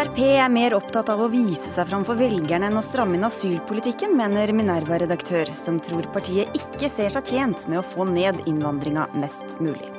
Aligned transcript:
Frp 0.00 0.18
er 0.24 0.46
mer 0.48 0.72
opptatt 0.72 1.10
av 1.12 1.20
å 1.20 1.26
vise 1.28 1.68
seg 1.74 1.84
fram 1.90 2.06
for 2.08 2.16
velgerne 2.16 2.70
enn 2.70 2.80
å 2.80 2.80
stramme 2.80 3.18
inn 3.18 3.26
asylpolitikken, 3.26 4.14
mener 4.16 4.48
Minerva-redaktør, 4.56 5.50
som 5.60 5.76
tror 5.84 6.08
partiet 6.14 6.56
ikke 6.56 6.88
ser 6.88 7.12
seg 7.12 7.28
tjent 7.28 7.66
med 7.68 7.82
å 7.82 7.84
få 7.84 8.06
ned 8.08 8.38
innvandringa 8.48 9.10
mest 9.20 9.58
mulig. 9.60 9.90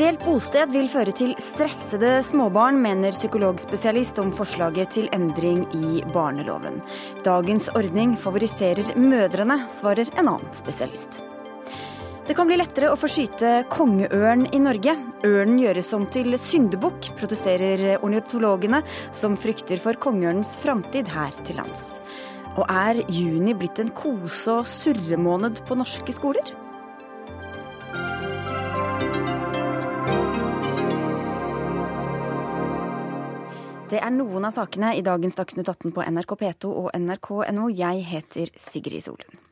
Delt 0.00 0.24
bosted 0.24 0.72
vil 0.72 0.88
føre 0.88 1.12
til 1.12 1.36
stressede 1.36 2.14
småbarn, 2.24 2.80
mener 2.80 3.12
psykologspesialist 3.12 4.22
om 4.24 4.32
forslaget 4.32 4.96
til 4.96 5.12
endring 5.12 5.66
i 5.76 6.00
barneloven. 6.16 6.80
Dagens 7.28 7.68
ordning 7.76 8.16
favoriserer 8.16 8.96
mødrene, 8.96 9.60
svarer 9.76 10.08
en 10.16 10.38
annen 10.38 10.56
spesialist. 10.56 11.20
Det 12.24 12.32
kan 12.32 12.48
bli 12.48 12.56
lettere 12.56 12.88
å 12.88 12.96
få 12.96 13.08
skyte 13.12 13.48
kongeørn 13.68 14.46
i 14.56 14.58
Norge. 14.64 14.94
Ørnen 15.28 15.58
gjøres 15.60 15.90
om 15.92 16.06
til 16.08 16.32
syndebukk, 16.40 17.10
protesterer 17.18 17.98
ornitologene, 17.98 18.80
som 19.12 19.36
frykter 19.36 19.76
for 19.82 20.00
kongeørnens 20.00 20.54
framtid 20.62 21.12
her 21.12 21.36
til 21.44 21.60
lands. 21.60 21.98
Og 22.56 22.64
er 22.64 23.02
juni 23.12 23.52
blitt 23.52 23.82
en 23.82 23.92
kose- 23.92 24.56
og 24.56 24.64
surremåned 24.64 25.60
på 25.68 25.76
norske 25.76 26.16
skoler? 26.16 26.48
Det 33.92 34.00
er 34.00 34.16
noen 34.16 34.48
av 34.48 34.56
sakene 34.56 34.96
i 34.96 35.04
dagens 35.04 35.36
Dagsnytt 35.36 35.68
18 35.68 35.92
på 35.92 36.08
NRK 36.08 36.38
P2 36.40 36.76
og 36.86 36.94
nrk.no. 36.96 37.68
Jeg 37.68 38.06
heter 38.08 38.56
Sigrid 38.56 39.04
Solund. 39.04 39.43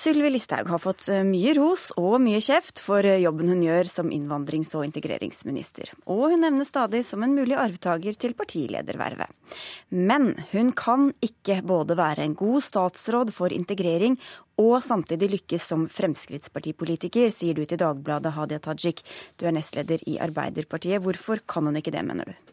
Sylvi 0.00 0.30
Listhaug 0.30 0.68
har 0.72 0.80
fått 0.80 1.08
eh, 1.12 1.20
mye 1.28 1.52
ros 1.58 1.90
og 2.00 2.22
mye 2.24 2.38
kjeft 2.40 2.80
for 2.80 3.04
eh, 3.04 3.18
jobben 3.20 3.50
hun 3.52 3.60
gjør 3.60 3.88
som 3.90 4.08
innvandrings- 4.14 4.72
og 4.78 4.86
integreringsminister. 4.86 5.90
Og 6.08 6.30
hun 6.32 6.40
nevnes 6.40 6.70
stadig 6.72 7.02
som 7.04 7.20
en 7.26 7.34
mulig 7.36 7.58
arvtaker 7.60 8.16
til 8.16 8.32
partiledervervet. 8.38 9.28
Men 9.92 10.30
hun 10.54 10.70
kan 10.72 11.10
ikke 11.20 11.58
både 11.68 11.98
være 12.00 12.24
en 12.24 12.36
god 12.38 12.64
statsråd 12.64 13.34
for 13.36 13.52
integrering 13.52 14.16
og 14.62 14.78
samtidig 14.86 15.34
lykkes 15.34 15.68
som 15.68 15.84
Fremskrittspartipolitiker, 15.92 17.28
sier 17.28 17.60
du 17.60 17.66
til 17.66 17.82
Dagbladet, 17.84 18.32
Hadia 18.38 18.62
Tajik. 18.64 19.04
Du 19.36 19.44
er 19.44 19.52
nestleder 19.58 20.00
i 20.08 20.16
Arbeiderpartiet. 20.16 21.04
Hvorfor 21.04 21.44
kan 21.44 21.68
hun 21.68 21.76
ikke 21.76 21.92
det, 21.92 22.06
mener 22.08 22.32
du? 22.32 22.49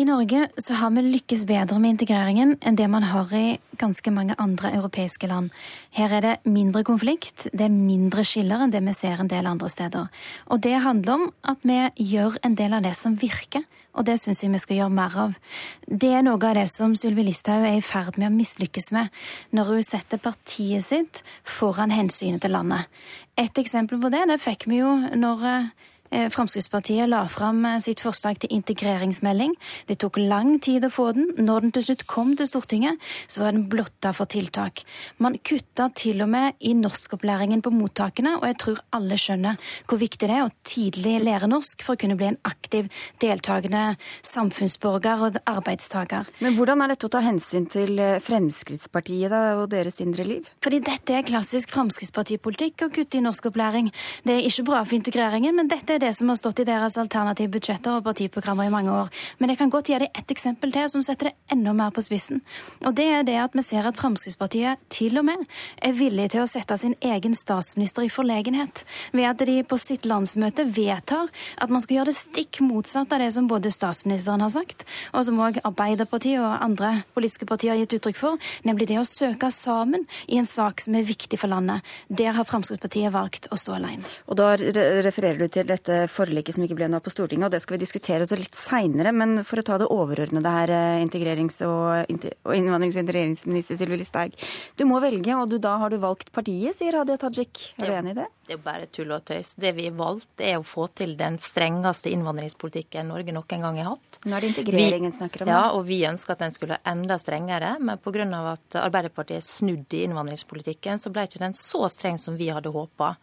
I 0.00 0.06
Norge 0.08 0.46
så 0.56 0.74
har 0.80 0.90
vi 0.96 1.02
lykkes 1.04 1.42
bedre 1.44 1.76
med 1.76 1.92
integreringen 1.94 2.54
enn 2.64 2.76
det 2.78 2.86
man 2.88 3.04
har 3.04 3.28
i 3.36 3.58
ganske 3.76 4.08
mange 4.14 4.32
andre 4.40 4.70
europeiske 4.72 5.28
land. 5.28 5.50
Her 5.92 6.14
er 6.16 6.24
det 6.24 6.32
mindre 6.48 6.80
konflikt, 6.88 7.50
det 7.52 7.66
er 7.66 7.74
mindre 7.74 8.24
skiller 8.24 8.64
enn 8.64 8.72
det 8.72 8.80
vi 8.86 8.94
ser 8.96 9.20
en 9.20 9.28
del 9.28 9.50
andre 9.50 9.68
steder. 9.68 10.08
Og 10.48 10.62
det 10.64 10.80
handler 10.86 11.18
om 11.18 11.26
at 11.44 11.60
vi 11.68 11.76
gjør 12.14 12.40
en 12.40 12.56
del 12.56 12.78
av 12.78 12.86
det 12.86 12.94
som 12.96 13.18
virker. 13.20 13.66
Og 13.92 14.06
det 14.08 14.16
syns 14.22 14.40
jeg 14.40 14.54
vi 14.54 14.62
skal 14.62 14.78
gjøre 14.78 14.96
mer 14.96 15.18
av. 15.26 15.36
Det 15.84 16.14
er 16.16 16.24
noe 16.24 16.40
av 16.40 16.56
det 16.56 16.64
som 16.72 16.96
Sylvi 16.96 17.26
Listhaug 17.26 17.66
er 17.68 17.76
i 17.76 17.84
ferd 17.84 18.16
med 18.16 18.30
å 18.30 18.32
mislykkes 18.32 18.88
med, 18.96 19.12
når 19.52 19.74
hun 19.74 19.84
setter 19.84 20.22
partiet 20.24 20.88
sitt 20.88 21.20
foran 21.44 21.92
hensynet 21.92 22.40
til 22.40 22.56
landet. 22.56 22.88
Et 23.36 23.60
eksempel 23.60 24.00
på 24.00 24.08
det 24.12 24.24
det 24.32 24.40
fikk 24.40 24.70
vi 24.72 24.80
jo 24.80 24.96
når 25.20 25.44
Eh, 25.52 25.64
Fremskrittspartiet 26.12 27.08
la 27.08 27.22
fram 27.28 27.64
eh, 27.64 27.78
sitt 27.80 28.02
forslag 28.04 28.38
til 28.42 28.52
integreringsmelding. 28.52 29.54
Det 29.88 29.96
tok 30.02 30.18
lang 30.20 30.58
tid 30.62 30.84
å 30.84 30.90
få 30.92 31.08
den. 31.16 31.30
Når 31.40 31.64
den 31.64 31.72
til 31.76 31.86
slutt 31.86 32.04
kom 32.10 32.34
til 32.36 32.48
Stortinget, 32.48 33.00
så 33.26 33.44
var 33.44 33.56
den 33.56 33.64
blotta 33.72 34.12
for 34.16 34.28
tiltak. 34.28 34.84
Man 35.22 35.38
kutta 35.40 35.88
til 35.96 36.20
og 36.24 36.28
med 36.34 36.58
i 36.60 36.74
norskopplæringen 36.76 37.62
på 37.64 37.72
mottakene, 37.74 38.34
og 38.40 38.46
jeg 38.50 38.58
tror 38.62 38.82
alle 38.98 39.18
skjønner 39.20 39.70
hvor 39.88 40.00
viktig 40.02 40.28
det 40.28 40.36
er 40.36 40.44
å 40.44 40.52
tidlig 40.68 41.16
lære 41.24 41.48
norsk 41.50 41.84
for 41.84 41.96
å 41.96 42.02
kunne 42.02 42.18
bli 42.20 42.28
en 42.32 42.40
aktiv, 42.48 42.90
deltakende 43.22 43.96
samfunnsborger 44.26 45.26
og 45.28 45.40
arbeidstaker. 45.48 46.28
Men 46.44 46.58
hvordan 46.58 46.84
er 46.84 46.92
dette 46.92 47.08
å 47.08 47.14
ta 47.16 47.22
hensyn 47.24 47.68
til 47.72 47.96
eh, 48.02 48.20
Fremskrittspartiet 48.22 49.32
da, 49.32 49.42
og 49.62 49.70
deres 49.72 50.00
indre 50.04 50.26
liv? 50.28 50.52
Fordi 50.64 50.82
dette 50.84 51.16
er 51.16 51.26
klassisk 51.26 51.72
Fremskrittspartipolitikk 51.72 52.86
å 52.86 52.92
kutte 52.92 53.18
i 53.18 53.24
norskopplæring. 53.24 53.90
Det 54.26 54.36
er 54.36 54.48
ikke 54.48 54.68
bra 54.68 54.84
for 54.84 54.98
integreringen, 54.98 55.56
men 55.56 55.70
dette 55.72 55.96
er 55.96 56.01
det 56.02 56.12
som 56.16 56.30
har 56.30 56.38
stått 56.38 56.62
i 56.62 56.66
deres 56.66 56.96
alternative 56.98 57.52
budsjetter 57.54 57.98
og 57.98 58.06
partiprogrammer 58.06 58.66
i 58.66 58.72
mange 58.72 58.92
år. 58.92 59.10
Men 59.38 59.52
jeg 59.52 59.60
kan 59.60 59.70
godt 59.72 59.90
gi 59.90 59.98
deg 60.02 60.18
ett 60.18 60.34
eksempel 60.34 60.72
til 60.74 60.88
som 60.90 61.04
setter 61.04 61.30
det 61.30 61.54
enda 61.54 61.74
mer 61.76 61.92
på 61.94 62.02
spissen. 62.04 62.42
Og 62.82 62.96
det 62.98 63.06
er 63.12 63.26
det 63.26 63.38
at 63.38 63.54
vi 63.56 63.64
ser 63.64 63.86
at 63.88 63.98
Fremskrittspartiet 64.00 64.82
til 64.92 65.20
og 65.20 65.26
med 65.28 65.44
er 65.82 65.94
villig 65.96 66.30
til 66.34 66.42
å 66.42 66.48
sette 66.50 66.78
sin 66.80 66.96
egen 67.04 67.36
statsminister 67.38 68.06
i 68.06 68.10
forlegenhet 68.12 68.82
ved 69.14 69.28
at 69.28 69.44
de 69.46 69.60
på 69.68 69.78
sitt 69.80 70.06
landsmøte 70.08 70.66
vedtar 70.74 71.30
at 71.62 71.72
man 71.72 71.82
skal 71.84 72.00
gjøre 72.00 72.10
det 72.10 72.18
stikk 72.18 72.62
motsatt 72.66 73.12
av 73.14 73.22
det 73.22 73.30
som 73.36 73.48
både 73.50 73.72
statsministeren 73.72 74.42
har 74.42 74.52
sagt, 74.52 74.86
og 75.12 75.26
som 75.26 75.40
òg 75.42 75.60
Arbeiderpartiet 75.62 76.40
og 76.42 76.64
andre 76.64 76.94
politiske 77.14 77.46
partier 77.48 77.74
har 77.74 77.82
gitt 77.82 77.96
uttrykk 77.98 78.18
for, 78.18 78.50
nemlig 78.66 78.88
det 78.90 78.98
å 79.00 79.06
søke 79.06 79.52
sammen 79.54 80.06
i 80.26 80.40
en 80.40 80.48
sak 80.48 80.82
som 80.82 80.96
er 80.98 81.06
viktig 81.06 81.38
for 81.40 81.52
landet. 81.52 81.84
Der 82.08 82.34
har 82.36 82.48
Fremskrittspartiet 82.48 83.14
valgt 83.14 83.48
å 83.52 83.58
stå 83.60 83.76
alene. 83.78 84.06
Og 84.26 84.38
da 84.40 84.52
refererer 84.56 85.44
du 85.44 85.48
til 85.52 85.68
dette 85.68 85.91
dette 85.92 86.10
forliket 86.12 86.56
som 86.56 86.64
ikke 86.64 86.76
ble 86.78 86.88
noe 86.90 87.02
på 87.04 87.12
Stortinget, 87.12 87.46
og 87.48 87.54
det 87.54 87.62
skal 87.64 87.76
vi 87.76 87.82
diskutere 87.84 88.24
også 88.24 88.38
litt 88.40 88.58
seinere. 88.58 89.12
Men 89.14 89.42
for 89.46 89.60
å 89.60 89.66
ta 89.66 89.78
det 89.80 89.90
overordnede 89.92 90.52
her, 90.56 90.72
eh, 90.72 91.04
integrerings- 91.04 91.60
og, 91.66 92.06
og 92.44 92.54
innvandrings- 92.56 92.96
og 92.96 93.04
integreringsminister 93.04 93.80
Sylvi 93.80 94.00
Listhaug. 94.00 94.36
Du 94.76 94.84
må 94.88 95.00
velge, 95.02 95.34
og 95.36 95.50
du, 95.50 95.58
da 95.58 95.76
har 95.78 95.90
du 95.90 95.98
valgt 96.02 96.32
partiet, 96.32 96.76
sier 96.76 96.96
Hadia 96.98 97.18
Tajik. 97.20 97.74
Er 97.78 97.86
du 97.86 97.92
enig 97.92 98.16
i 98.16 98.20
det? 98.22 98.28
Det 98.52 98.58
er 98.58 98.60
jo 98.60 98.66
bare 98.66 98.86
tull 98.92 99.12
og 99.16 99.22
tøys. 99.24 99.54
Det 99.56 99.70
vi 99.72 99.86
har 99.86 99.94
valgt, 99.96 100.42
er 100.44 100.58
å 100.58 100.64
få 100.66 100.84
til 100.92 101.14
den 101.16 101.38
strengeste 101.40 102.10
innvandringspolitikken 102.12 103.08
Norge 103.08 103.32
noen 103.32 103.62
gang 103.64 103.78
har 103.80 103.86
hatt. 103.94 104.18
Nå 104.28 104.36
er 104.36 104.44
det 104.44 104.50
integreringen 104.50 105.08
vi 105.08 105.16
snakker 105.16 105.44
om. 105.46 105.48
Ja, 105.48 105.62
og 105.72 105.86
vi 105.88 106.02
ønsker 106.04 106.34
at 106.34 106.42
den 106.44 106.52
skulle 106.52 106.76
være 106.76 106.92
enda 106.92 107.16
strengere. 107.16 107.70
Men 107.80 107.96
pga. 107.96 108.26
at 108.52 108.76
Arbeiderpartiet 108.76 109.44
snudde 109.46 109.96
i 109.96 110.02
innvandringspolitikken, 110.04 111.00
så 111.00 111.08
ble 111.14 111.24
ikke 111.24 111.40
den 111.40 111.56
så 111.56 111.88
streng 111.88 112.18
som 112.20 112.36
vi 112.36 112.50
hadde 112.52 112.68
håpa. 112.74 113.14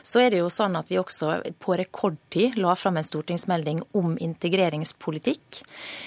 Så 0.00 0.22
er 0.24 0.32
det 0.32 0.40
jo 0.40 0.48
sånn 0.48 0.78
at 0.80 0.88
vi 0.88 0.96
også 1.02 1.34
på 1.60 1.76
rekordtid 1.76 2.56
la 2.56 2.72
fram 2.72 2.96
en 2.96 3.04
stortingsmelding 3.04 3.84
om 4.00 4.16
integreringspolitikk, 4.16 5.60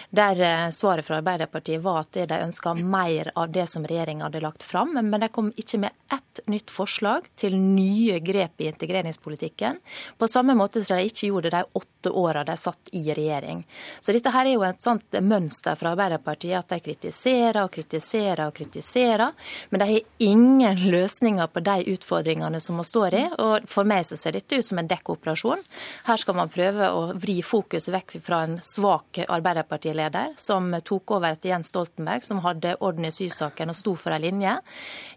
der 0.10 0.42
eh, 0.42 0.66
svaret 0.74 1.06
fra 1.06 1.22
Arbeiderpartiet 1.22 1.86
var 1.86 2.02
at 2.02 2.18
de 2.18 2.42
ønska 2.48 2.74
mer 2.82 3.30
av 3.36 3.54
det 3.54 3.68
som 3.70 3.86
regjeringa 3.86 4.26
hadde 4.26 4.42
lagt 4.42 4.66
fram, 4.66 4.98
men 4.98 5.22
de 5.22 5.30
kom 5.30 5.54
ikke 5.54 5.84
med 5.86 5.94
ett 6.10 6.42
nytt 6.50 6.74
forslag 6.74 7.30
til 7.38 7.60
nye 7.62 8.18
grep 8.26 8.66
i 8.66 8.71
integreringspolitikken, 8.72 9.80
på 10.18 10.30
samme 10.32 10.56
måte 10.58 10.84
som 10.84 10.98
de 10.98 11.10
ikke 11.10 11.30
gjorde 11.30 11.54
de 11.54 11.64
åtte 11.78 12.12
åra 12.12 12.44
de 12.48 12.56
satt 12.58 12.92
i 12.98 13.04
regjering. 13.14 13.64
Så 14.00 14.16
dette 14.16 14.34
her 14.34 14.48
er 14.48 14.56
jo 14.56 14.66
et 14.66 14.82
sånt 14.82 15.20
mønster 15.22 15.78
fra 15.80 15.94
Arbeiderpartiet 15.94 16.58
at 16.60 16.74
de 16.74 16.82
kritiserer 16.84 17.62
og 17.64 17.72
kritiserer 17.74 18.46
og 18.48 18.56
kritiserer, 18.58 19.36
men 19.70 19.82
de 19.82 19.90
har 19.92 20.26
ingen 20.26 20.84
løsninger 20.92 21.52
på 21.52 21.64
de 21.66 21.78
utfordringene 21.94 22.60
som 22.64 22.80
vi 22.82 22.88
står 22.88 23.18
i. 23.18 23.24
Og 23.42 23.70
for 23.70 23.88
meg 23.88 24.06
så 24.08 24.18
ser 24.20 24.36
dette 24.36 24.58
ut 24.58 24.68
som 24.68 24.82
en 24.82 24.90
dekkoperasjon. 24.90 25.64
Her 26.08 26.22
skal 26.22 26.38
man 26.38 26.52
prøve 26.52 26.90
å 26.92 27.06
vri 27.22 27.40
fokuset 27.46 27.94
vekk 27.94 28.18
fra 28.26 28.44
en 28.48 28.58
svak 28.66 29.22
Arbeiderpartileder 29.22 30.36
som 30.42 30.72
tok 30.86 31.16
over 31.18 31.36
etter 31.36 31.54
Jens 31.54 31.72
Stoltenberg, 31.72 32.26
som 32.26 32.42
hadde 32.46 32.76
orden 32.84 33.08
i 33.08 33.14
sysaken 33.14 33.72
og 33.72 33.78
sto 33.78 33.96
for 34.00 34.16
ei 34.16 34.22
linje. 34.26 34.58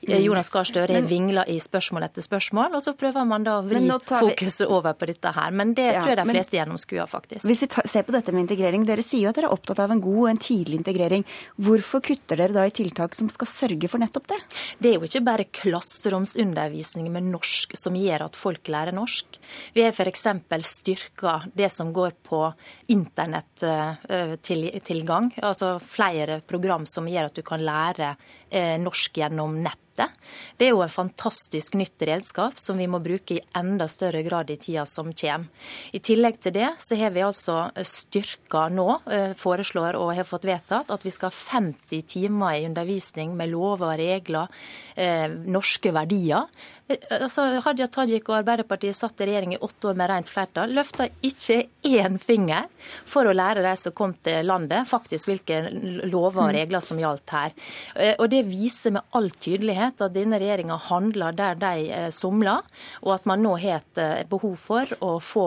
Mm. 0.04 0.14
Jonas 0.22 0.50
Gahr 0.54 0.68
Støre 0.68 0.98
har 0.98 1.08
vingla 1.08 1.46
i 1.50 1.58
spørsmål 1.62 2.06
etter 2.06 2.24
spørsmål, 2.24 2.76
og 2.76 2.84
så 2.84 2.94
prøver 2.98 3.26
man 3.28 3.33
man 3.34 3.44
da 3.46 3.54
vri 3.64 3.80
fokuset 3.90 4.68
over 4.70 4.92
på 4.98 5.04
dette 5.10 5.28
her. 5.34 5.50
Men 5.56 5.74
det 5.76 5.86
ja, 5.88 6.00
tror 6.00 6.10
jeg 6.12 6.18
de 6.20 6.26
fleste 6.30 6.58
gjennomskuer, 6.58 7.06
faktisk. 7.10 7.44
Hvis 7.48 7.62
vi 7.64 7.68
ser 7.90 8.04
på 8.06 8.14
dette 8.14 8.30
med 8.34 8.42
integrering, 8.46 8.82
dere 8.88 9.02
sier 9.04 9.22
jo 9.26 9.30
at 9.32 9.38
dere 9.38 9.48
er 9.50 9.56
opptatt 9.56 9.80
av 9.84 9.90
en 9.94 10.02
god 10.04 10.20
og 10.22 10.28
en 10.30 10.42
tidlig 10.48 10.76
integrering. 10.80 11.22
Hvorfor 11.66 11.98
kutter 12.04 12.36
dere 12.40 12.56
da 12.56 12.62
i 12.68 12.74
tiltak 12.74 13.10
som 13.16 13.26
skal 13.32 13.48
sørge 13.50 13.86
for 13.90 13.98
nettopp 14.02 14.26
det? 14.32 14.40
Det 14.78 14.88
er 14.90 14.96
jo 14.98 15.04
ikke 15.08 15.26
bare 15.26 15.52
klasseromsundervisning 15.60 17.06
med 17.12 17.22
norsk 17.32 17.68
som 17.78 17.92
gjør 17.98 18.20
at 18.28 18.34
folk 18.38 18.64
lærer 18.72 18.94
norsk. 18.96 19.26
Vi 19.74 19.80
har 19.84 19.92
f.eks. 19.94 20.24
styrka 20.64 21.32
det 21.54 21.70
som 21.72 21.92
går 21.94 22.12
på 22.24 22.52
internettilgang, 22.94 25.32
altså 25.42 25.78
flere 25.82 26.40
program 26.46 26.86
som 26.86 27.08
gjør 27.08 27.24
at 27.30 27.36
du 27.36 27.42
kan 27.46 27.64
lære 27.64 28.16
eh, 28.50 28.78
norsk 28.80 29.18
gjennom 29.18 29.62
nett 29.62 29.83
nettet. 29.94 30.10
Det 30.56 30.66
er 30.66 30.70
jo 30.72 30.82
en 30.82 30.88
fantastisk 30.88 31.74
nytt 31.74 32.02
redskap 32.02 32.58
som 32.58 32.78
vi 32.78 32.86
må 32.86 33.00
bruke 33.02 33.34
i 33.36 33.40
enda 33.56 33.88
større 33.88 34.22
grad 34.22 34.50
i 34.50 34.56
tida 34.56 34.86
som 34.86 35.12
kommer. 35.12 35.48
I 35.92 35.98
tillegg 35.98 36.40
til 36.40 36.52
det 36.54 36.74
så 36.78 36.96
har 36.96 37.10
vi 37.10 37.22
altså 37.22 37.70
styrka 37.82 38.68
nå, 38.70 39.00
eh, 39.10 39.34
foreslår 39.34 39.96
og 39.96 40.14
har 40.14 40.24
fått 40.24 40.44
vedtatt, 40.44 40.90
at 40.90 41.02
vi 41.02 41.10
skal 41.10 41.30
ha 41.30 41.60
50 41.60 42.02
timer 42.02 42.54
i 42.58 42.66
undervisning 42.66 43.36
med 43.36 43.50
lover 43.50 43.94
og 43.94 43.98
regler, 43.98 44.48
eh, 44.96 45.28
norske 45.28 45.92
verdier. 45.92 46.46
Altså, 46.84 47.46
Hadia 47.64 47.86
Tajik 47.88 48.26
og 48.28 48.42
Arbeiderpartiet 48.42 48.96
satt 48.96 49.22
i 49.24 49.28
regjering 49.30 49.54
i 49.56 49.60
åtte 49.64 49.88
år 49.88 49.96
med 49.96 50.10
rent 50.10 50.28
flertall. 50.28 50.74
Løfta 50.76 51.06
ikke 51.24 51.62
én 51.88 52.18
finger 52.20 52.68
for 53.08 53.24
å 53.24 53.32
lære 53.32 53.62
de 53.64 53.72
som 53.80 53.94
kom 53.96 54.12
til 54.26 54.44
landet, 54.44 54.84
faktisk 54.90 55.30
hvilke 55.30 55.62
lover 56.04 56.42
og 56.42 56.50
mm. 56.50 56.56
regler 56.58 56.84
som 56.84 57.00
gjaldt 57.00 57.32
her. 57.32 57.54
Eh, 57.96 58.12
og 58.18 58.28
Det 58.34 58.42
viser 58.50 58.98
med 58.98 59.16
all 59.16 59.30
tydelighet 59.32 60.04
at 60.04 60.12
denne 60.12 60.40
regjeringa 60.42 60.76
handler 60.90 61.38
der 61.38 61.56
de 61.62 61.88
eh, 61.88 62.10
somler, 62.12 62.60
og 63.00 63.14
at 63.16 63.32
man 63.32 63.40
nå 63.40 63.56
har 63.64 63.80
et 63.80 64.02
eh, 64.04 64.26
behov 64.28 64.58
for 64.60 64.96
å 65.00 65.16
få 65.24 65.46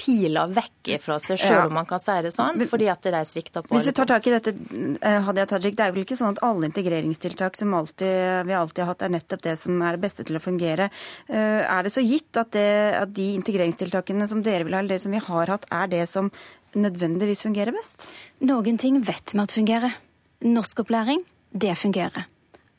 pila 0.00 0.46
vekk 0.50 0.94
fra 1.02 1.18
seg 1.22 1.40
sjøl, 1.40 1.56
ja. 1.58 1.64
om 1.68 1.74
man 1.76 1.88
kan 1.88 2.00
si 2.02 2.16
det 2.24 2.32
sånn, 2.34 2.60
fordi 2.70 2.88
at 2.92 3.04
de 3.04 3.22
svikter 3.28 3.64
på 3.66 3.76
Hvis 3.76 3.90
du 3.90 3.92
tar 3.96 4.08
tak 4.10 4.28
i 4.28 4.32
dette, 4.34 4.54
eh, 5.00 5.18
Hadia 5.26 5.46
Tajik, 5.50 5.76
det 5.78 5.86
er 5.86 5.94
vel 5.94 6.06
ikke 6.06 6.18
sånn 6.18 6.36
at 6.36 6.42
alle 6.46 6.70
integreringstiltak 6.70 7.58
som 7.60 7.74
alltid, 7.76 8.46
vi 8.48 8.56
alltid 8.56 8.84
har 8.84 8.92
hatt, 8.94 9.04
er 9.06 9.14
nettopp 9.16 9.44
det 9.44 9.56
som 9.60 9.82
er 9.84 9.98
det 9.98 10.04
beste 10.06 10.26
til 10.28 10.40
å 10.40 10.44
fungere. 10.44 10.88
Eh, 11.28 11.60
er 11.66 11.86
det 11.86 11.92
så 11.94 12.04
gitt 12.04 12.40
at, 12.40 12.52
det, 12.56 12.70
at 13.02 13.12
de 13.16 13.28
integreringstiltakene 13.36 14.28
som 14.30 14.44
dere 14.46 14.66
vil 14.68 14.76
ha, 14.76 14.82
eller 14.82 14.96
det 14.96 15.04
som 15.04 15.14
vi 15.14 15.22
har 15.30 15.52
hatt, 15.52 15.68
er 15.70 15.92
det 15.92 16.06
som 16.10 16.32
nødvendigvis 16.78 17.44
fungerer 17.46 17.74
best? 17.74 18.08
Noen 18.46 18.78
ting 18.80 19.00
vet 19.04 19.34
vi 19.34 19.42
at 19.42 19.54
fungerer. 19.54 19.96
Norskopplæring, 20.40 21.20
det 21.52 21.76
fungerer. 21.76 22.24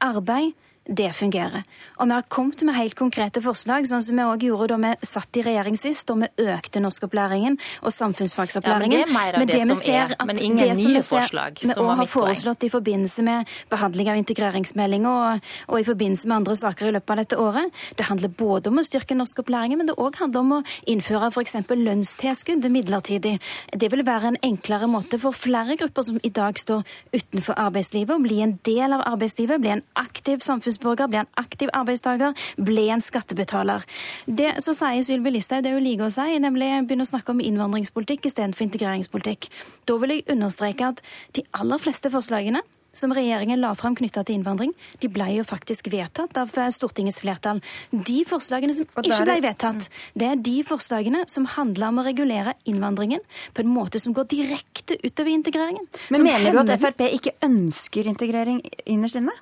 Arbeid, 0.02 0.56
det 0.92 1.12
fungerer. 1.16 1.64
Og 2.02 2.10
vi 2.10 2.16
har 2.18 2.26
kommet 2.28 2.62
med 2.68 2.76
helt 2.76 2.96
konkrete 3.00 3.42
forslag, 3.44 3.86
sånn 3.88 4.04
som 4.04 4.18
vi 4.18 4.26
òg 4.28 4.44
gjorde 4.44 4.74
da 4.74 4.78
vi 4.82 5.08
satt 5.08 5.38
i 5.40 5.44
regjering 5.46 5.78
sist, 5.80 6.04
da 6.10 6.18
vi 6.20 6.50
økte 6.52 6.82
norskopplæringen 6.84 7.58
og 7.86 7.94
samfunnsfagsopplæringen. 7.96 8.98
Ja, 9.00 9.08
men 9.08 9.08
det 9.08 9.08
er 9.08 9.16
mer 9.16 9.38
av 9.38 9.46
det, 9.46 9.56
det 9.56 9.78
som 9.78 9.94
er, 9.94 10.16
men 10.28 10.42
ingen 10.42 10.74
nye 10.76 11.04
ser, 11.04 11.22
forslag. 11.22 11.62
Vi 11.64 11.76
òg 11.76 11.92
har 12.02 12.10
foreslått 12.12 12.66
i 12.68 12.72
forbindelse 12.74 13.26
med 13.28 13.54
behandling 13.72 14.12
av 14.12 14.20
integreringsmeldinga 14.20 15.14
og, 15.14 15.52
og, 15.70 15.78
i 15.80 15.88
forbindelse 15.88 16.28
med 16.28 16.38
andre 16.42 16.58
saker 16.60 16.90
i 16.90 16.96
løpet 16.98 17.16
av 17.16 17.22
dette 17.24 17.40
året. 17.40 17.82
Det 18.00 18.10
handler 18.10 18.36
både 18.42 18.74
om 18.74 18.82
å 18.82 18.86
styrke 18.86 19.18
norskopplæringen, 19.18 19.80
men 19.80 19.92
det 19.92 19.98
òg 20.02 20.20
handler 20.20 20.44
om 20.44 20.58
å 20.58 20.62
innføre 20.92 21.32
f.eks. 21.32 21.56
lønnstilskudd 21.72 22.68
midlertidig. 22.72 23.38
Det 23.72 23.92
vil 23.94 24.04
være 24.08 24.34
en 24.34 24.42
enklere 24.52 24.90
måte 24.92 25.22
for 25.22 25.36
flere 25.36 25.80
grupper 25.80 26.10
som 26.10 26.20
i 26.24 26.34
dag 26.34 26.60
står 26.60 26.84
utenfor 27.16 27.56
arbeidslivet, 27.60 28.16
å 28.18 28.24
bli 28.24 28.42
en 28.44 28.58
del 28.68 28.98
av 28.98 29.06
arbeidslivet, 29.08 29.62
bli 29.62 29.76
en 29.78 29.86
aktiv 30.00 30.44
samfunnsborger 30.44 30.81
samfunnsborger, 30.82 31.08
bli 31.08 31.20
en 31.20 31.28
aktiv 31.38 31.70
arbeidstaker, 31.74 32.34
bli 32.58 32.90
en 32.90 33.02
skattebetaler. 33.02 33.86
Det 34.26 34.62
så 34.62 34.74
sier 34.74 35.04
Sylvi 35.04 35.32
Listhaug 35.32 35.64
det 35.64 35.74
hun 35.74 35.84
liker 35.84 36.08
å 36.08 36.12
si, 36.12 36.40
nemlig 36.40 36.88
begynne 36.88 37.06
å 37.06 37.12
snakke 37.12 37.32
om 37.32 37.42
innvandringspolitikk 37.42 38.26
istedenfor 38.26 38.68
integreringspolitikk. 38.68 39.50
Da 39.86 39.98
vil 39.98 40.18
jeg 40.18 40.30
understreke 40.30 40.94
at 40.94 41.02
de 41.34 41.44
aller 41.54 41.82
fleste 41.82 42.12
forslagene 42.12 42.62
som 42.92 43.14
regjeringen 43.16 43.62
la 43.62 43.70
fram 43.72 43.94
knytta 43.96 44.26
til 44.28 44.36
innvandring, 44.36 44.74
de 45.00 45.08
ble 45.08 45.30
jo 45.38 45.46
faktisk 45.48 45.88
vedtatt 45.94 46.36
av 46.36 46.52
Stortingets 46.76 47.22
flertall. 47.24 47.62
De 47.92 48.18
forslagene 48.28 48.76
som 48.76 48.84
ikke 48.84 49.22
ble 49.24 49.38
vedtatt, 49.46 49.88
det 50.12 50.28
er 50.28 50.42
de 50.44 50.58
forslagene 50.68 51.24
som 51.32 51.48
handler 51.54 51.88
om 51.88 52.02
å 52.02 52.06
regulere 52.10 52.58
innvandringen 52.68 53.24
på 53.56 53.64
en 53.64 53.72
måte 53.72 54.02
som 54.04 54.12
går 54.12 54.28
direkte 54.34 55.00
utover 55.06 55.32
integreringen. 55.32 55.88
Men 56.12 56.28
mener 56.28 56.52
du 56.52 56.60
at 56.66 56.76
Frp 56.84 57.06
ikke 57.08 57.38
ønsker 57.48 58.12
integrering 58.12 58.60
innerst 58.84 59.22
inne? 59.22 59.38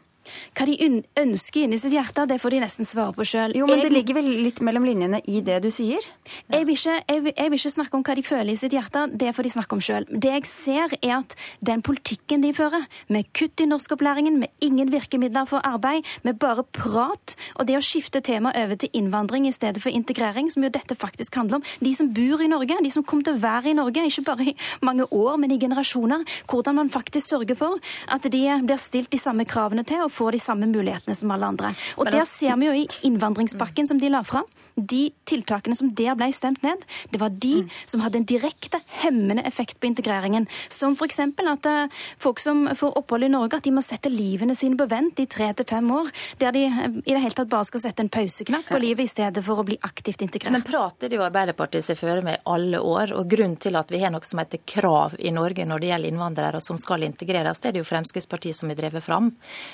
Hva 0.57 0.67
de 0.67 1.01
ønsker 1.19 1.65
inni 1.65 1.79
sitt 1.81 1.93
hjerte, 1.93 2.25
det 2.29 2.39
får 2.41 2.55
de 2.55 2.61
nesten 2.63 2.87
svare 2.87 3.13
på 3.15 3.25
sjøl. 3.27 3.55
Jo, 3.57 3.67
men 3.69 3.79
jeg, 3.79 3.87
det 3.87 3.95
ligger 3.95 4.19
vel 4.19 4.29
litt 4.45 4.61
mellom 4.65 4.87
linjene 4.87 5.21
i 5.29 5.41
det 5.45 5.59
du 5.63 5.69
sier? 5.73 6.03
Jeg 6.51 6.67
vil, 6.67 6.75
ikke, 6.75 6.97
jeg, 6.99 7.23
vil, 7.25 7.33
jeg 7.35 7.53
vil, 7.53 7.59
ikke, 7.59 7.73
snakke 7.75 7.99
om 7.99 8.05
hva 8.05 8.15
de 8.17 8.25
føler 8.25 8.51
i 8.53 8.57
sitt 8.59 8.75
hjerte, 8.75 9.05
det 9.21 9.33
får 9.35 9.47
de 9.47 9.53
snakke 9.55 9.77
om 9.77 9.83
sjøl. 9.83 10.07
Det 10.09 10.33
jeg 10.35 10.49
ser, 10.49 10.95
er 10.99 11.15
at 11.19 11.35
den 11.65 11.83
politikken 11.85 12.43
de 12.45 12.53
fører, 12.57 12.87
med 13.09 13.29
kutt 13.37 13.61
i 13.63 13.67
norskopplæringen, 13.69 14.39
med 14.41 14.65
ingen 14.65 14.91
virkemidler 14.93 15.47
for 15.49 15.65
arbeid, 15.65 16.07
med 16.23 16.39
bare 16.41 16.65
prat, 16.75 17.35
og 17.55 17.67
det 17.69 17.77
å 17.79 17.83
skifte 17.83 18.21
tema 18.25 18.53
over 18.57 18.79
til 18.79 18.93
innvandring 18.97 19.47
i 19.49 19.53
stedet 19.55 19.81
for 19.83 19.93
integrering, 19.93 20.49
som 20.51 20.65
jo 20.65 20.71
dette 20.73 20.97
faktisk 20.99 21.39
handler 21.39 21.59
om, 21.59 21.67
de 21.83 21.93
som 21.95 22.11
bor 22.13 22.43
i 22.43 22.49
Norge, 22.51 22.79
de 22.83 22.93
som 22.93 23.05
kommer 23.05 23.27
til 23.27 23.37
å 23.37 23.41
være 23.41 23.71
i 23.71 23.77
Norge, 23.77 24.05
ikke 24.09 24.25
bare 24.27 24.49
i 24.51 24.55
mange 24.85 25.07
år, 25.15 25.37
men 25.41 25.53
i 25.53 25.59
generasjoner, 25.61 26.25
hvordan 26.49 26.79
man 26.81 26.93
faktisk 26.93 27.33
sørger 27.33 27.57
for 27.59 27.79
at 28.11 28.25
de 28.31 28.43
blir 28.65 28.81
stilt 28.81 29.11
de 29.13 29.19
samme 29.21 29.45
kravene 29.49 29.85
til. 29.87 30.03
og 30.05 30.11
får 30.19 30.35
de 30.35 30.41
samme 30.43 30.69
mulighetene 30.69 31.15
som 31.15 31.31
alle 31.31 31.47
andre. 31.53 31.73
Og 31.97 32.05
Der 32.05 32.19
altså- 32.19 32.39
ser 32.39 32.57
vi 32.57 32.65
jo 32.65 32.73
i 32.73 32.87
innvandringspakken 33.07 33.87
som 33.87 33.99
de 33.99 34.09
la 34.09 34.23
fram, 34.23 34.45
de 34.75 35.11
tiltakene 35.25 35.75
som 35.75 35.91
der 35.95 36.15
ble 36.15 36.31
stemt 36.33 36.63
ned, 36.63 36.83
det 37.11 37.19
var 37.19 37.29
de 37.29 37.63
mm. 37.63 37.69
som 37.85 38.01
hadde 38.01 38.19
en 38.21 38.25
direkte 38.25 38.79
hemmende 39.03 39.43
effekt 39.45 39.79
på 39.79 39.89
integreringen. 39.89 40.47
Som 40.69 40.95
f.eks. 40.95 41.19
at 41.19 41.65
uh, 41.65 41.87
folk 42.17 42.39
som 42.39 42.67
får 42.75 42.97
opphold 42.97 43.23
i 43.23 43.31
Norge, 43.31 43.59
at 43.59 43.63
de 43.67 43.73
må 43.75 43.83
sette 43.85 44.11
livene 44.11 44.55
sine 44.55 44.77
på 44.79 44.87
vent 44.89 45.19
i 45.19 45.25
tre 45.25 45.51
til 45.53 45.65
fem 45.65 45.91
år. 45.91 46.11
Der 46.39 46.55
de 46.55 46.65
uh, 46.67 46.87
i 47.03 47.13
det 47.13 47.21
hele 47.23 47.37
tatt 47.37 47.49
bare 47.51 47.67
skal 47.67 47.83
sette 47.83 48.05
en 48.05 48.09
pauseknapp 48.09 48.69
på 48.69 48.79
livet 48.81 49.05
i 49.05 49.11
stedet 49.11 49.43
for 49.45 49.61
å 49.61 49.67
bli 49.67 49.77
aktivt 49.81 50.23
integrert. 50.25 50.55
Men 50.55 50.65
prater 50.67 51.13
jo 51.13 51.23
Arbeiderpartiet 51.25 51.85
seg 51.85 51.99
føre 51.99 52.23
med 52.25 52.43
alle 52.49 52.79
år. 52.79 53.13
Og 53.19 53.27
grunnen 53.29 53.59
til 53.59 53.77
at 53.79 53.91
vi 53.91 54.01
har 54.03 54.13
noe 54.13 54.25
som 54.27 54.41
heter 54.41 54.63
krav 54.65 55.17
i 55.19 55.33
Norge 55.35 55.65
når 55.67 55.83
det 55.83 55.91
gjelder 55.91 56.13
innvandrere 56.13 56.63
som 56.63 56.79
skal 56.79 57.05
integreres, 57.07 57.59
det 57.59 57.71
er 57.71 57.77
det 57.77 57.83
jo 57.83 57.89
Fremskrittspartiet 57.89 58.55
som 58.55 58.71
har 58.71 58.79
drevet 58.79 59.03
fram. 59.03 59.31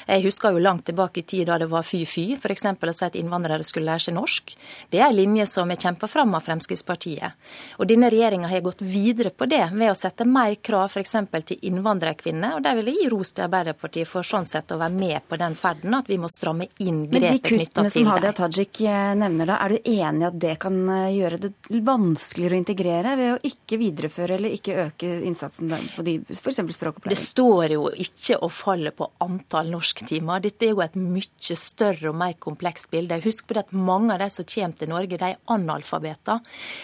Jeg 0.08 0.26
husker 0.26 0.35
jo 0.44 0.60
langt 0.60 0.86
tilbake 0.86 1.22
i 1.22 1.24
tid 1.24 1.48
da 1.50 1.58
det 1.62 1.70
var 1.72 1.86
fy-fy, 1.86 2.36
f.eks. 2.38 2.66
å 2.66 2.94
si 2.94 3.06
at 3.06 3.18
innvandrere 3.20 3.64
skulle 3.64 3.92
lære 3.92 4.08
seg 4.08 4.18
norsk. 4.18 4.56
Det 4.92 5.02
er 5.02 5.10
en 5.10 5.18
linje 5.18 5.48
som 5.50 5.72
er 5.72 5.80
kjempa 5.82 6.08
fram 6.12 6.36
av 6.38 6.46
Fremskrittspartiet. 6.46 7.36
Og 7.80 7.90
denne 7.90 8.10
regjeringa 8.14 8.50
har 8.52 8.64
gått 8.66 8.84
videre 8.86 9.32
på 9.32 9.48
det 9.50 9.64
ved 9.74 9.92
å 9.92 9.98
sette 9.98 10.28
mer 10.28 10.56
krav 10.62 10.92
f.eks. 10.92 11.16
til 11.46 11.68
innvandrerkvinner. 11.70 12.58
Og 12.58 12.66
der 12.66 12.78
vil 12.80 12.92
jeg 12.92 13.02
gi 13.02 13.10
ros 13.14 13.34
til 13.36 13.48
Arbeiderpartiet 13.48 14.10
for 14.10 14.26
sånn 14.28 14.48
sett 14.48 14.72
å 14.72 14.80
være 14.82 14.96
med 14.96 15.28
på 15.30 15.40
den 15.42 15.58
ferden, 15.60 15.98
at 15.98 16.10
vi 16.12 16.20
må 16.22 16.30
stramme 16.32 16.70
inn 16.84 17.06
grepet 17.10 17.44
knytta 17.46 17.46
til 17.46 17.50
det. 17.50 17.52
Men 17.52 17.62
de 17.62 17.66
kuttene 17.66 17.94
som 17.96 18.12
Hadia 18.12 18.34
Tajik 18.36 18.82
eh, 18.86 19.12
nevner 19.20 19.52
da, 19.52 19.60
er 19.66 19.76
du 19.76 19.92
enig 19.96 20.26
i 20.26 20.30
at 20.30 20.40
det 20.46 20.56
kan 20.64 20.80
eh, 20.98 21.16
gjøre 21.16 21.42
det 21.46 21.54
vanskeligere 21.86 22.58
å 22.58 22.64
integrere 22.64 23.16
ved 23.20 23.34
å 23.36 23.40
ikke 23.52 23.80
videreføre 23.82 24.40
eller 24.40 24.56
ikke 24.56 24.78
øke 24.88 25.12
innsatsen 25.28 25.72
på 25.96 26.06
de 26.06 26.18
f.eks. 26.34 26.62
språkopplæring? 26.78 27.16
Det 27.16 27.22
står 27.22 27.76
jo 27.76 27.88
ikke 28.06 28.40
og 28.46 28.54
faller 28.54 28.96
på 28.96 29.10
antall 29.24 29.72
norsktimer. 29.74 30.15
Dette 30.22 30.68
er 30.68 30.74
jo 30.74 30.84
et 30.84 30.98
mye 31.00 31.58
større 31.60 32.12
og 32.12 32.18
mer 32.20 32.36
komplekst 32.42 32.90
bilde. 32.92 33.20
Husk 33.26 33.48
på 33.48 33.58
det 33.58 33.66
at 33.66 33.76
mange 33.76 34.14
av 34.14 34.22
de 34.24 34.30
som 34.34 34.48
kommer 34.48 34.80
til 34.80 34.92
Norge, 34.92 35.20
de 35.20 35.30
er 35.32 35.40
analfabeter. 35.52 36.42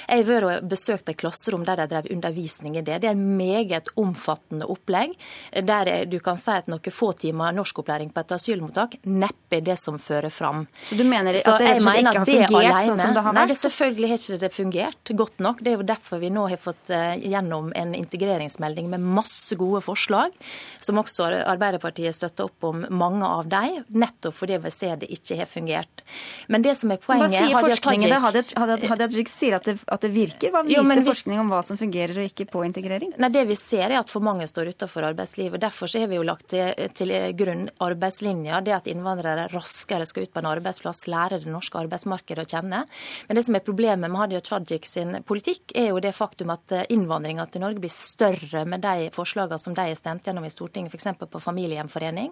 Jeg 0.08 0.24
har 0.24 0.30
vært 0.30 0.48
og 0.50 0.70
besøkt 0.72 1.12
et 1.12 1.20
klasserom 1.20 1.66
der 1.68 1.82
de 1.82 1.88
drev 1.92 2.10
undervisning 2.14 2.78
i 2.80 2.86
det. 2.86 3.02
Det 3.04 3.12
er 3.12 3.16
et 3.16 3.26
meget 3.42 3.92
omfattende 4.00 4.68
opplegg, 4.72 5.16
der 5.52 5.92
du 6.10 6.18
kan 6.24 6.40
si 6.40 6.54
at 6.56 6.70
noen 6.72 6.92
få 6.92 7.12
timer 7.18 7.56
norskopplæring 7.56 8.12
på 8.14 8.24
et 8.24 8.36
asylmottak 8.36 8.98
neppe 9.08 9.60
er 9.60 9.66
det 9.66 9.78
som 9.80 10.00
fører 10.02 10.32
fram. 10.34 10.66
Så 10.82 10.96
du 10.96 11.04
mener 11.08 11.38
at 11.38 11.46
det 11.46 11.72
rett 11.72 11.82
og 11.82 11.86
slett 11.86 12.02
ikke 12.02 12.14
har 12.18 12.26
fungert 12.26 12.56
alene, 12.56 12.84
sånn 12.88 13.02
som 13.02 13.16
det 13.16 13.24
har 13.24 13.30
vært? 13.30 13.38
Nei, 13.38 13.46
det 13.52 13.58
selvfølgelig 13.60 14.12
har 14.12 14.22
ikke 14.22 14.40
det 14.42 14.52
fungert 14.56 15.14
godt 15.22 15.44
nok. 15.46 15.62
Det 15.62 15.72
er 15.72 15.78
jo 15.78 15.88
derfor 15.92 16.22
vi 16.22 16.32
nå 16.34 16.46
har 16.52 16.62
fått 16.62 16.94
eh, 16.94 17.14
gjennom 17.32 17.72
en 17.78 17.96
integreringsmelding 17.98 18.90
med 18.92 19.08
masse 19.20 19.58
gode 19.60 19.84
forslag, 19.86 20.36
som 20.82 21.00
også 21.02 21.30
Arbeiderpartiet 21.42 22.16
støtter 22.16 22.50
opp 22.50 22.68
om 22.68 22.86
mange 22.90 23.21
av 23.28 23.48
dem 23.52 23.84
nettopp 23.88 24.36
fordi 24.36 24.58
vi 24.64 24.72
ser 24.74 25.00
det 25.02 25.10
ikke 25.14 25.38
har 25.42 25.50
fungert. 25.50 26.04
Men 26.48 26.64
det 26.66 26.76
som 26.80 26.92
er 26.94 27.00
poenget 27.02 27.32
Hva 27.32 27.46
sier 27.46 27.66
forskningen? 27.68 28.16
Hadia 28.22 28.78
Tajik 28.82 29.32
sier 29.32 29.58
at 29.58 29.68
det, 29.68 29.78
at 29.86 30.04
det 30.04 30.12
virker. 30.14 30.52
Hva 30.54 30.64
viser 30.66 30.82
jo, 30.82 30.86
hvis, 30.90 31.08
forskning 31.08 31.42
om 31.44 31.52
hva 31.54 31.62
som 31.66 31.80
fungerer 31.80 32.22
og 32.22 32.30
ikke 32.30 32.48
på 32.52 32.64
integrering? 32.68 33.14
Nei, 33.22 33.32
Det 33.34 33.46
vi 33.50 33.58
ser 33.60 33.90
er 33.90 34.00
at 34.02 34.12
for 34.12 34.24
mange 34.26 34.48
står 34.50 34.74
utenfor 34.76 35.08
arbeidslivet. 35.12 35.62
Derfor 35.62 35.92
har 35.92 36.10
vi 36.12 36.20
jo 36.20 36.26
lagt 36.28 36.50
til, 36.54 36.72
til 36.98 37.14
grunn 37.38 37.68
arbeidslinja. 37.84 38.62
Det 38.66 38.76
at 38.76 38.90
innvandrere 38.92 39.48
raskere 39.54 40.08
skal 40.10 40.28
ut 40.28 40.34
på 40.34 40.42
en 40.44 40.52
arbeidsplass, 40.52 41.06
lære 41.12 41.42
det 41.44 41.52
norske 41.52 41.80
arbeidsmarkedet 41.82 42.46
å 42.46 42.52
kjenne. 42.56 42.84
Men 43.28 43.40
det 43.40 43.46
som 43.48 43.58
er 43.58 43.66
problemet 43.66 44.12
med 44.12 44.20
Hadia 44.20 44.42
Tajik 44.44 44.88
sin 44.90 45.20
politikk, 45.28 45.76
er 45.78 45.92
jo 45.92 46.02
det 46.04 46.14
faktum 46.18 46.54
at 46.54 46.76
innvandringa 46.92 47.48
til 47.52 47.66
Norge 47.66 47.82
blir 47.84 47.94
større 47.94 48.66
med 48.70 48.84
de 48.84 49.10
forslagene 49.14 49.60
som 49.62 49.76
de 49.78 49.88
har 49.90 50.00
stemt 50.00 50.28
gjennom 50.28 50.46
i 50.46 50.54
Stortinget, 50.54 50.94
f.eks. 50.94 51.26
på 51.32 51.44
familiegjenforening. 51.44 52.32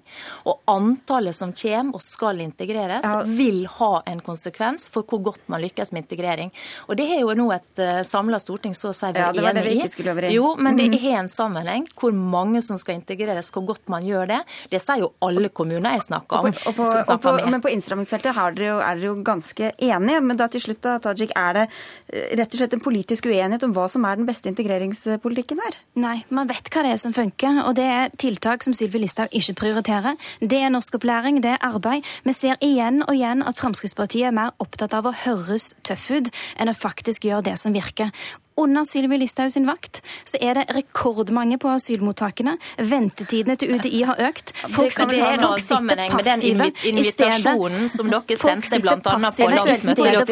Og 0.50 0.62
antallet 0.80 1.38
som 1.38 1.54
kommer 1.54 2.00
og 2.00 2.04
skal 2.06 2.42
integreres, 2.44 3.06
ja. 3.06 3.22
vil 3.28 3.66
ha 3.78 3.92
en 4.10 4.24
konsekvens 4.24 4.90
for 4.94 5.08
hvor 5.10 5.22
godt 5.32 5.46
man 5.52 5.62
lykkes 5.64 5.94
med 5.94 6.06
integrering. 6.06 6.54
Og 6.88 6.98
Det 7.00 7.08
har 7.12 7.22
jo 7.22 7.36
nå 7.38 7.50
et 7.56 7.84
eh, 7.84 8.02
samla 8.08 8.40
storting 8.42 8.76
så 8.78 8.94
å 8.94 8.96
si 8.96 9.10
vært 9.10 9.38
ja, 9.38 9.52
enig 9.52 9.78
i. 9.78 10.34
Jo, 10.34 10.54
men 10.60 10.80
det 10.80 10.90
har 10.96 11.20
er 11.20 11.24
en 11.24 11.30
sammenheng. 11.32 11.88
Hvor 12.00 12.14
mange 12.16 12.62
som 12.66 12.80
skal 12.80 12.98
integreres, 13.00 13.52
hvor 13.54 13.66
godt 13.68 13.90
man 13.92 14.06
gjør 14.06 14.30
det. 14.30 14.40
Det 14.72 14.82
sier 14.84 15.04
jo 15.04 15.12
alle 15.26 15.52
kommuner 15.54 15.98
jeg 15.98 16.06
snakker 16.08 16.40
om. 16.40 16.50
Og 16.50 16.56
på, 16.56 16.70
og 16.72 16.78
på, 16.78 16.88
og 17.16 17.22
på, 17.24 17.36
men 17.50 17.64
på 17.64 17.72
innstrammingsfeltet 17.74 18.32
er 18.32 18.58
dere, 18.58 18.70
jo, 18.70 18.78
er 18.86 19.04
jo 19.04 19.16
ganske 19.26 19.72
enige. 19.76 20.24
Men 20.26 20.40
da 20.40 20.50
til 20.52 20.64
slutt, 20.64 20.82
da, 20.86 20.98
Tajik, 21.04 21.34
er 21.38 21.58
det 21.58 21.66
eh, 21.68 22.36
rett 22.40 22.54
og 22.54 22.62
slett 22.62 22.78
en 22.78 22.84
politisk 22.84 23.30
uenighet 23.30 23.66
om 23.68 23.76
hva 23.76 23.88
som 23.92 24.06
er 24.08 24.20
den 24.20 24.30
beste 24.30 24.52
integreringspolitikken 24.52 25.64
her? 25.66 25.80
Nei, 26.00 26.18
man 26.34 26.50
vet 26.52 26.72
hva 26.74 26.86
det 26.86 26.96
er 26.96 27.02
som 27.02 27.16
funker. 27.16 27.64
Og 27.66 27.76
det 27.80 27.88
er 27.90 28.14
tiltak 28.20 28.66
som 28.66 28.76
Sylvi 28.78 29.04
Listhaug 29.04 29.34
ikke 29.36 29.58
prioriterer. 29.64 30.20
Det 30.40 30.62
er 30.62 30.69
norskopplæring, 30.74 31.42
det 31.44 31.56
er 31.56 31.66
arbeid. 31.66 32.06
Vi 32.26 32.34
ser 32.36 32.60
igjen 32.66 33.02
og 33.06 33.16
igjen 33.16 33.44
at 33.46 33.60
Fremskrittspartiet 33.60 34.30
er 34.30 34.36
mer 34.36 34.54
opptatt 34.60 34.96
av 34.98 35.10
å 35.10 35.16
høres 35.26 35.74
tøff 35.88 36.10
ut 36.12 36.30
enn 36.60 36.72
å 36.72 36.78
faktisk 36.78 37.30
gjøre 37.30 37.50
det 37.50 37.58
som 37.62 37.76
virker 37.76 38.14
under 38.60 38.86
Sylvi 38.88 39.20
Listhaug 39.22 39.51
sin 39.51 39.68
vakt 39.70 40.01
så 40.28 40.39
er 40.42 40.60
det 40.60 40.66
rekordmange 40.75 41.60
på 41.62 41.72
asylmottakene. 41.72 42.56
Ventetidene 42.78 43.56
til 43.60 43.75
UDI 43.75 44.04
har 44.10 44.22
økt. 44.30 44.54
Folk, 44.75 44.94
det, 44.96 45.08
det 45.13 45.22
er 45.25 45.42
noe 45.42 45.60
sammenheng 45.63 46.16
med 46.16 46.28
den 46.28 46.46
invitasjonen 46.92 47.89
som 47.92 48.12
dere 48.12 48.39
sendte 48.39 48.82
bl.a. 48.84 48.98
på 49.00 49.16
landsmøtet 49.16 50.04
deres 50.04 50.30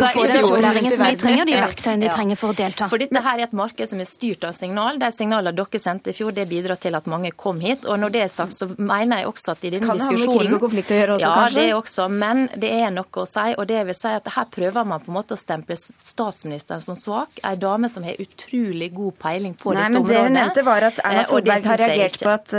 De 0.97 1.15
trenger 1.21 1.49
de 1.49 1.57
verktøyene 1.57 2.05
de 2.05 2.11
trenger 2.13 2.39
for 2.39 2.53
å 2.53 2.57
delta. 2.57 2.89
For 2.91 3.01
dette 3.01 3.23
her 3.23 3.41
er 3.41 3.47
et 3.47 3.55
marked 3.57 3.91
som 3.91 4.01
er 4.03 4.09
styrt 4.09 4.45
av 4.47 4.55
signal. 4.57 4.99
De 5.01 5.11
signalene 5.15 5.55
dere 5.57 5.81
sendte 5.81 6.13
i 6.13 6.17
fjor, 6.17 6.33
det 6.35 6.47
bidrar 6.49 6.79
til 6.81 6.97
at 6.97 7.07
mange 7.09 7.33
kom 7.37 7.61
hit. 7.63 7.85
Og 7.87 7.99
når 8.01 8.15
det 8.15 8.23
er 8.25 8.31
sagt, 8.33 8.57
så 8.59 8.69
mener 8.77 9.23
jeg 9.23 9.31
også 9.31 9.55
at 9.55 9.65
i 9.65 9.73
denne 9.73 9.97
diskusjonen 9.97 10.07
Kan 10.07 10.17
det 10.17 10.27
ha 10.27 10.35
med 10.35 10.45
krig 10.47 10.57
og 10.57 10.65
konflikt 10.65 10.93
å 10.93 10.99
gjøre 10.99 11.17
også, 11.17 11.25
ja, 11.25 11.33
kanskje? 11.41 11.61
Ja, 11.61 11.67
det 11.67 11.79
også. 11.81 12.07
Men 12.25 12.43
det 12.55 12.73
er 12.77 12.93
noe 12.95 13.23
å 13.23 13.27
si. 13.29 13.47
Og 13.57 13.69
det 13.71 13.83
vil 13.89 13.97
si 13.97 14.13
at 14.19 14.31
her 14.35 14.49
prøver 14.57 14.89
man 14.91 15.03
på 15.03 15.11
en 15.11 15.17
måte 15.19 15.37
å 15.37 15.39
stemple 15.39 15.77
statsministeren 15.79 16.83
som 16.83 16.97
svak. 16.99 17.41
Ei 17.47 17.55
dame 17.59 17.89
som 17.91 18.05
har 18.07 18.16
utrolig 18.23 18.89
god 18.95 19.17
peiling 19.21 19.53
på 19.57 19.73
Nei, 19.73 19.83
dette 19.87 20.01
området. 20.01 20.15
Det 20.15 20.23
hun 20.25 20.37
nevnte 20.37 20.65
var 20.67 20.87
at 20.89 21.01
Erna 21.05 21.23
Solberg 21.29 21.67
har 21.71 21.81
reagert 21.83 22.19
på 22.23 22.33
at, 22.33 22.53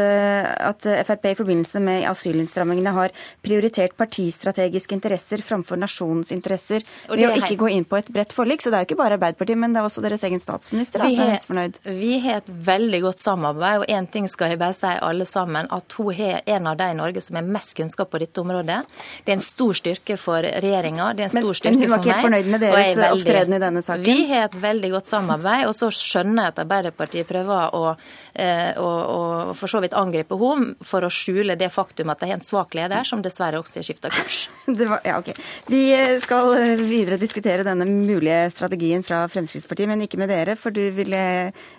at, 0.70 0.88
Frp 1.08 1.30
i 1.32 1.36
forbindelse 1.38 1.82
med 1.84 2.06
asylinnstrammingene 2.10 2.94
har 2.96 3.14
prioritert 3.44 3.96
partistrategiske 3.98 4.96
interesser 4.96 5.42
framfor 5.44 5.80
nasjonens 5.80 6.32
interesser 6.34 6.84
ved 7.08 7.26
å 7.28 7.34
ikke 7.38 7.58
gå 7.60 7.70
inn 7.74 7.86
på 7.88 7.98
et 8.00 8.10
bredt 8.12 8.34
forlik. 8.36 8.62
Så 8.64 8.72
det 8.72 8.80
er 8.80 8.86
jo 8.86 8.90
ikke 8.90 9.00
bare 9.02 9.18
Arbeiderpartiet, 9.18 9.58
men 9.60 9.74
det 9.74 9.82
er 9.82 9.88
også 9.88 10.04
deres 10.04 10.24
egen 10.28 10.42
statsminister 10.42 11.02
da, 11.02 11.10
som 11.12 11.24
er 11.24 11.34
misfornøyd. 11.34 11.80
Vi 11.98 12.12
har 12.24 12.42
et 12.42 12.50
veldig 12.68 13.02
godt 13.08 13.22
samarbeid, 13.22 13.82
og 13.82 13.92
én 13.98 14.08
ting 14.12 14.28
skal 14.30 14.54
jeg 14.54 14.60
bare 14.60 14.76
si 14.76 14.92
alle 15.08 15.26
sammen, 15.28 15.68
at 15.74 15.98
hun 15.98 16.12
er 16.14 16.42
en 16.56 16.70
av 16.70 16.78
de 16.78 16.88
i 16.92 16.96
Norge 16.98 17.22
som 17.24 17.38
har 17.38 17.46
mest 17.46 17.74
kunnskap 17.78 18.10
på 18.12 18.20
dette 18.22 18.42
området. 18.42 18.80
Det 19.24 19.32
er 19.32 19.38
en 19.38 19.44
stor 19.44 19.76
styrke 19.78 20.18
for 20.20 20.44
regjeringa, 20.44 21.12
det 21.16 21.26
er 21.26 21.30
en 21.30 21.36
stor 21.36 21.50
men, 21.50 21.58
styrke 21.60 21.74
for 21.74 21.78
meg. 21.78 21.88
Men 21.88 21.88
hun 21.88 21.94
var 21.94 22.04
ikke 22.04 22.14
helt 22.14 22.28
fornøyd 22.28 22.52
med 22.52 22.64
deres 22.64 23.02
opptreden 23.08 23.56
i 23.58 23.62
denne 23.62 23.84
saken? 23.84 24.06
Vi 24.08 24.26
har 24.30 24.48
et 24.48 24.58
veldig 24.62 24.90
godt 24.94 25.10
samarbeid, 25.10 25.47
og 25.68 25.74
så 25.76 25.90
skjønner 25.94 26.48
jeg 26.48 26.54
at 26.54 26.62
Arbeiderpartiet 26.64 27.28
prøver 27.28 27.74
å, 27.76 27.94
eh, 28.34 28.72
å, 28.78 28.88
å 28.88 29.56
for 29.58 29.70
så 29.70 29.82
vidt 29.84 29.96
angripe 29.98 30.38
henne 30.38 30.76
for 30.84 31.04
å 31.04 31.10
skjule 31.12 31.56
det 31.58 31.70
faktum 31.74 32.12
at 32.12 32.22
de 32.22 32.30
har 32.30 32.38
en 32.38 32.44
svak 32.44 32.76
leder, 32.78 33.06
som 33.08 33.22
dessverre 33.24 33.60
også 33.60 33.80
har 33.80 33.88
skifta 33.88 34.12
kurs. 34.12 34.46
Var, 34.88 35.00
ja, 35.04 35.18
okay. 35.18 35.34
Vi 35.68 35.82
skal 36.22 36.54
videre 36.80 37.18
diskutere 37.20 37.66
denne 37.66 37.86
mulige 37.88 38.48
strategien 38.54 39.02
fra 39.04 39.24
Fremskrittspartiet, 39.30 39.88
men 39.90 40.04
ikke 40.06 40.20
med 40.20 40.30
dere, 40.32 40.56
for 40.58 40.74
du 40.74 40.82
ville 40.96 41.20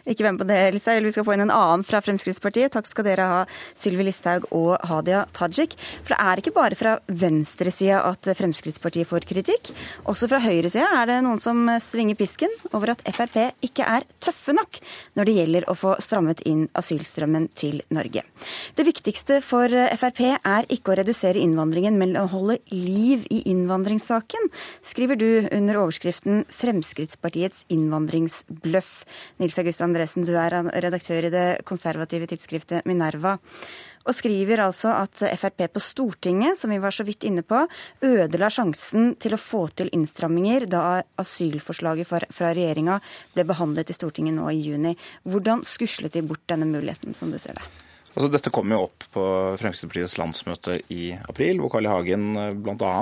ikke 0.05 0.25
være 0.25 0.35
med 0.35 0.43
på 0.43 0.49
det, 0.49 0.59
Listhaug. 0.75 0.97
Eller 0.99 1.09
vi 1.09 1.15
skal 1.15 1.27
få 1.27 1.35
inn 1.35 1.45
en 1.45 1.53
annen 1.55 1.85
fra 1.88 2.01
Fremskrittspartiet. 2.03 2.73
Takk 2.75 2.89
skal 2.89 3.07
dere 3.07 3.29
ha, 3.29 3.39
Sylvi 3.77 4.05
Listhaug 4.07 4.49
og 4.55 4.75
Hadia 4.89 5.23
Tajik. 5.35 5.75
For 6.01 6.13
det 6.13 6.19
er 6.19 6.41
ikke 6.41 6.55
bare 6.55 6.79
fra 6.79 6.97
venstresida 7.07 8.03
at 8.09 8.31
Fremskrittspartiet 8.39 9.09
får 9.09 9.27
kritikk. 9.29 9.71
Også 10.09 10.29
fra 10.31 10.41
høyresida 10.43 10.89
er 11.01 11.09
det 11.13 11.19
noen 11.25 11.41
som 11.43 11.65
svinger 11.83 12.17
pisken 12.19 12.53
over 12.73 12.95
at 12.95 13.05
Frp 13.15 13.49
ikke 13.65 13.86
er 13.88 14.06
tøffe 14.24 14.53
nok 14.56 14.79
når 15.18 15.29
det 15.29 15.36
gjelder 15.38 15.68
å 15.70 15.75
få 15.77 15.96
strammet 16.03 16.44
inn 16.50 16.68
asylstrømmen 16.79 17.50
til 17.58 17.82
Norge. 17.96 18.24
Det 18.75 18.86
viktigste 18.88 19.39
for 19.46 19.72
Frp 20.00 20.22
er 20.38 20.70
ikke 20.72 20.94
å 20.94 20.98
redusere 21.00 21.41
innvandringen, 21.41 21.98
men 22.00 22.15
å 22.20 22.27
holde 22.32 22.60
liv 22.72 23.25
i 23.34 23.41
innvandringssaken, 23.51 24.50
skriver 24.86 25.20
du 25.20 25.29
under 25.51 25.82
overskriften 25.84 26.46
'Fremskrittspartiets 26.50 27.65
innvandringsbløff'. 27.70 29.06
Nils 29.39 29.60
August 29.60 29.82
Andresen, 29.82 30.25
du 30.25 30.36
er 30.38 30.56
redaktør 30.82 31.27
i 31.27 31.34
det 31.34 31.48
konservative 31.65 32.27
tidsskriftet 32.27 32.86
Minerva 32.86 33.38
og 34.06 34.15
skriver 34.15 34.63
altså 34.63 34.94
at 34.98 35.24
Frp 35.39 35.65
på 35.74 35.84
Stortinget, 35.84 36.60
som 36.60 36.72
vi 36.74 36.79
var 36.82 36.96
så 36.96 37.06
vidt 37.08 37.27
inne 37.27 37.44
på, 37.46 37.62
ødela 38.06 38.50
sjansen 38.53 39.13
til 39.22 39.36
å 39.36 39.41
få 39.41 39.65
til 39.75 39.91
innstramminger 39.96 40.68
da 40.72 40.86
asylforslaget 41.22 42.10
fra 42.10 42.53
regjeringa 42.56 43.00
ble 43.36 43.46
behandlet 43.50 43.91
i 43.91 43.98
Stortinget 43.98 44.38
nå 44.38 44.48
i 44.53 44.63
juni. 44.63 44.96
Hvordan 45.27 45.65
skuslet 45.68 46.15
de 46.15 46.25
bort 46.25 46.48
denne 46.50 46.70
muligheten, 46.70 47.18
som 47.18 47.32
du 47.34 47.39
ser 47.41 47.60
det? 47.60 47.68
Altså, 48.15 48.27
dette 48.34 48.51
kom 48.51 48.72
jo 48.74 48.82
opp 48.88 49.03
på 49.13 49.24
Fremskrittspartiets 49.62 50.18
landsmøte 50.18 50.79
i 50.91 51.12
april, 51.29 51.60
hvor 51.62 51.70
Carl 51.75 51.86
I. 51.86 51.91
Hagen 51.91 52.25
eh, 52.41 52.56
bl.a. 52.58 52.94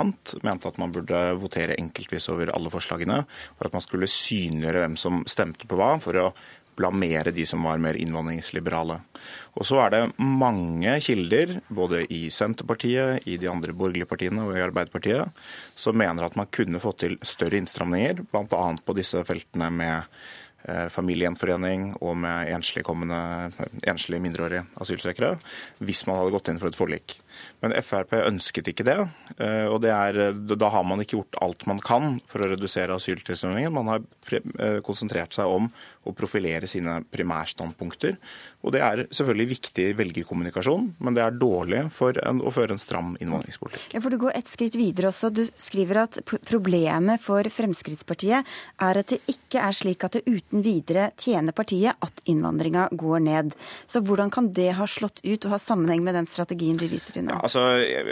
mente 0.44 0.68
at 0.68 0.80
man 0.80 0.92
burde 0.92 1.22
votere 1.40 1.78
enkeltvis 1.80 2.28
over 2.34 2.52
alle 2.52 2.70
forslagene, 2.72 3.22
for 3.56 3.66
at 3.66 3.74
man 3.74 3.84
skulle 3.84 4.10
synliggjøre 4.12 4.84
hvem 4.84 4.98
som 5.00 5.24
stemte 5.26 5.66
på 5.68 5.80
hva, 5.80 5.94
for 6.04 6.20
å 6.20 6.28
blamere 6.78 7.32
de 7.34 7.44
som 7.48 7.64
var 7.66 7.80
mer 7.82 7.98
innvandringsliberale. 7.98 9.00
Og 9.58 9.66
så 9.66 9.80
er 9.82 9.94
det 9.94 10.02
mange 10.22 10.94
kilder, 11.04 11.58
både 11.68 12.04
i 12.14 12.28
Senterpartiet, 12.34 13.26
i 13.26 13.36
de 13.40 13.50
andre 13.50 13.74
borgerlige 13.74 14.08
partiene 14.08 14.46
og 14.46 14.56
i 14.56 14.64
Arbeiderpartiet, 14.64 15.34
som 15.78 15.98
mener 15.98 16.28
at 16.28 16.38
man 16.38 16.50
kunne 16.54 16.82
fått 16.82 17.02
til 17.04 17.16
større 17.26 17.58
innstramninger, 17.60 18.24
bl.a. 18.30 18.66
på 18.84 18.96
disse 18.98 19.24
feltene 19.26 19.70
med 19.74 19.96
eh, 20.68 20.86
familiegjenforening 20.94 21.90
og 21.98 22.16
med 22.22 22.54
enslige, 22.54 24.22
mindreårige 24.22 24.66
asylsøkere, 24.78 25.36
hvis 25.82 26.06
man 26.06 26.22
hadde 26.22 26.36
gått 26.36 26.52
inn 26.52 26.62
for 26.62 26.70
et 26.70 26.78
forlik. 26.78 27.18
Men 27.62 27.74
Frp 27.82 28.14
ønsket 28.20 28.70
ikke 28.72 28.86
det. 28.86 28.98
Eh, 29.38 29.66
og 29.66 29.80
det 29.84 29.92
er, 29.94 30.32
Da 30.32 30.70
har 30.72 30.86
man 30.86 31.02
ikke 31.02 31.18
gjort 31.18 31.38
alt 31.44 31.66
man 31.70 31.82
kan 31.84 32.18
for 32.28 32.44
å 32.44 32.50
redusere 32.52 32.96
asyltilstrømningen. 32.96 33.74
Man 33.74 33.92
har 33.92 34.04
eh, 34.32 34.80
konsentrert 34.86 35.36
seg 35.36 35.50
om 35.50 35.70
å 36.08 36.14
profilere 36.16 36.68
sine 36.70 37.00
primærstandpunkter. 37.12 38.16
Og 38.64 38.74
det 38.74 38.82
er 38.84 39.04
selvfølgelig 39.14 39.48
viktig 39.52 39.86
velgerkommunikasjon, 39.98 40.88
men 41.04 41.16
det 41.16 41.24
er 41.24 41.36
dårlig 41.38 41.82
for 41.94 42.16
en, 42.24 42.40
å 42.40 42.52
føre 42.54 42.74
en 42.74 42.82
stram 42.82 43.14
innvandringspolitikk. 43.20 43.92
Ja, 43.94 44.02
for 44.04 44.14
Du 44.14 44.18
går 44.18 44.34
et 44.38 44.48
skritt 44.50 44.78
videre 44.78 45.12
også. 45.12 45.30
Du 45.30 45.44
skriver 45.58 46.02
at 46.06 46.18
problemet 46.48 47.22
for 47.22 47.46
Fremskrittspartiet 47.52 48.46
er 48.82 49.02
at 49.02 49.12
det 49.12 49.20
ikke 49.30 49.62
er 49.62 49.76
slik 49.76 50.06
at 50.06 50.16
det 50.16 50.24
uten 50.26 50.64
videre 50.64 51.10
tjener 51.20 51.54
partiet 51.56 51.98
at 52.04 52.22
innvandringa 52.28 52.88
går 52.98 53.22
ned. 53.28 53.54
Så 53.86 54.02
hvordan 54.02 54.32
kan 54.32 54.50
det 54.56 54.72
ha 54.78 54.88
slått 54.88 55.20
ut 55.24 55.44
og 55.44 55.52
ha 55.54 55.60
sammenheng 55.62 56.02
med 56.06 56.16
den 56.18 56.28
strategien 56.28 56.80
du 56.80 56.88
viser 56.88 57.18
til 57.18 57.27
nå? 57.27 57.27
Ja, 57.28 57.36
altså, 57.44 57.60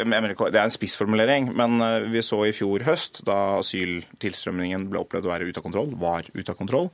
mener, 0.05 0.35
det 0.37 0.59
er 0.59 0.67
en 0.67 0.75
spissformulering, 0.75 1.49
men 1.57 1.81
eh, 1.81 2.09
vi 2.13 2.21
så 2.25 2.43
i 2.45 2.53
fjor 2.57 2.85
høst, 2.85 3.23
da 3.25 3.59
asyltilstrømningen 3.63 4.91
ble 4.91 5.01
opplevd 5.01 5.29
å 5.29 5.33
være 5.33 5.49
ute 5.49 5.63
av 5.63 5.65
kontroll, 5.65 5.95
var 6.01 6.29
ute 6.35 6.53
av 6.53 6.59
kontroll, 6.59 6.91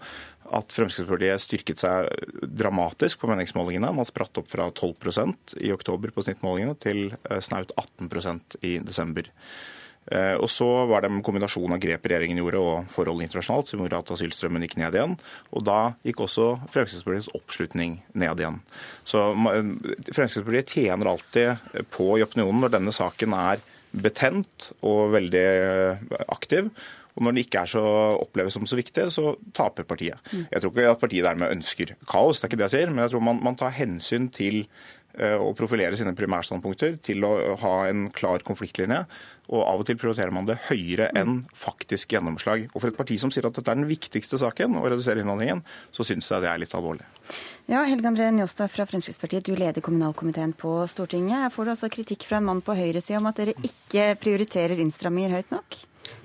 at 0.52 0.74
Fremskrittspartiet 0.76 1.42
styrket 1.42 1.82
seg 1.82 2.10
dramatisk 2.46 3.22
på 3.22 3.30
meningsmålingene. 3.30 3.90
Man 3.96 4.06
spratt 4.06 4.38
opp 4.38 4.50
fra 4.52 4.68
12% 4.70 5.56
i 5.64 5.72
oktober 5.74 6.12
på 6.14 6.22
snittmålingene 6.26 6.78
til 6.82 7.08
eh, 7.10 7.42
snaut 7.42 7.74
18% 7.80 8.60
i 8.68 8.76
desember. 8.86 9.32
Eh, 10.10 10.34
og 10.34 10.48
så 10.50 10.66
var 10.90 11.04
det 11.04 11.12
en 11.12 11.22
kombinasjon 11.22 11.76
av 11.76 11.80
grep 11.82 12.06
regjeringen 12.10 12.40
gjorde 12.40 12.62
og 12.62 12.88
forhold 12.90 13.22
internasjonalt 13.22 13.70
som 13.70 13.82
gjorde 13.82 14.00
at 14.02 14.14
asylstrømmen 14.16 14.64
gikk 14.66 14.78
ned 14.80 14.96
igjen. 14.98 15.18
Og 15.54 15.66
da 15.66 15.80
gikk 16.06 16.24
også 16.26 16.48
Fremskrittspartiets 16.72 17.30
oppslutning 17.38 18.00
ned 18.18 18.42
igjen. 18.42 18.58
Så 19.06 19.28
Fremskrittspartiet 19.36 20.74
tjener 20.74 21.12
alltid 21.12 21.86
på 21.94 22.16
i 22.18 22.24
opinionen 22.26 22.64
når 22.64 22.74
denne 22.78 22.96
saken 22.96 23.36
er 23.38 23.62
betent 23.92 24.72
og 24.80 25.12
veldig 25.14 25.46
aktiv. 26.32 26.72
Og 27.12 27.26
når 27.26 27.34
det 27.36 27.44
ikke 27.44 27.62
er 27.62 27.68
så 27.68 27.82
oppleves 28.16 28.54
som 28.56 28.64
så 28.68 28.78
viktig, 28.78 29.04
så 29.12 29.34
taper 29.52 29.84
partiet. 29.84 30.32
Jeg 30.32 30.62
tror 30.62 30.72
ikke 30.72 30.94
at 30.94 31.02
partiet 31.02 31.26
dermed 31.26 31.52
ønsker 31.52 31.92
kaos, 32.08 32.40
det 32.40 32.46
er 32.46 32.52
ikke 32.52 32.60
det 32.62 32.68
jeg 32.70 32.74
sier, 32.78 32.92
men 32.92 33.04
jeg 33.04 33.12
tror 33.12 33.24
man, 33.26 33.42
man 33.44 33.58
tar 33.60 33.74
hensyn 33.76 34.30
til 34.32 34.62
eh, 35.18 35.36
å 35.36 35.52
profilere 35.58 35.98
sine 35.98 36.14
primærstandpunkter, 36.16 36.98
til 37.04 37.24
å 37.26 37.32
ha 37.62 37.74
en 37.88 38.08
klar 38.14 38.44
konfliktlinje. 38.46 39.04
Og 39.52 39.62
av 39.66 39.82
og 39.82 39.88
til 39.88 39.98
prioriterer 40.00 40.32
man 40.32 40.46
det 40.48 40.58
høyere 40.68 41.10
enn 41.18 41.42
faktisk 41.56 42.14
gjennomslag. 42.14 42.68
Og 42.72 42.78
for 42.78 42.92
et 42.92 42.98
parti 42.98 43.18
som 43.20 43.32
sier 43.34 43.48
at 43.48 43.58
dette 43.58 43.68
er 43.68 43.80
den 43.80 43.90
viktigste 43.90 44.38
saken, 44.40 44.78
å 44.78 44.86
redusere 44.86 45.20
innvandringen, 45.20 45.64
så 45.92 46.06
syns 46.06 46.30
jeg 46.30 46.44
det 46.44 46.50
er 46.52 46.62
litt 46.62 46.76
alvorlig. 46.78 47.04
Ja, 47.70 47.84
Helge 47.86 48.08
André 48.10 48.30
Njåstad 48.34 48.72
fra 48.72 48.86
Fremskrittspartiet, 48.88 49.46
du 49.46 49.58
leder 49.58 49.84
kommunalkomiteen 49.84 50.54
på 50.58 50.80
Stortinget. 50.90 51.52
Får 51.54 51.68
du 51.68 51.74
altså 51.74 51.90
kritikk 51.92 52.26
fra 52.28 52.40
en 52.40 52.48
mann 52.48 52.62
på 52.64 52.76
høyresida 52.78 53.20
om 53.20 53.30
at 53.30 53.38
dere 53.42 53.56
ikke 53.62 54.12
prioriterer 54.22 54.82
innstramminger 54.82 55.36
høyt 55.38 55.54
nok? 55.54 55.78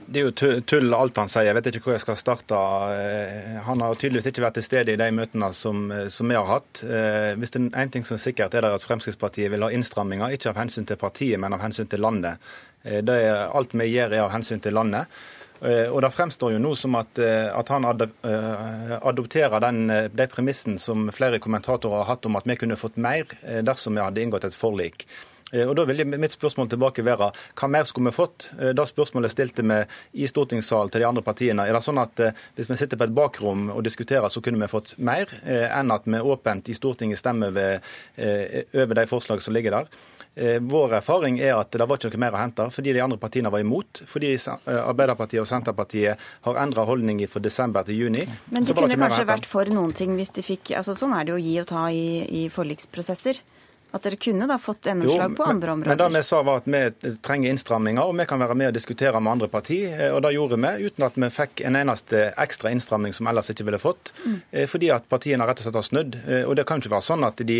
Det 0.08 0.22
er 0.22 0.30
jo 0.30 0.62
tull 0.64 0.94
alt 0.96 1.18
han 1.20 1.28
sier. 1.32 1.50
Jeg 1.50 1.56
vet 1.58 1.68
ikke 1.68 1.90
hvor 1.90 1.98
jeg 1.98 2.04
skal 2.06 2.20
starte. 2.20 2.60
Eh, 2.96 3.58
han 3.66 3.82
har 3.84 3.98
tydeligvis 4.00 4.30
ikke 4.32 4.46
vært 4.46 4.56
til 4.56 4.64
stede 4.64 4.94
i 4.96 5.00
de 5.00 5.08
møtene 5.12 5.50
som, 5.56 5.82
eh, 5.92 6.08
som 6.14 6.32
vi 6.32 6.38
har 6.38 6.48
hatt. 6.48 6.84
Eh, 6.84 7.34
hvis 7.36 7.52
det 7.52 7.62
er 7.66 7.84
én 7.84 7.92
ting 7.92 8.08
som 8.08 8.16
er 8.16 8.24
sikkert, 8.24 8.56
er 8.56 8.64
det 8.64 8.72
at 8.78 8.86
Fremskrittspartiet 8.88 9.52
vil 9.52 9.66
ha 9.68 9.72
innstramminger, 9.76 10.32
ikke 10.32 10.54
av 10.54 10.62
hensyn 10.62 10.88
til 10.88 11.02
partiet, 11.02 11.40
men 11.40 11.58
av 11.58 11.66
hensyn 11.66 11.92
til 11.92 12.00
landet. 12.00 12.40
Det 12.88 13.10
er, 13.20 13.50
alt 13.52 13.74
vi 13.76 13.90
gjør 13.90 14.14
er 14.14 14.24
av 14.24 14.32
hensyn 14.32 14.62
til 14.64 14.72
landet. 14.78 15.12
Og 15.60 16.02
Det 16.02 16.12
fremstår 16.14 16.54
jo 16.54 16.60
nå 16.62 16.76
som 16.78 16.96
at, 16.96 17.20
at 17.20 17.68
han 17.74 17.84
adopterer 17.84 19.60
den, 19.60 19.88
de 20.14 20.28
premissen 20.32 20.78
som 20.80 21.10
flere 21.12 21.40
kommentatorer 21.44 22.06
har 22.06 22.12
hatt 22.14 22.30
om 22.30 22.38
at 22.38 22.48
vi 22.48 22.56
kunne 22.56 22.78
fått 22.80 22.96
mer 22.96 23.26
dersom 23.66 23.98
vi 23.98 24.06
hadde 24.06 24.22
inngått 24.22 24.46
et 24.48 24.56
forlik. 24.56 25.04
Eh, 25.52 25.64
og 25.68 25.76
da 25.78 25.86
vil 25.88 26.04
Mitt 26.08 26.36
spørsmål 26.36 26.70
tilbake 26.72 27.06
være 27.08 27.30
hva 27.32 27.70
mer 27.72 27.88
skulle 27.88 28.12
vi 28.12 28.18
fått? 28.18 28.50
Eh, 28.58 28.74
da 28.78 28.86
spørsmålet 28.88 29.34
stilte 29.34 29.66
vi 29.68 29.80
i 30.24 30.28
stortingssalen 30.30 30.92
til 30.92 31.04
de 31.04 31.10
andre 31.10 31.24
partiene. 31.26 31.68
Er 31.68 31.78
det 31.78 31.84
sånn 31.86 32.02
at 32.02 32.20
eh, 32.24 32.36
hvis 32.58 32.72
vi 32.72 32.80
sitter 32.80 33.00
på 33.00 33.08
et 33.08 33.16
bakrom 33.16 33.70
og 33.76 33.84
diskuterer, 33.88 34.28
så 34.34 34.44
kunne 34.44 34.62
vi 34.64 34.72
fått 34.72 34.96
mer 34.98 35.32
enn 35.48 35.92
at 35.94 36.06
vi 36.08 36.20
åpent 36.20 36.70
i 36.70 36.76
Stortinget 36.76 37.20
stemmer 37.20 37.52
ved, 37.54 37.86
over 38.76 38.98
de 38.98 39.06
forslag 39.10 39.42
som 39.44 39.56
ligger 39.56 39.76
der? 39.76 39.90
Vår 40.62 40.94
erfaring 41.00 41.40
er 41.42 41.56
at 41.58 41.74
det 41.74 41.86
var 41.88 41.98
ikke 41.98 42.12
noe 42.14 42.22
mer 42.22 42.36
å 42.36 42.42
hente, 42.42 42.68
fordi 42.74 42.94
de 42.94 43.02
andre 43.02 43.18
partiene 43.22 43.50
var 43.54 43.64
imot. 43.64 44.04
Fordi 44.10 44.36
Arbeiderpartiet 44.70 45.42
og 45.42 45.50
Senterpartiet 45.50 46.28
har 46.46 46.60
endra 46.62 46.86
holdning 46.86 47.24
fra 47.32 47.42
desember 47.44 47.88
til 47.88 48.04
juni. 48.04 48.28
Men 48.54 48.68
de 48.68 48.76
kunne 48.78 49.00
kanskje 49.00 49.28
vært 49.30 49.50
for 49.50 49.70
noen 49.74 49.96
ting 49.98 50.14
hvis 50.20 50.36
de 50.36 50.46
fikk 50.46 50.76
altså 50.78 50.98
Sånn 50.98 51.16
er 51.18 51.28
det 51.28 51.38
å 51.38 51.42
gi 51.42 51.56
og 51.64 51.70
ta 51.72 51.88
i, 51.90 52.08
i 52.44 52.48
forliksprosesser. 52.54 53.42
At 53.98 54.08
dere 54.08 54.20
kunne 54.22 54.48
da 54.50 54.60
fått 54.62 54.90
gjennomslag 54.90 55.36
på 55.38 55.48
andre 55.48 55.76
områder? 55.76 55.96
Men 55.96 56.14
det 56.14 56.20
vi 56.20 56.24
sa 56.30 56.42
var 56.46 56.62
at 56.62 56.70
vi 56.70 57.14
trenger 57.26 57.54
innstramminger, 57.56 58.04
og 58.06 58.18
vi 58.20 58.28
kan 58.30 58.42
være 58.42 58.58
med 58.58 58.72
og 58.72 58.78
diskutere 58.78 59.20
med 59.20 59.34
andre 59.36 59.52
partier. 59.52 59.98
Eh, 60.08 60.14
og 60.16 60.22
det 60.26 60.34
gjorde 60.36 60.62
vi, 60.62 60.88
uten 60.88 61.08
at 61.10 61.18
vi 61.18 61.32
fikk 61.34 61.66
en 61.68 61.80
eneste 61.82 62.24
ekstra 62.38 62.72
innstramming 62.74 63.16
som 63.18 63.30
ellers 63.32 63.52
ikke 63.54 63.68
ville 63.68 63.82
fått. 63.82 64.14
Mm. 64.24 64.38
Fordi 64.70 64.92
at 64.94 65.08
partiene 65.10 65.46
rett 65.48 65.62
og 65.62 65.68
slett 65.68 65.80
har 65.80 65.86
snudd. 65.86 66.18
Og 66.48 66.56
det 66.58 66.66
kan 66.68 66.82
ikke 66.82 66.94
være 66.94 67.06
sånn 67.06 67.26
at 67.28 67.42
de 67.48 67.60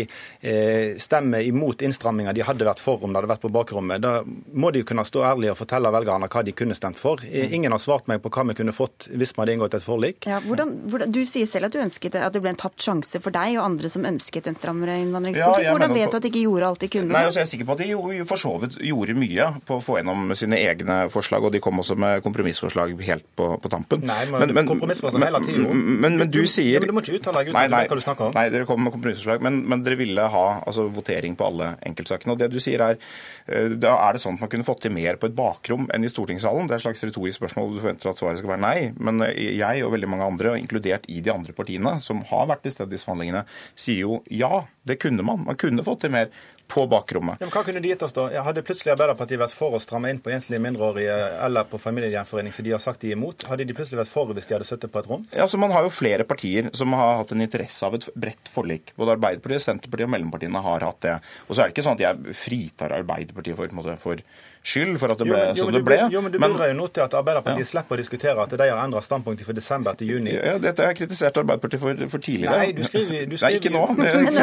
stemmer 1.00 1.44
imot 1.44 1.82
innstramminger 1.84 2.36
de 2.36 2.44
hadde 2.46 2.66
vært 2.66 2.82
for 2.82 3.02
om 3.04 3.12
det 3.12 3.20
hadde 3.20 3.30
vært 3.32 3.44
på 3.44 3.50
bakrommet. 3.52 4.02
Da 4.02 4.22
må 4.52 4.70
de 4.74 4.84
kunne 4.86 5.04
stå 5.06 5.24
ærlig 5.32 5.52
og 5.52 5.58
fortelle 5.60 5.92
velgerne 5.94 6.28
hva 6.30 6.44
de 6.46 6.54
kunne 6.56 6.76
stemt 6.78 7.00
for. 7.00 7.22
Mm. 7.24 7.54
Ingen 7.58 7.74
har 7.74 7.82
svart 7.82 8.08
meg 8.10 8.22
på 8.24 8.32
hva 8.34 8.46
vi 8.50 8.56
kunne 8.60 8.74
fått 8.76 9.08
hvis 9.12 9.34
vi 9.34 9.42
hadde 9.42 9.56
inngått 9.56 9.76
et 9.78 9.84
forlik. 9.84 10.28
Ja, 10.28 10.40
hvordan, 10.44 10.74
hvordan, 10.90 11.12
du 11.14 11.22
sier 11.28 11.48
selv 11.50 11.68
at 11.68 11.76
du 11.76 11.80
ønsket 11.82 12.18
at 12.18 12.34
det 12.34 12.42
ble 12.44 12.52
en 12.54 12.60
tapt 12.60 12.82
sjanse 12.84 13.20
for 13.24 13.34
deg 13.34 13.58
og 13.58 13.64
andre 13.64 13.90
som 13.92 14.06
ønsket 14.08 14.50
en 14.50 14.58
strammere 14.58 14.98
innvandringspolitikk. 15.02 15.70
Hvordan 15.72 15.96
vet 15.96 16.12
du 16.12 16.18
at 16.20 16.27
de 16.28 16.32
ikke 16.32 16.44
gjorde 16.46 16.68
alt 16.68 16.82
de 16.82 16.88
kunne? 16.92 17.12
Nei, 17.12 17.24
altså, 17.28 17.40
Jeg 17.40 17.46
er 17.46 17.50
sikker 17.52 17.68
på 17.68 17.76
at 17.76 17.82
de 17.82 18.26
for 18.28 18.40
så 18.40 18.52
vidt 18.62 18.78
gjorde 18.84 19.16
mye 19.18 19.48
på 19.68 19.78
å 19.78 19.82
få 19.84 19.98
gjennom 19.98 20.34
sine 20.38 20.58
egne 20.60 20.98
forslag, 21.12 21.44
og 21.44 21.54
de 21.54 21.60
kom 21.64 21.80
også 21.80 21.96
med 21.98 22.22
kompromissforslag 22.24 22.94
helt 23.08 23.26
på, 23.38 23.48
på 23.62 23.72
tampen. 23.72 24.04
Nei, 24.08 24.20
men, 24.32 24.52
men, 24.56 24.68
kompromissforslag 24.68 25.24
hele 25.24 25.42
tiden. 25.46 25.66
Men, 26.02 26.18
men, 26.20 26.32
du 26.32 26.40
sier 26.50 26.84
Du 26.84 26.92
må 26.94 27.02
ikke 27.04 27.18
uttale 27.18 27.44
deg 27.44 27.52
uten 27.52 27.74
hva 27.74 27.98
du 27.98 28.04
snakker 28.04 28.28
om. 28.28 28.36
Nei, 28.36 28.46
dere 28.54 28.68
kom 28.68 28.82
med 28.84 28.94
kompromissforslag, 28.94 29.44
men, 29.44 29.60
men 29.70 29.84
dere 29.86 29.98
ville 30.00 30.28
ha 30.34 30.46
altså, 30.60 30.88
votering 30.92 31.36
på 31.38 31.48
alle 31.48 31.72
enkeltsakene. 31.88 32.34
Og 32.34 32.42
det 32.42 32.50
du 32.52 32.58
sier 32.62 32.84
er 32.84 32.98
eh, 32.98 33.74
da 33.78 33.96
er 34.06 34.16
det 34.16 34.22
sånn 34.24 34.38
at 34.38 34.46
man 34.46 34.52
kunne 34.52 34.68
fått 34.68 34.84
til 34.86 34.94
mer 34.94 35.18
på 35.20 35.30
et 35.30 35.36
bakrom 35.38 35.88
enn 35.94 36.06
i 36.06 36.12
stortingssalen. 36.12 36.68
Det 36.68 36.76
er 36.76 36.82
et 36.82 36.86
slags 36.88 37.04
retorisk 37.08 37.42
spørsmål, 37.42 37.74
du 37.74 37.82
forventer 37.82 38.12
at 38.12 38.20
svaret 38.20 38.42
skal 38.42 38.54
være 38.54 38.64
nei. 38.64 38.76
Men 38.98 39.24
eh, 39.26 39.56
jeg 39.58 39.84
og 39.86 39.94
veldig 39.96 40.12
mange 40.14 40.28
andre, 40.28 40.56
inkludert 40.60 41.08
i 41.10 41.22
de 41.24 41.32
andre 41.34 41.56
partiene, 41.56 41.98
som 42.04 42.22
har 42.30 42.48
vært 42.50 42.66
til 42.66 42.76
stede 42.76 42.92
i 42.92 42.96
disse 42.96 43.08
forhandlingene, 43.08 43.44
sier 43.78 44.04
jo 44.04 44.22
ja, 44.32 44.64
det 44.88 44.98
kunne 45.02 45.24
man. 45.26 45.44
Man 45.46 45.58
kunne 45.60 45.84
fått 45.86 46.02
til 46.04 46.07
mer 46.08 46.30
på 46.68 46.84
bakrommet. 46.90 47.40
Ja, 47.40 47.46
men 47.46 47.54
hva 47.54 47.62
kunne 47.66 47.80
de 47.82 47.92
gitt 47.92 48.02
oss 48.04 48.14
da? 48.16 48.26
Hadde 48.44 48.64
plutselig 48.66 48.92
Arbeiderpartiet 48.92 49.40
vært 49.40 49.56
for 49.56 49.76
å 49.76 49.80
stramme 49.82 50.10
inn 50.12 50.20
på 50.22 50.32
enslige 50.34 50.60
mindreårige 50.62 51.16
eller 51.46 51.68
på 51.70 51.80
familiegjenforening, 51.80 52.52
så 52.52 52.64
de 52.66 52.74
har 52.74 52.82
sagt 52.82 53.04
de 53.04 53.12
er 53.12 53.18
imot? 53.18 53.46
Hadde 53.48 53.64
de 53.68 53.76
plutselig 53.76 54.02
vært 54.02 54.12
for 54.12 54.34
hvis 54.36 54.50
de 54.50 54.56
hadde 54.58 54.68
sittet 54.68 54.92
på 54.92 55.00
et 55.00 55.08
rom? 55.08 55.24
Ja, 55.32 55.46
altså 55.46 55.60
Man 55.60 55.72
har 55.74 55.86
jo 55.86 55.94
flere 55.94 56.28
partier 56.28 56.68
som 56.76 56.92
har 56.98 57.22
hatt 57.22 57.32
en 57.32 57.44
interesse 57.44 57.88
av 57.88 57.96
et 57.96 58.04
bredt 58.14 58.52
forlik. 58.52 58.92
Både 59.00 59.16
Arbeiderpartiet, 59.16 59.64
Senterpartiet 59.64 60.10
og 60.10 60.14
mellompartiene 60.16 60.64
har 60.68 60.86
hatt 60.90 61.00
det. 61.06 61.16
Og 61.48 61.54
så 61.54 61.62
er 61.62 61.68
det 61.70 61.76
ikke 61.76 61.88
sånn 61.88 61.98
at 61.98 62.04
jeg 62.04 62.38
fritar 62.44 62.96
Arbeiderpartiet 63.00 63.58
for, 63.58 63.76
måte, 63.78 63.96
for 64.02 64.22
skyld 64.68 64.98
for 65.00 65.12
at 65.12 65.20
det 65.20 65.28
ble 65.28 65.40
jo, 65.40 65.64
som 65.64 65.72
det 65.72 65.82
ble. 65.86 65.98
Jo, 66.12 66.22
men 66.24 66.32
Du 66.34 66.38
bidrar 66.40 66.70
jo 66.70 66.76
nå 66.76 66.88
til 66.92 67.04
at 67.04 67.14
Arbeiderpartiet 67.18 67.64
ja. 67.64 67.70
slipper 67.70 67.96
å 67.96 68.00
diskutere 68.00 68.44
at 68.44 68.54
de 68.60 68.68
har 68.68 68.80
endra 68.82 69.00
standpunkt 69.04 69.44
fra 69.46 69.54
desember 69.56 69.96
til 69.98 70.12
juni. 70.14 70.34
Ja, 70.36 70.56
Dette 70.62 70.84
har 70.84 70.92
jeg 70.92 71.00
kritisert 71.02 71.40
Arbeiderpartiet 71.42 71.82
for, 71.82 72.02
for 72.12 72.24
tidligere. 72.24 72.58
Nei, 72.60 72.72
du 72.76 72.82
skriver, 72.86 73.24
du 73.30 73.36
skriver 73.38 73.54
Nei, 73.54 73.60
ikke 73.62 73.72
nå. 73.74 73.84
Men, 73.98 74.28
men, 74.28 74.36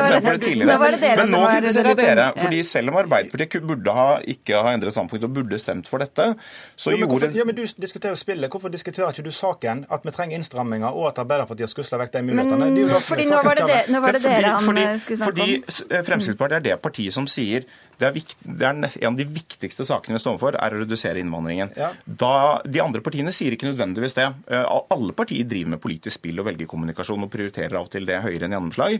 men 1.19 1.31
nå 1.31 1.41
kritiserer 1.49 1.97
dere. 1.97 2.14
Fordi 2.37 2.63
selv 2.63 2.91
om 2.91 2.99
Arbeiderpartiet 3.01 3.65
burde 3.67 3.95
ha, 3.95 4.07
ikke 4.35 4.61
ha 4.61 4.73
endret 4.75 4.95
standpunkt 4.95 5.27
og 5.27 5.33
burde 5.35 5.59
stemt 5.61 5.89
for 5.91 6.03
dette, 6.03 6.31
så 6.75 6.93
jo, 6.93 7.03
gjorde 7.03 7.31
Ja, 7.35 7.45
men 7.47 7.55
Du 7.55 7.63
diskuterer 7.81 8.15
spillet. 8.19 8.51
Hvorfor 8.51 8.69
diskuterer 8.73 9.09
ikke 9.11 9.25
du 9.25 9.31
saken 9.31 9.85
at 9.91 10.05
vi 10.05 10.13
trenger 10.15 10.37
innstramminger, 10.37 10.87
og 10.87 11.09
at 11.11 11.23
Arbeiderpartiet 11.23 11.67
har 11.67 11.73
skusla 11.73 11.99
vekk 12.01 12.13
de 12.13 12.23
mulighetene? 12.29 12.69
Men, 12.71 12.89
fordi 13.01 13.27
nå 13.29 13.41
var 13.45 13.59
det, 13.59 13.67
det, 13.71 13.81
nå 13.93 14.03
var 14.03 14.17
det 14.17 14.23
dere 14.23 14.53
han 14.55 14.69
fordi, 14.69 14.85
skulle 15.03 15.17
snakke 15.17 15.41
om. 15.41 15.65
Fordi 15.71 16.05
Fremskrittspartiet 16.09 16.59
er 16.59 16.67
det 16.69 16.79
partiet 16.83 17.15
som 17.15 17.27
sier 17.29 17.67
det 17.99 18.07
er, 18.07 18.13
vikt, 18.15 18.35
det 18.43 18.67
er, 18.67 18.75
En 18.75 19.13
av 19.13 19.19
de 19.19 19.27
viktigste 19.29 19.85
sakene 19.87 20.17
vi 20.17 20.23
står 20.23 20.35
overfor, 20.35 20.57
er 20.59 20.75
å 20.75 20.81
redusere 20.81 21.21
innvandringen. 21.21 21.71
Ja. 21.79 21.91
Da, 22.05 22.33
de 22.67 22.81
andre 22.83 23.01
partiene 23.05 23.33
sier 23.35 23.55
ikke 23.55 23.69
nødvendigvis 23.69 24.17
det. 24.17 24.27
Eh, 24.51 24.65
alle 24.95 25.15
partier 25.17 25.47
driver 25.47 25.75
med 25.75 25.83
politisk 25.83 26.19
spill 26.19 26.41
og 26.41 26.49
velger 26.49 26.69
kommunikasjon 26.69 27.25
og 27.25 27.31
prioriterer 27.33 27.77
av 27.79 27.87
og 27.87 27.93
til 27.93 28.07
det 28.07 28.21
høyere 28.23 28.47
enn 28.47 28.55
gjennomslag, 28.57 28.97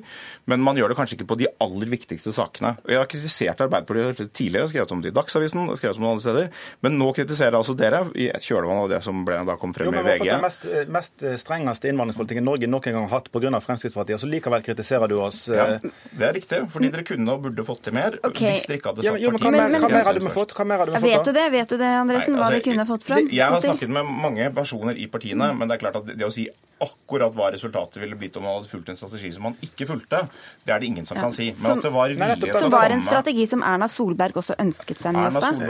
men 0.51 0.63
man 0.63 0.79
gjør 0.79 0.93
det 0.93 0.99
kanskje 0.99 1.19
ikke 1.19 1.29
på 1.33 1.39
de 1.41 1.49
aller 1.63 1.91
viktigste 1.91 2.33
sakene. 2.35 2.75
Jeg 2.89 3.01
har 3.01 3.09
kritisert 3.11 3.63
Arbeiderpartiet 3.65 4.33
tidligere, 4.35 4.69
skrevet 4.71 4.95
om 4.95 5.03
det 5.03 5.11
i 5.11 5.15
Dagsavisen 5.15 5.65
og 5.65 5.79
skrevet 5.79 5.99
om 5.99 6.07
det 6.07 6.13
andre 6.13 6.25
steder, 6.25 6.63
men 6.85 6.99
nå 7.01 7.11
kritiserer 7.17 7.59
altså 7.59 7.75
dere 7.77 8.03
i 8.15 8.29
kjølvannet 8.29 8.85
av 8.85 8.93
det 8.95 9.01
som 9.05 9.23
ble, 9.27 9.41
da 9.47 9.57
kom 9.59 9.75
frem 9.75 9.89
jo, 9.89 9.95
i 9.95 10.05
VG. 10.05 10.27
Den 10.29 10.43
mest, 10.45 10.67
eh, 10.69 10.87
mest 10.91 11.25
eh, 11.25 11.37
strengeste 11.41 11.91
innvandringspolitikken 11.91 12.45
Norge 12.45 12.69
noen 12.69 12.85
gang 12.85 13.07
har 13.07 13.19
hatt 13.19 13.31
pga. 13.33 13.43
Fremskrittspartiet, 13.65 14.17
og 14.17 14.23
så 14.23 14.27
likevel 14.29 14.63
kritiserer 14.65 15.09
du 15.09 15.15
oss. 15.21 15.45
Ja, 15.51 15.77
det 15.79 16.25
er 16.27 16.33
riktig, 16.35 16.59
fordi 16.73 16.89
dere 16.93 17.05
kunne 17.07 17.35
og 17.35 17.45
burde 17.45 17.65
fått 17.67 17.85
til 17.87 17.95
mer. 17.95 18.17
Okay. 18.25 18.51
hvis 18.51 18.65
dere 18.69 18.81
ikke 18.85 18.93
hadde 18.93 19.07
sagt 19.07 19.23
ja, 19.25 19.33
men, 19.33 19.41
hva, 19.41 19.51
mer, 19.55 19.79
hva 19.81 19.89
mer 19.89 20.09
hadde 20.11 20.21
vi 20.21 20.33
fått? 20.35 20.53
Hva 20.57 20.67
mer 20.69 20.83
hadde 20.83 20.93
vi 20.93 21.01
fått 21.01 21.09
vet 21.09 21.25
du 21.25 21.33
det, 21.39 21.47
vet 21.55 21.73
du 21.73 21.77
det, 21.81 21.91
Andresen, 22.03 22.37
hva 22.37 22.49
altså, 22.49 22.61
vi 22.61 22.67
kunne 22.69 22.87
fått 22.89 23.07
fram? 23.07 23.33
Jeg 23.33 23.55
har 23.55 23.65
snakket 23.65 23.97
med 23.97 24.13
mange 24.25 24.51
personer 24.55 25.01
i 25.01 25.09
partiene, 25.11 25.51
men 25.57 25.71
det 25.71 25.79
er 25.79 25.85
klart 25.87 26.01
at 26.03 26.13
det 26.13 26.27
å 26.27 26.33
si 26.33 26.47
akkurat 26.83 27.31
hva 27.35 27.51
resultatet 27.53 28.01
ville 28.01 28.17
blitt 28.19 28.35
om 28.35 28.43
man 28.43 28.57
hadde 28.57 28.67
fulgt 28.67 28.89
en 28.91 28.97
strategi 28.99 29.29
som 29.31 29.45
man 29.47 29.53
ikke 29.63 29.87
fulgte, 29.87 30.19
det 30.67 30.73
er 30.75 30.81
det 30.83 30.89
ingen 30.89 31.05
som 31.07 31.15
ja, 31.15 31.23
kan 31.23 31.35
si. 31.35 31.45
Men 31.53 31.69
som, 31.69 31.79
at 31.79 31.85
det 31.85 31.91
var 31.95 32.11
vilje 32.11 32.51
Som 32.59 32.73
var 32.73 32.91
en 32.91 33.03
strategi 33.05 33.45
som 33.47 33.63
Erna 33.63 33.87
Solberg 33.91 34.39
også 34.41 34.57
ønsket 34.59 34.99
seg, 34.99 35.15
Njåstad? 35.15 35.61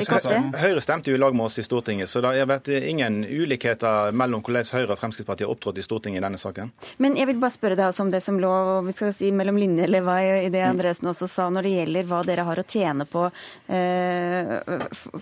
Ikke 0.00 0.18
opp? 0.18 0.58
Høyre 0.58 0.82
stemte 0.82 1.12
jo 1.12 1.18
i 1.18 1.22
lag 1.22 1.36
med 1.36 1.46
oss 1.46 1.60
i 1.62 1.66
Stortinget, 1.66 2.10
så 2.10 2.22
det 2.24 2.34
har 2.34 2.50
vært 2.50 2.72
ingen 2.74 3.22
ulikheter 3.22 4.10
mellom 4.16 4.42
hvordan 4.42 4.66
Høyre 4.74 4.96
og 4.96 5.00
Fremskrittspartiet 5.00 5.46
har 5.46 5.54
opptrådt 5.54 5.78
i 5.78 5.86
Stortinget 5.86 6.22
i 6.22 6.24
denne 6.26 6.40
saken. 6.40 6.74
Men 6.98 7.14
jeg 7.20 7.30
vil 7.30 7.38
bare 7.42 7.54
spørre 7.54 7.78
deg 7.78 7.92
også 7.92 8.08
om 8.08 8.10
det 8.10 8.24
som 8.26 8.40
lå 8.42 8.52
vi 8.88 8.96
skal 8.96 9.14
si, 9.14 9.30
mellom 9.30 9.60
linjeleva 9.60 10.18
i 10.42 10.50
det 10.50 10.66
Andresen 10.66 11.12
også 11.12 11.30
sa 11.30 11.46
når 11.54 11.66
det 11.66 11.74
gjelder 11.76 12.08
hva 12.10 12.22
dere 12.26 12.46
har 12.48 12.60
å 12.60 12.66
tjene 12.66 13.06
på. 13.08 13.26
Eh, 13.70 14.54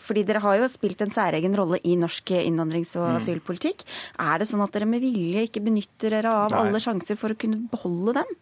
fordi 0.07 0.25
dere 0.29 0.43
har 0.45 0.61
jo 0.61 0.71
spilt 0.73 1.05
en 1.05 1.15
særegen 1.15 1.57
rolle 1.59 1.81
i 1.85 1.97
norsk 2.01 2.35
innvandrings- 2.41 2.97
og 3.01 3.11
mm. 3.11 3.19
asylpolitikk. 3.21 3.85
Er 4.23 4.41
det 4.43 4.49
sånn 4.51 4.65
at 4.65 4.73
dere 4.75 4.89
med 4.89 5.05
vilje 5.05 5.47
ikke 5.49 5.65
benytter 5.65 6.17
dere 6.19 6.33
av 6.45 6.55
Nei. 6.55 6.65
alle 6.65 6.83
sjanser 6.83 7.21
for 7.21 7.35
å 7.35 7.39
kunne 7.39 7.63
beholde 7.73 8.19
den? 8.23 8.41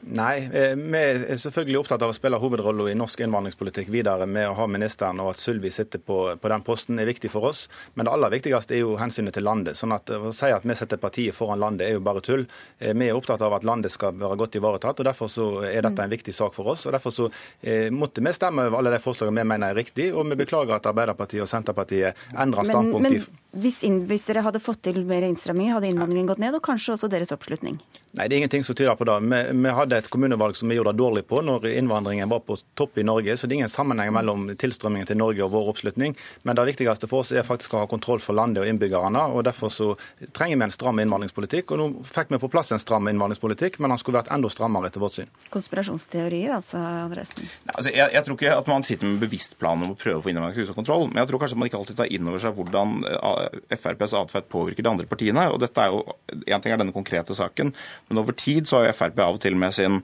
Nei, 0.00 0.48
eh, 0.52 0.72
vi 0.74 1.00
er 1.00 1.36
selvfølgelig 1.36 1.82
opptatt 1.82 2.02
av 2.02 2.10
å 2.10 2.14
spille 2.16 2.38
hovedrollen 2.40 2.88
i 2.88 2.96
norsk 2.96 3.20
innvandringspolitikk 3.20 3.90
videre 3.92 4.24
med 4.26 4.48
å 4.48 4.54
ha 4.56 4.66
ministeren, 4.70 5.20
og 5.20 5.34
at 5.34 5.42
Sylvi 5.42 5.68
sitter 5.74 6.00
på, 6.00 6.22
på, 6.40 6.48
den 6.48 6.64
posten 6.64 6.98
er 6.98 7.08
viktig 7.08 7.28
for 7.32 7.50
oss. 7.50 7.66
Men 7.94 8.08
det 8.08 8.14
aller 8.14 8.32
viktigste 8.32 8.78
er 8.78 8.80
jo 8.80 8.96
hensynet 9.00 9.36
til 9.36 9.44
landet. 9.44 9.76
sånn 9.76 9.92
at 9.92 10.08
Å 10.10 10.32
si 10.32 10.48
at 10.54 10.64
vi 10.64 10.76
setter 10.78 11.00
partiet 11.00 11.36
foran 11.36 11.60
landet 11.60 11.88
er 11.88 11.98
jo 11.98 12.04
bare 12.06 12.24
tull. 12.24 12.46
Eh, 12.78 12.94
vi 12.96 13.10
er 13.10 13.18
opptatt 13.18 13.44
av 13.44 13.58
at 13.58 13.66
landet 13.68 13.92
skal 13.92 14.16
være 14.16 14.40
godt 14.40 14.56
ivaretatt, 14.56 15.04
og 15.04 15.10
derfor 15.10 15.28
så 15.28 15.50
er 15.68 15.84
dette 15.84 16.02
en 16.02 16.16
viktig 16.16 16.34
sak 16.34 16.56
for 16.56 16.72
oss. 16.72 16.86
og 16.86 16.96
Derfor 16.96 17.14
så 17.14 17.28
eh, 17.60 17.92
måtte 17.92 18.24
vi 18.24 18.32
stemme 18.32 18.70
over 18.70 18.80
alle 18.80 18.96
de 18.96 19.04
forslagene 19.04 19.44
vi 19.44 19.52
mener 19.52 19.74
er 19.74 19.82
riktig, 19.82 20.10
og 20.14 20.32
vi 20.32 20.40
beklager 20.40 20.78
at 20.78 20.88
Arbeiderpartiet 20.88 21.44
og 21.44 21.52
Senterpartiet 21.52 22.16
endrer 22.32 22.72
standpunkt. 22.72 23.10
Men, 23.10 23.20
men 23.20 23.39
hvis, 23.52 23.80
inn, 23.86 24.04
hvis, 24.06 24.26
dere 24.28 24.44
hadde 24.46 24.60
fått 24.62 24.84
til 24.86 25.00
mer 25.08 25.24
innstramminger, 25.26 25.74
hadde 25.78 25.90
innvandringen 25.90 26.28
gått 26.30 26.42
ned, 26.42 26.54
og 26.54 26.62
kanskje 26.62 26.94
også 26.94 27.10
deres 27.10 27.32
oppslutning? 27.34 27.80
Nei, 28.18 28.26
det 28.26 28.34
er 28.34 28.38
ingenting 28.40 28.64
som 28.66 28.74
tyder 28.74 28.96
på 28.98 29.06
det. 29.06 29.16
Vi, 29.22 29.40
vi 29.62 29.72
hadde 29.74 29.98
et 29.98 30.08
kommunevalg 30.10 30.56
som 30.58 30.70
vi 30.70 30.76
gjorde 30.78 30.92
det 30.94 30.98
dårlig 30.98 31.22
på 31.30 31.42
når 31.46 31.68
innvandringen 31.70 32.30
var 32.30 32.42
på 32.46 32.56
topp 32.78 32.98
i 32.98 33.04
Norge, 33.06 33.36
så 33.38 33.46
det 33.46 33.54
er 33.54 33.60
ingen 33.60 33.70
sammenheng 33.70 34.10
mellom 34.14 34.48
tilstrømmingen 34.58 35.06
til 35.10 35.18
Norge 35.20 35.44
og 35.46 35.52
vår 35.54 35.70
oppslutning. 35.74 36.16
Men 36.46 36.58
det 36.58 36.66
viktigste 36.72 37.10
for 37.10 37.22
oss 37.24 37.30
er 37.34 37.46
faktisk 37.46 37.74
å 37.74 37.84
ha 37.84 37.90
kontroll 37.90 38.22
for 38.22 38.38
landet 38.38 38.64
og 38.64 38.70
innbyggerne. 38.70 39.22
og 39.34 39.44
Derfor 39.46 39.70
så 39.74 39.88
trenger 40.34 40.58
vi 40.58 40.66
en 40.66 40.74
stram 40.74 41.02
innvandringspolitikk. 41.02 41.70
og 41.70 41.82
Nå 41.82 41.88
fikk 42.06 42.34
vi 42.34 42.42
på 42.42 42.50
plass 42.50 42.74
en 42.74 42.82
stram 42.82 43.10
innvandringspolitikk, 43.10 43.78
men 43.78 43.94
den 43.94 44.02
skulle 44.02 44.18
vært 44.18 44.32
enda 44.34 44.50
strammere 44.50 44.90
etter 44.90 45.02
vårt 45.02 45.20
syn. 45.20 45.30
Konspirasjonsteorier, 45.54 46.56
altså, 46.58 46.82
Andresen? 46.82 47.46
Altså, 47.74 47.90
jeg, 47.94 48.10
jeg, 48.14 48.24
tror 48.26 48.38
ikke 48.40 48.58
at 48.58 48.72
man 48.74 48.86
sitter 48.86 49.10
med 49.10 49.22
bevisst 49.22 49.58
plan 49.58 49.78
om 49.78 49.94
å 49.94 49.98
prøve 49.98 50.18
å 50.18 50.26
få 50.26 50.34
innvandring 50.34 50.66
ut 50.66 50.74
av 50.74 50.78
kontroll, 50.78 51.06
men 51.12 51.22
jeg 51.22 51.30
tror 51.30 51.44
kanskje 51.44 51.58
man 51.62 51.70
ikke 51.70 51.82
alltid 51.82 52.02
tar 52.02 52.10
inn 52.10 52.26
over 52.26 52.42
seg 52.42 52.58
hvordan 52.58 52.98
eh, 53.06 53.18
FrPs 53.70 54.14
atferd 54.18 54.48
påvirker 54.52 54.86
de 54.86 54.92
andre 54.92 55.08
partiene. 55.10 55.46
og 55.50 55.60
dette 55.62 55.80
er 55.80 55.92
jo, 55.92 56.04
En 56.46 56.60
ting 56.60 56.72
er 56.72 56.78
denne 56.78 56.94
konkrete 56.94 57.34
saken, 57.34 57.72
men 58.08 58.18
over 58.18 58.32
tid 58.32 58.68
så 58.68 58.80
har 58.80 58.90
jo 58.90 58.98
Frp 59.00 59.18
av 59.20 59.38
og 59.38 59.40
til 59.40 59.56
med 59.56 59.74
sin 59.74 60.00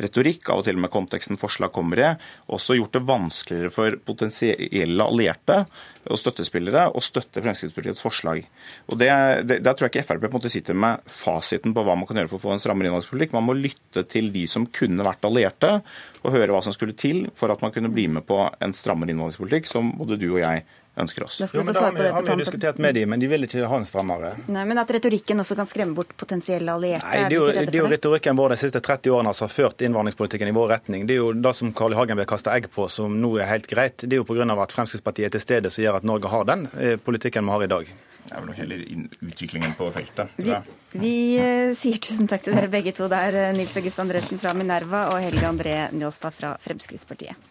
retorikk, 0.00 0.48
av 0.50 0.62
og 0.62 0.64
til 0.68 0.78
med 0.80 0.90
konteksten 0.90 1.38
forslag 1.40 1.72
kommer 1.72 1.98
i, 1.98 2.10
også 2.48 2.76
gjort 2.78 2.94
det 2.96 3.06
vanskeligere 3.08 3.72
for 3.74 3.96
potensielle 4.06 5.06
allierte 5.06 5.64
og 6.08 6.18
støttespillere 6.18 6.86
å 6.96 7.02
støtte 7.04 7.42
Fremskrittspartiets 7.44 8.02
forslag. 8.02 8.44
Og 8.88 8.98
det, 9.00 9.10
det, 9.46 9.60
Der 9.64 9.74
tror 9.74 9.88
jeg 9.88 9.98
ikke 9.98 10.06
Frp 10.08 10.24
på 10.24 10.30
en 10.30 10.36
måte 10.38 10.52
sitter 10.52 10.78
med 10.78 11.04
fasiten 11.06 11.74
på 11.76 11.84
hva 11.84 11.96
man 11.98 12.08
kan 12.08 12.20
gjøre 12.20 12.32
for 12.32 12.40
å 12.40 12.44
få 12.46 12.54
en 12.54 12.62
strammere 12.62 12.88
innvandringspolitikk. 12.88 13.34
Man 13.36 13.48
må 13.48 13.56
lytte 13.58 14.04
til 14.08 14.30
de 14.34 14.46
som 14.50 14.66
kunne 14.66 15.06
vært 15.06 15.26
allierte, 15.28 15.80
og 16.22 16.34
høre 16.34 16.54
hva 16.54 16.62
som 16.64 16.76
skulle 16.76 16.96
til 16.98 17.26
for 17.38 17.52
at 17.52 17.62
man 17.64 17.74
kunne 17.74 17.92
bli 17.92 18.06
med 18.12 18.26
på 18.28 18.42
en 18.48 18.76
strammere 18.76 19.12
innvandringspolitikk, 19.12 19.68
som 19.70 19.92
både 19.98 20.20
du 20.20 20.30
og 20.32 20.42
jeg 20.42 20.64
ønsker 21.02 21.26
oss. 21.26 21.38
Jo, 21.40 21.64
men 21.64 21.76
da 21.76 21.84
har 21.86 21.96
vi, 21.96 22.08
har 22.08 22.26
vi 22.28 22.36
diskutert 22.42 22.80
med 22.82 22.94
dem, 22.98 23.10
men 23.12 23.22
de 23.22 23.30
vil 23.30 23.46
ikke 23.46 23.68
ha 23.70 23.80
en 23.80 23.88
strammere. 23.88 24.34
Nei, 24.52 24.64
Men 24.68 24.82
at 24.82 24.90
retorikken 24.92 25.42
også 25.42 25.56
kan 25.58 25.68
skremme 25.70 25.96
bort 25.96 26.12
potensielle 26.20 26.72
allierte? 26.72 27.06
Nei, 27.06 27.24
Det 27.28 27.36
er 27.36 27.38
jo, 27.38 27.48
det 27.56 27.64
er 27.74 27.80
jo 27.80 27.88
retorikken 27.94 28.38
vår 28.38 28.54
de 28.54 28.60
siste 28.64 28.82
30 28.84 29.16
årene 29.16 29.34
som 29.36 29.48
har 29.48 29.54
ført 29.54 29.84
innvandringspolitikken 29.86 30.52
i 30.52 30.56
vår 30.56 30.68
retning. 30.76 31.08
Det 31.08 31.16
er 31.16 31.22
jo 31.22 31.32
det 31.32 31.54
som 31.56 31.72
Carl 31.76 31.96
I. 31.96 32.00
Hagen 32.00 32.20
vil 32.20 32.28
kaste 32.28 32.52
egg 32.52 32.70
på, 32.72 32.86
som 32.88 33.18
nå 33.20 33.34
er 33.38 33.50
helt 33.50 33.66
greit. 33.70 34.04
Det 34.04 34.16
er 34.16 34.22
jo 34.22 34.28
pga. 34.28 34.46
at 34.62 34.72
Fremskrittspartiet 34.72 35.28
er 35.28 35.34
til 35.36 35.44
stede 35.44 35.72
som 35.72 35.84
gjør 35.84 36.00
at 36.00 36.06
Norge 36.08 36.30
har 36.32 36.46
den 36.48 36.68
eh, 36.78 36.96
politikken 36.96 37.44
vi 37.44 37.56
har 37.56 37.66
i 37.66 37.72
dag. 37.74 37.92
Det 38.24 38.36
er 38.36 38.44
vel 38.44 38.52
heller 38.54 38.82
utviklingen 39.26 39.72
på 39.78 39.88
feltet. 39.94 40.34
Vi, 40.36 40.54
vi 40.92 41.14
uh, 41.40 41.72
sier 41.78 42.00
tusen 42.02 42.28
takk 42.30 42.44
til 42.44 42.54
dere 42.56 42.70
begge 42.72 42.92
to. 42.96 43.08
Det 43.10 43.22
er 43.30 43.38
uh, 43.40 43.52
Nils 43.56 43.72
August 43.80 44.02
Andresen 44.02 44.40
fra 44.42 44.52
Minerva 44.56 45.08
og 45.14 45.22
Helge 45.24 45.48
André 45.48 45.78
Njåstad 45.96 46.36
fra 46.36 46.52
Fremskrittspartiet. 46.62 47.50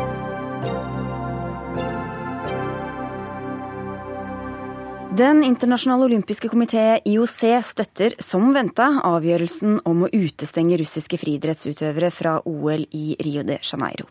Den 5.21 5.43
internasjonale 5.43 6.05
olympiske 6.05 6.49
komité, 6.49 6.99
IOC, 7.05 7.41
støtter 7.61 8.13
som 8.25 8.47
venta 8.55 8.87
avgjørelsen 9.05 9.75
om 9.85 9.99
å 10.01 10.07
utestenge 10.09 10.79
russiske 10.81 11.19
friidrettsutøvere 11.21 12.07
fra 12.09 12.31
OL 12.49 12.87
i 12.97 13.13
Rio 13.21 13.43
de 13.45 13.59
Janeiro. 13.61 14.07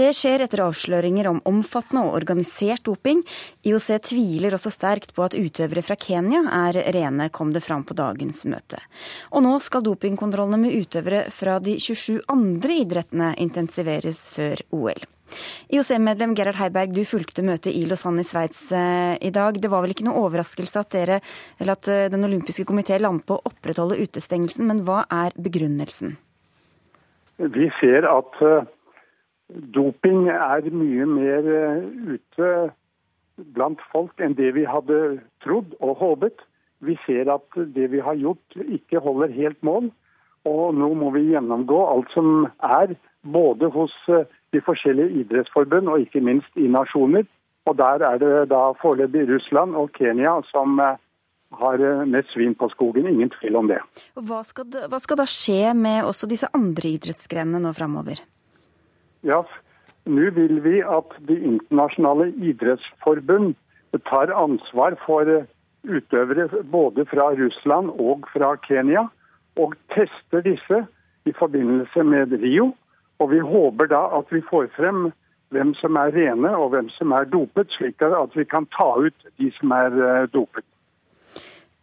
Det 0.00 0.06
skjer 0.16 0.46
etter 0.46 0.62
avsløringer 0.64 1.28
om 1.28 1.42
omfattende 1.50 2.06
og 2.06 2.16
organisert 2.16 2.86
doping. 2.88 3.20
IOC 3.68 3.90
tviler 4.08 4.56
også 4.56 4.72
sterkt 4.72 5.12
på 5.12 5.26
at 5.26 5.36
utøvere 5.36 5.84
fra 5.84 5.98
Kenya 6.00 6.46
er 6.62 6.78
rene, 6.96 7.26
kom 7.28 7.52
det 7.52 7.60
fram 7.66 7.84
på 7.84 7.98
dagens 7.98 8.46
møte. 8.48 8.80
Og 9.36 9.44
nå 9.44 9.58
skal 9.60 9.84
dopingkontrollene 9.84 10.62
med 10.62 10.78
utøvere 10.86 11.26
fra 11.36 11.58
de 11.60 11.76
27 11.76 12.22
andre 12.32 12.80
idrettene 12.86 13.34
intensiveres 13.44 14.24
før 14.32 14.64
OL. 14.72 15.04
IOC-medlem 15.72 16.34
Gerhard 16.38 16.58
Heiberg, 16.60 16.94
du 16.94 17.02
fulgte 17.08 17.44
møtet 17.46 17.74
i 17.74 17.84
Lausanne 17.88 18.22
i 18.22 18.28
Sveits 18.28 18.68
eh, 18.74 19.16
i 19.20 19.32
dag. 19.34 19.58
Det 19.60 19.70
var 19.72 19.84
vel 19.84 19.94
ikke 19.94 20.06
noe 20.06 20.22
overraskelse 20.26 20.82
at, 20.82 20.92
dere, 20.94 21.18
at 21.60 21.90
eh, 21.90 22.06
Den 22.12 22.26
olympiske 22.28 22.66
komité 22.68 22.98
landet 23.00 23.26
på 23.26 23.38
å 23.38 23.44
opprettholde 23.50 23.98
utestengelsen, 24.02 24.66
men 24.70 24.84
hva 24.86 25.02
er 25.10 25.36
begrunnelsen? 25.36 26.16
Vi 27.36 27.68
ser 27.80 28.08
at 28.08 28.42
eh, 28.46 28.66
doping 29.76 30.30
er 30.32 30.70
mye 30.72 31.06
mer 31.10 31.52
ute 32.16 32.52
blant 33.56 33.82
folk 33.92 34.20
enn 34.22 34.36
det 34.38 34.54
vi 34.56 34.64
hadde 34.68 35.18
trodd 35.44 35.74
og 35.84 35.98
håpet. 36.00 36.40
Vi 36.84 36.96
ser 37.04 37.28
at 37.32 37.60
det 37.74 37.90
vi 37.92 38.00
har 38.04 38.16
gjort 38.20 38.56
ikke 38.64 39.02
holder 39.04 39.32
helt 39.34 39.60
mål. 39.66 39.90
Og 40.46 40.76
nå 40.78 40.92
må 40.94 41.10
vi 41.14 41.26
gjennomgå 41.32 41.78
alt 41.90 42.12
som 42.14 42.46
er, 42.62 42.94
både 43.32 43.70
hos 43.74 43.94
de 44.54 44.60
forskjellige 44.64 45.22
idrettsforbund 45.22 45.90
og 45.92 46.04
ikke 46.04 46.22
minst 46.24 46.60
i 46.60 46.68
nasjoner. 46.70 47.26
Og 47.66 47.76
Der 47.78 48.02
er 48.06 48.18
det 48.18 48.48
da 48.50 48.70
foreløpig 48.80 49.26
Russland 49.28 49.74
og 49.74 49.90
Kenya 49.98 50.38
som 50.52 50.78
eh, 50.80 50.98
har 51.58 51.82
eh, 51.82 52.06
mest 52.06 52.30
svin 52.34 52.54
på 52.54 52.68
skogen. 52.70 53.08
Ingen 53.10 53.32
tvil 53.34 53.58
om 53.58 53.70
det. 53.70 53.80
Hva 54.14 54.42
skal, 54.46 54.68
det, 54.70 54.86
hva 54.92 55.00
skal 55.02 55.18
da 55.18 55.26
skje 55.26 55.74
med 55.74 56.04
også 56.06 56.30
disse 56.30 56.50
andre 56.54 56.94
idrettsgrenene 56.94 57.62
nå 57.64 57.74
framover? 57.74 58.22
Ja, 59.26 59.42
nå 60.06 60.30
vil 60.38 60.62
vi 60.62 60.78
at 60.82 61.18
de 61.26 61.40
internasjonale 61.42 62.30
idrettsforbund 62.38 63.56
tar 64.06 64.30
ansvar 64.30 64.94
for 65.02 65.26
eh, 65.26 65.50
utøvere 65.86 66.46
både 66.70 67.06
fra 67.10 67.32
Russland 67.34 67.90
og 67.98 68.26
fra 68.30 68.54
Kenya, 68.66 69.08
og 69.56 69.74
tester 69.94 70.42
disse 70.44 70.84
i 71.26 71.32
forbindelse 71.34 72.02
med 72.04 72.34
Rio. 72.42 72.74
Og 73.22 73.30
vi 73.32 73.40
håper 73.40 73.90
da 73.90 74.02
at 74.18 74.32
vi 74.34 74.42
får 74.50 74.70
frem 74.76 75.10
hvem 75.54 75.74
som 75.78 75.96
er 76.00 76.14
rene 76.14 76.52
og 76.58 76.72
hvem 76.74 76.88
som 76.96 77.12
er 77.16 77.28
dopet, 77.30 77.70
slik 77.78 78.02
at 78.02 78.34
vi 78.36 78.44
kan 78.48 78.66
ta 78.74 78.88
ut 78.98 79.28
de 79.38 79.50
som 79.58 79.74
er 79.76 79.94
eh, 79.94 80.24
dopet. 80.32 80.66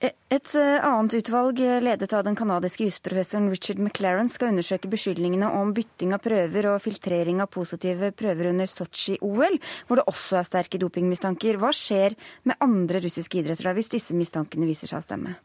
E, 0.03 0.09
et 0.35 0.55
eh, 0.59 0.83
annet 0.83 1.15
utvalg, 1.21 1.61
eh, 1.63 1.79
ledet 1.79 2.11
av 2.11 2.25
den 2.27 2.35
canadiske 2.35 2.89
jusprofessoren 2.89 3.47
Richard 3.53 3.79
McLaren, 3.79 4.27
skal 4.27 4.51
undersøke 4.51 4.91
beskyldningene 4.91 5.47
om 5.61 5.71
bytting 5.75 6.11
av 6.15 6.19
prøver 6.25 6.67
og 6.73 6.83
filtrering 6.83 7.39
av 7.39 7.47
positive 7.53 8.11
prøver 8.19 8.51
under 8.51 8.67
Sotsji-OL, 8.67 9.55
hvor 9.87 10.01
det 10.01 10.07
også 10.11 10.41
er 10.41 10.49
sterke 10.49 10.81
dopingmistanker. 10.81 11.61
Hva 11.61 11.71
skjer 11.71 12.17
med 12.43 12.59
andre 12.59 12.99
russiske 13.05 13.39
idretter 13.39 13.71
hvis 13.79 13.93
disse 13.95 14.17
mistankene 14.17 14.67
viser 14.67 14.91
seg 14.91 14.99
å 14.99 15.07
stemme? 15.07 15.37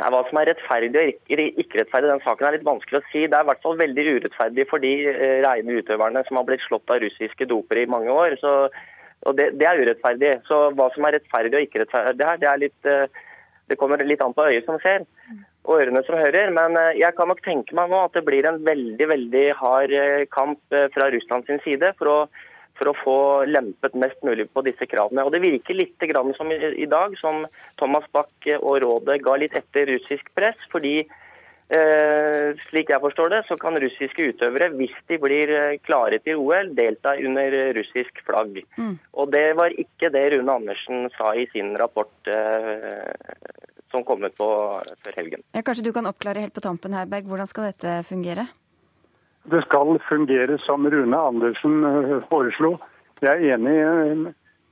Ja, 0.00 0.08
hva 0.08 0.22
som 0.30 0.38
er 0.40 0.48
rettferdig 0.48 0.96
og 0.96 1.42
ikke 1.60 1.82
rettferdig, 1.82 2.08
den 2.08 2.22
saken 2.24 2.46
er 2.48 2.54
litt 2.56 2.64
vanskelig 2.64 3.02
å 3.02 3.08
si. 3.10 3.26
Det 3.28 3.36
er 3.36 3.44
i 3.44 3.48
hvert 3.50 3.64
fall 3.64 3.76
veldig 3.80 4.04
urettferdig 4.14 4.64
for 4.70 4.80
de 4.80 4.92
eh, 5.10 5.40
rene 5.44 5.76
utøverne 5.76 6.22
som 6.28 6.38
har 6.40 6.46
blitt 6.48 6.64
slått 6.64 6.92
av 6.92 7.02
russiske 7.02 7.48
dopere 7.50 7.84
i 7.84 7.90
mange 7.90 8.14
år. 8.14 8.38
Så, 8.40 8.54
og 9.28 9.36
det, 9.36 9.50
det, 9.60 9.66
er 9.68 9.82
urettferdig. 9.82 10.30
Så 10.48 10.62
hva 10.78 10.88
som 10.94 11.04
er 11.04 11.18
rettferdig 11.18 11.58
og 11.58 11.66
ikke 11.66 11.82
rettferdig 11.82 12.30
her, 12.30 12.40
det, 12.40 12.70
det, 12.86 12.94
eh, 12.94 13.26
det 13.68 13.78
kommer 13.80 14.00
litt 14.06 14.24
an 14.24 14.36
på 14.36 14.48
øyet 14.48 14.70
som 14.70 14.80
ser 14.80 15.04
og 15.68 15.80
ørene 15.82 16.02
som 16.06 16.18
hører. 16.18 16.52
Men 16.56 16.78
eh, 16.80 17.00
jeg 17.00 17.16
kan 17.18 17.30
nok 17.30 17.42
tenke 17.46 17.76
meg 17.76 17.90
nå 17.92 18.04
at 18.04 18.16
det 18.16 18.24
blir 18.28 18.48
en 18.48 18.62
veldig 18.66 19.10
veldig 19.14 19.46
hard 19.60 19.96
kamp 20.34 20.78
fra 20.94 21.10
Russland 21.12 21.48
sin 21.48 21.62
side 21.66 21.94
for 21.98 22.14
å 22.14 22.20
for 22.80 22.88
å 22.88 22.96
få 22.96 23.20
lempet 23.44 23.96
mest 24.00 24.22
mulig 24.24 24.46
på 24.54 24.64
disse 24.64 24.88
kravene. 24.88 25.26
Og 25.26 25.34
Det 25.34 25.42
virker 25.44 25.76
litt 25.76 26.06
som 26.38 26.52
i 26.52 26.88
dag 26.88 27.16
som 27.20 27.44
Thomas 27.76 28.06
Bach 28.12 28.48
og 28.56 28.80
rådet 28.80 29.20
ga 29.20 29.36
litt 29.36 29.56
etter 29.58 29.90
russisk 29.92 30.32
press. 30.34 30.56
fordi 30.72 31.04
eh, 31.70 32.56
slik 32.68 32.90
jeg 32.90 33.02
forstår 33.04 33.30
det, 33.30 33.42
så 33.48 33.56
kan 33.60 33.78
russiske 33.78 34.30
utøvere, 34.32 34.70
hvis 34.78 34.96
de 35.08 35.18
blir 35.22 35.52
eh, 35.54 35.78
klare 35.84 36.18
til 36.24 36.40
OL, 36.40 36.72
delta 36.74 37.14
under 37.20 37.74
russisk 37.76 38.22
flagg. 38.26 38.62
Mm. 38.78 38.96
Og 39.12 39.30
Det 39.30 39.48
var 39.60 39.76
ikke 39.76 40.10
det 40.10 40.26
Rune 40.34 40.56
Andersen 40.60 41.10
sa 41.16 41.34
i 41.34 41.46
sin 41.52 41.76
rapport 41.78 42.12
eh, 42.26 43.59
som 43.90 44.06
kom 44.06 44.24
ut 44.24 44.36
på 44.38 44.48
før 45.04 45.18
helgen. 45.18 45.44
Ja, 45.54 45.62
kanskje 45.66 45.86
du 45.88 45.92
kan 45.96 46.08
oppklare 46.08 46.46
helt 46.46 46.54
på 46.56 46.62
tampen, 46.64 46.94
Herberg. 46.96 47.26
Hvordan 47.30 47.50
skal 47.50 47.70
dette 47.72 48.00
fungere? 48.08 48.46
det 49.44 49.62
skal 49.64 49.98
fungere 50.08 50.58
som 50.58 50.86
Rune 50.86 51.16
Andersen 51.16 51.84
eh, 51.84 52.16
foreslo. 52.30 52.76
Jeg 53.22 53.30
er 53.30 53.54
enig 53.56 53.76
eh, 53.80 54.24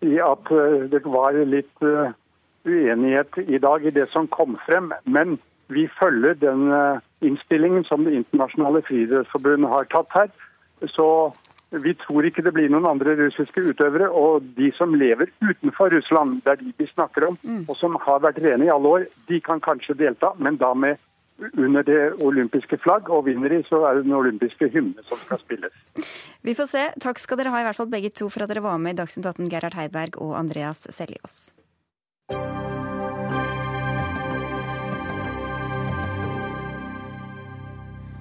i 0.09 0.18
at 0.22 0.52
eh, 0.52 0.88
det 0.92 1.02
var 1.04 1.37
litt 1.48 1.85
uenighet 2.68 3.38
i 3.46 3.59
dag 3.59 3.85
i 3.85 3.94
det 3.94 4.09
som 4.12 4.28
kom 4.28 4.59
frem. 4.66 4.92
Men 5.04 5.38
vi 5.68 5.88
følger 6.00 6.35
den 6.35 6.70
innstillingen 7.20 7.85
som 7.85 8.04
Det 8.04 8.14
internasjonale 8.14 8.83
friidrettsforbundet 8.83 9.68
har 9.68 9.88
tatt 9.92 10.12
her. 10.14 10.28
Så 10.88 11.33
vi 11.70 11.94
tror 12.00 12.24
ikke 12.24 12.42
det 12.46 12.54
blir 12.57 12.70
noen 12.72 12.88
andre 12.88 13.16
russiske 13.18 13.61
utøvere. 13.70 14.09
Og 14.09 14.46
de 14.57 14.70
som 14.76 14.94
lever 14.96 15.33
utenfor 15.44 15.92
Russland, 15.92 16.40
det 16.44 16.54
er 16.54 16.62
de 16.62 16.72
vi 16.78 16.88
snakker 16.88 17.28
om, 17.28 17.37
mm. 17.42 17.66
og 17.68 17.76
som 17.76 17.98
har 18.07 18.24
vært 18.24 18.40
rene 18.44 18.68
i 18.68 18.72
alle 18.72 18.94
år, 18.98 19.07
de 19.28 19.40
kan 19.44 19.61
kanskje 19.64 19.98
delta, 19.98 20.33
men 20.38 20.57
da 20.61 20.72
med 20.74 21.00
under 21.54 21.85
det 21.87 22.00
olympiske 22.24 22.81
flagg, 22.83 23.11
og 23.14 23.28
vinner 23.28 23.52
de, 23.52 23.61
så 23.68 23.85
er 23.87 23.98
det 23.98 24.09
den 24.09 24.16
olympiske 24.16 24.70
hymne 24.74 25.04
som 25.07 25.20
skal 25.22 25.38
spilles. 25.44 25.76
Vi 26.42 26.54
får 26.59 26.72
se. 26.72 26.83
Takk 27.04 27.22
skal 27.22 27.38
dere 27.38 27.52
ha, 27.54 27.62
i 27.62 27.68
hvert 27.68 27.78
fall 27.78 27.92
begge 27.92 28.11
to, 28.11 28.31
for 28.33 28.42
at 28.42 28.50
dere 28.50 28.64
var 28.64 28.81
med 28.83 28.96
i 28.96 29.00
Dagsnytt 29.02 29.28
18, 29.28 29.46
Gerhard 29.52 29.78
Heiberg 29.78 30.18
og 30.18 30.35
Andreas 30.40 30.88
Seljås. 30.90 31.52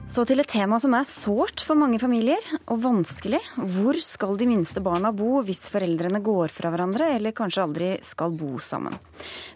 Så 0.07 0.23
til 0.23 0.39
et 0.39 0.47
tema 0.47 0.77
som 0.79 0.93
er 0.95 1.03
sårt 1.03 1.59
for 1.67 1.75
mange 1.75 1.97
familier, 1.99 2.39
og 2.71 2.79
vanskelig. 2.79 3.41
Hvor 3.75 3.97
skal 3.99 4.37
de 4.39 4.47
minste 4.47 4.79
barna 4.83 5.11
bo 5.11 5.41
hvis 5.43 5.65
foreldrene 5.67 6.21
går 6.23 6.53
fra 6.55 6.71
hverandre, 6.71 7.09
eller 7.17 7.35
kanskje 7.35 7.65
aldri 7.65 7.89
skal 8.07 8.31
bo 8.39 8.53
sammen? 8.63 8.95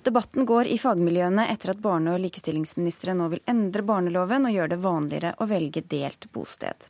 Debatten 0.03 0.43
går 0.49 0.67
i 0.67 0.77
fagmiljøene 0.81 1.47
etter 1.53 1.71
at 1.71 1.81
barne- 1.81 2.17
og 2.17 2.19
likestillingsministeren 2.25 3.23
nå 3.23 3.29
vil 3.31 3.45
endre 3.47 3.85
barneloven 3.87 4.49
og 4.49 4.57
gjøre 4.57 4.73
det 4.75 4.81
vanligere 4.83 5.33
å 5.39 5.47
velge 5.47 5.85
delt 5.87 6.27
bosted. 6.35 6.89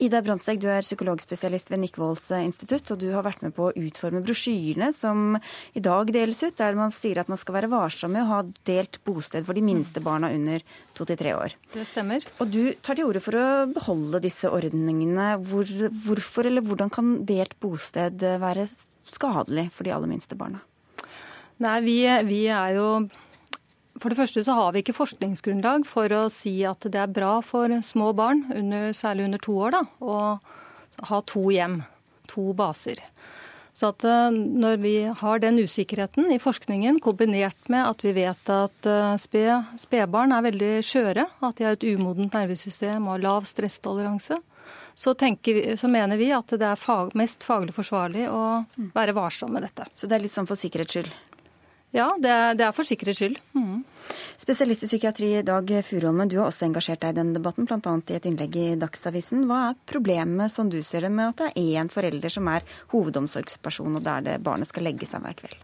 Ida 0.00 0.22
Brandtzæg, 0.24 0.60
du 0.62 0.68
er 0.72 0.84
psykologspesialist 0.84 1.68
ved 1.70 1.82
Nikvolds 1.82 2.30
institutt, 2.38 2.88
og 2.94 3.00
du 3.02 3.10
har 3.12 3.24
vært 3.26 3.42
med 3.44 3.52
på 3.56 3.68
å 3.68 3.74
utforme 3.76 4.22
brosjyrene 4.24 4.88
som 4.96 5.36
i 5.76 5.82
dag 5.84 6.10
deles 6.14 6.40
ut, 6.42 6.56
der 6.58 6.78
man 6.78 6.94
sier 6.94 7.20
at 7.20 7.30
man 7.30 7.40
skal 7.40 7.58
være 7.58 7.70
varsom 7.72 8.14
med 8.16 8.24
å 8.24 8.30
ha 8.30 8.40
delt 8.68 8.98
bosted 9.06 9.46
for 9.46 9.58
de 9.58 9.64
minste 9.66 10.02
barna 10.04 10.32
under 10.32 10.64
to 10.96 11.06
til 11.08 11.20
tre 11.20 11.36
år. 11.36 11.56
Det 11.74 11.86
stemmer. 11.88 12.24
Og 12.40 12.50
du 12.50 12.62
tar 12.80 12.98
til 12.98 13.10
orde 13.10 13.22
for 13.22 13.38
å 13.38 13.46
beholde 13.72 14.22
disse 14.24 14.50
ordningene. 14.50 15.34
Hvor, 15.44 15.68
hvorfor 16.06 16.48
eller 16.48 16.64
hvordan 16.66 16.92
kan 16.92 17.14
delt 17.28 17.58
bosted 17.62 18.24
være 18.42 18.66
skadelig 19.12 19.68
for 19.74 19.86
de 19.86 19.94
aller 19.94 20.10
minste 20.10 20.38
barna? 20.38 20.62
Nei, 21.62 21.78
vi, 21.84 21.98
vi 22.26 22.46
er 22.50 22.78
jo 22.78 22.86
for 24.02 24.12
det 24.12 24.18
første 24.18 24.42
så 24.44 24.56
har 24.58 24.74
vi 24.74 24.82
ikke 24.82 24.96
forskningsgrunnlag 24.96 25.86
for 25.88 26.12
å 26.16 26.26
si 26.32 26.58
at 26.66 26.84
det 26.90 26.98
er 26.98 27.14
bra 27.14 27.36
for 27.46 27.72
små 27.86 28.10
barn, 28.18 28.44
under, 28.54 28.90
særlig 28.96 29.28
under 29.28 29.42
to 29.42 29.56
år, 29.68 29.76
da, 29.76 29.82
å 30.02 31.08
ha 31.08 31.22
to 31.30 31.46
hjem, 31.54 31.80
to 32.30 32.50
baser. 32.56 33.00
Så 33.72 33.88
at 33.88 34.04
eh, 34.04 34.30
Når 34.30 34.76
vi 34.82 34.96
har 35.06 35.40
den 35.40 35.58
usikkerheten 35.62 36.28
i 36.34 36.40
forskningen, 36.42 37.00
kombinert 37.00 37.70
med 37.72 37.86
at 37.88 38.04
vi 38.04 38.12
vet 38.16 38.52
at 38.52 38.88
eh, 38.88 39.16
spedbarn 39.80 40.36
er 40.36 40.44
veldig 40.44 40.72
skjøre, 40.84 41.26
at 41.40 41.56
de 41.56 41.66
har 41.66 41.78
et 41.78 41.88
umodent 41.94 42.36
nervesystem 42.36 43.08
og 43.08 43.22
lav 43.24 43.48
stresstoleranse, 43.48 44.38
så, 44.94 45.14
vi, 45.16 45.76
så, 45.76 45.88
mener 45.88 46.20
vi 46.20 46.28
at 46.36 46.52
det 46.52 46.68
er 46.68 46.76
fag, 46.76 47.14
mest 47.16 47.42
faglig 47.46 47.72
forsvarlig 47.74 48.26
å 48.28 48.62
være 48.92 49.16
varsom 49.16 49.54
med 49.56 49.64
dette. 49.64 49.88
Så 49.96 50.06
det 50.06 50.18
er 50.18 50.26
litt 50.26 50.34
sånn 50.34 50.48
for 50.48 50.60
sikkerhets 50.60 50.98
skyld? 50.98 51.14
Ja, 51.92 52.10
det 52.16 52.30
er, 52.32 52.54
det 52.56 52.64
er 52.64 52.76
for 52.76 52.88
sikkerhets 52.88 53.20
skyld. 53.20 53.40
Mm. 53.52 53.82
Spesialist 54.40 54.86
i 54.86 54.88
psykiatri 54.88 55.32
Dag 55.46 55.68
Furuholmen, 55.84 56.30
du 56.30 56.38
har 56.40 56.48
også 56.48 56.64
engasjert 56.66 57.02
deg 57.04 57.12
i 57.12 57.18
denne 57.20 57.36
debatten, 57.36 57.68
bl.a. 57.68 57.96
i 58.08 58.16
et 58.16 58.28
innlegg 58.28 58.56
i 58.56 58.68
Dagsavisen. 58.80 59.44
Hva 59.46 59.58
er 59.68 59.76
problemet, 59.92 60.54
som 60.54 60.72
du 60.72 60.80
ser 60.82 61.04
det, 61.04 61.12
med 61.12 61.34
at 61.34 61.42
det 61.42 61.50
er 61.52 61.82
én 61.82 61.92
forelder 61.92 62.32
som 62.32 62.48
er 62.50 62.64
hovedomsorgsperson, 62.94 64.00
og 64.00 64.06
der 64.08 64.24
det 64.24 64.40
barnet 64.42 64.72
skal 64.72 64.88
legge 64.88 65.06
seg 65.06 65.22
hver 65.22 65.36
kveld? 65.42 65.60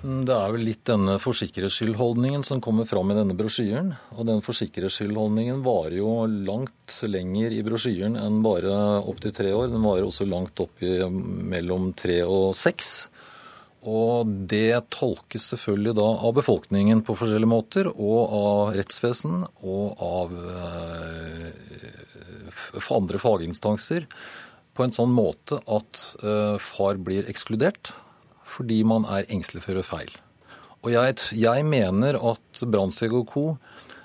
Mm, 0.00 0.20
det 0.28 0.36
er 0.36 0.52
vel 0.54 0.62
litt 0.64 0.84
denne 0.88 1.16
for 1.20 1.36
sikkerhets 1.36 1.80
skyld-holdningen 1.80 2.44
som 2.46 2.60
kommer 2.64 2.86
fram 2.88 3.10
i 3.12 3.16
denne 3.16 3.36
brosjyren. 3.36 3.90
Og 4.16 4.28
den 4.28 4.44
for 4.44 4.56
sikkerhets 4.56 5.00
skyld-holdningen 5.00 5.64
varer 5.64 5.98
jo 5.98 6.12
langt 6.28 7.00
lenger 7.08 7.56
i 7.56 7.64
brosjyren 7.64 8.20
enn 8.20 8.40
bare 8.44 8.76
opp 9.00 9.20
til 9.24 9.34
tre 9.36 9.52
år. 9.56 9.72
Den 9.72 9.84
varer 9.84 10.08
også 10.08 10.28
langt 10.28 10.60
opp 10.60 10.84
i 10.84 10.94
mellom 11.08 11.90
tre 11.96 12.20
og 12.28 12.52
seks. 12.56 13.10
Og 13.88 14.28
det 14.50 14.92
tolkes 14.92 15.46
selvfølgelig 15.54 15.94
da 15.96 16.08
av 16.28 16.34
befolkningen 16.36 17.00
på 17.06 17.16
forskjellige 17.16 17.48
måter, 17.48 17.88
og 17.88 18.34
av 18.36 18.74
rettsvesen 18.76 19.46
og 19.64 20.02
av 20.04 20.34
eh, 20.36 21.48
andre 22.92 23.20
faginstanser 23.22 24.04
på 24.76 24.84
en 24.84 24.92
sånn 24.96 25.12
måte 25.14 25.62
at 25.64 26.04
eh, 26.20 26.56
far 26.60 27.00
blir 27.00 27.28
ekskludert 27.30 27.92
fordi 28.50 28.82
man 28.84 29.06
er 29.06 29.28
engstelig 29.30 29.62
for 29.62 29.72
å 29.72 29.78
gjøre 29.78 29.86
feil. 29.86 30.12
Og 30.80 30.90
jeg, 30.94 31.16
jeg 31.38 31.64
mener 31.68 32.16
at 32.32 32.62
Brandtzæg 32.66 33.14
og 33.14 33.28
co 33.30 33.44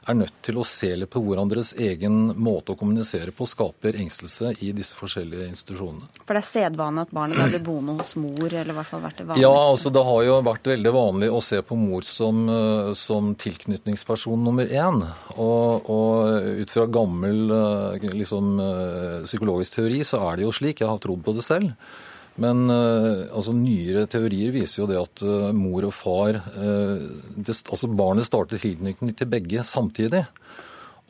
er 0.06 0.18
nødt 0.18 0.36
til 0.46 0.60
å 0.60 0.66
se 0.68 0.92
litt 0.96 1.12
på 1.12 1.22
hvordan 1.24 1.50
deres 1.50 1.74
egen 1.82 2.30
måte 2.42 2.74
å 2.74 2.80
kommunisere 2.80 3.34
på 3.36 3.48
skaper 3.50 3.98
engstelse 4.00 4.54
i 4.66 4.72
disse 4.76 4.98
forskjellige 4.98 5.48
institusjonene. 5.50 6.10
For 6.24 6.38
det 6.38 6.44
er 6.44 6.50
sedvane 6.50 7.06
at 7.06 7.14
barnet 7.16 7.42
blir 7.50 7.64
boende 7.66 7.98
hos 8.00 8.16
mor, 8.20 8.46
eller 8.48 8.74
i 8.74 8.78
hvert 8.78 8.92
fall 8.92 9.04
vært 9.06 9.22
det 9.22 9.28
vanligste? 9.30 9.46
Ja, 9.46 9.54
altså 9.72 9.94
det 9.96 10.06
har 10.10 10.24
jo 10.28 10.40
vært 10.46 10.72
veldig 10.74 10.96
vanlig 10.96 11.32
å 11.34 11.44
se 11.46 11.62
på 11.66 11.80
mor 11.80 12.08
som, 12.08 12.42
eh, 12.50 12.94
som 12.98 13.34
tilknytningsperson 13.42 14.46
nummer 14.46 14.70
én. 14.70 15.02
Og, 15.36 15.90
og, 15.90 16.50
ut 16.62 16.72
fra 16.72 16.86
gammel 16.86 17.46
eh, 17.52 18.10
liksom, 18.14 18.52
eh, 18.62 19.22
psykologisk 19.26 19.80
teori 19.80 20.04
så 20.06 20.22
er 20.30 20.38
det 20.38 20.48
jo 20.48 20.54
slik, 20.56 20.84
jeg 20.84 20.92
har 20.92 21.02
trodd 21.02 21.26
på 21.26 21.34
det 21.36 21.46
selv 21.46 21.74
men 22.42 22.66
uh, 22.68 23.32
altså, 23.32 23.54
nyere 23.56 24.06
teorier 24.12 24.52
viser 24.56 24.82
jo 24.82 24.90
det 24.90 24.98
at 25.00 25.24
uh, 25.24 25.52
mor 25.56 25.88
og 25.88 25.94
far 25.96 26.40
uh, 26.56 26.98
det, 27.36 27.56
altså 27.56 27.92
Barnet 27.96 28.28
starter 28.28 28.60
tilknytning 28.60 29.14
til 29.16 29.30
begge 29.32 29.64
samtidig. 29.64 30.26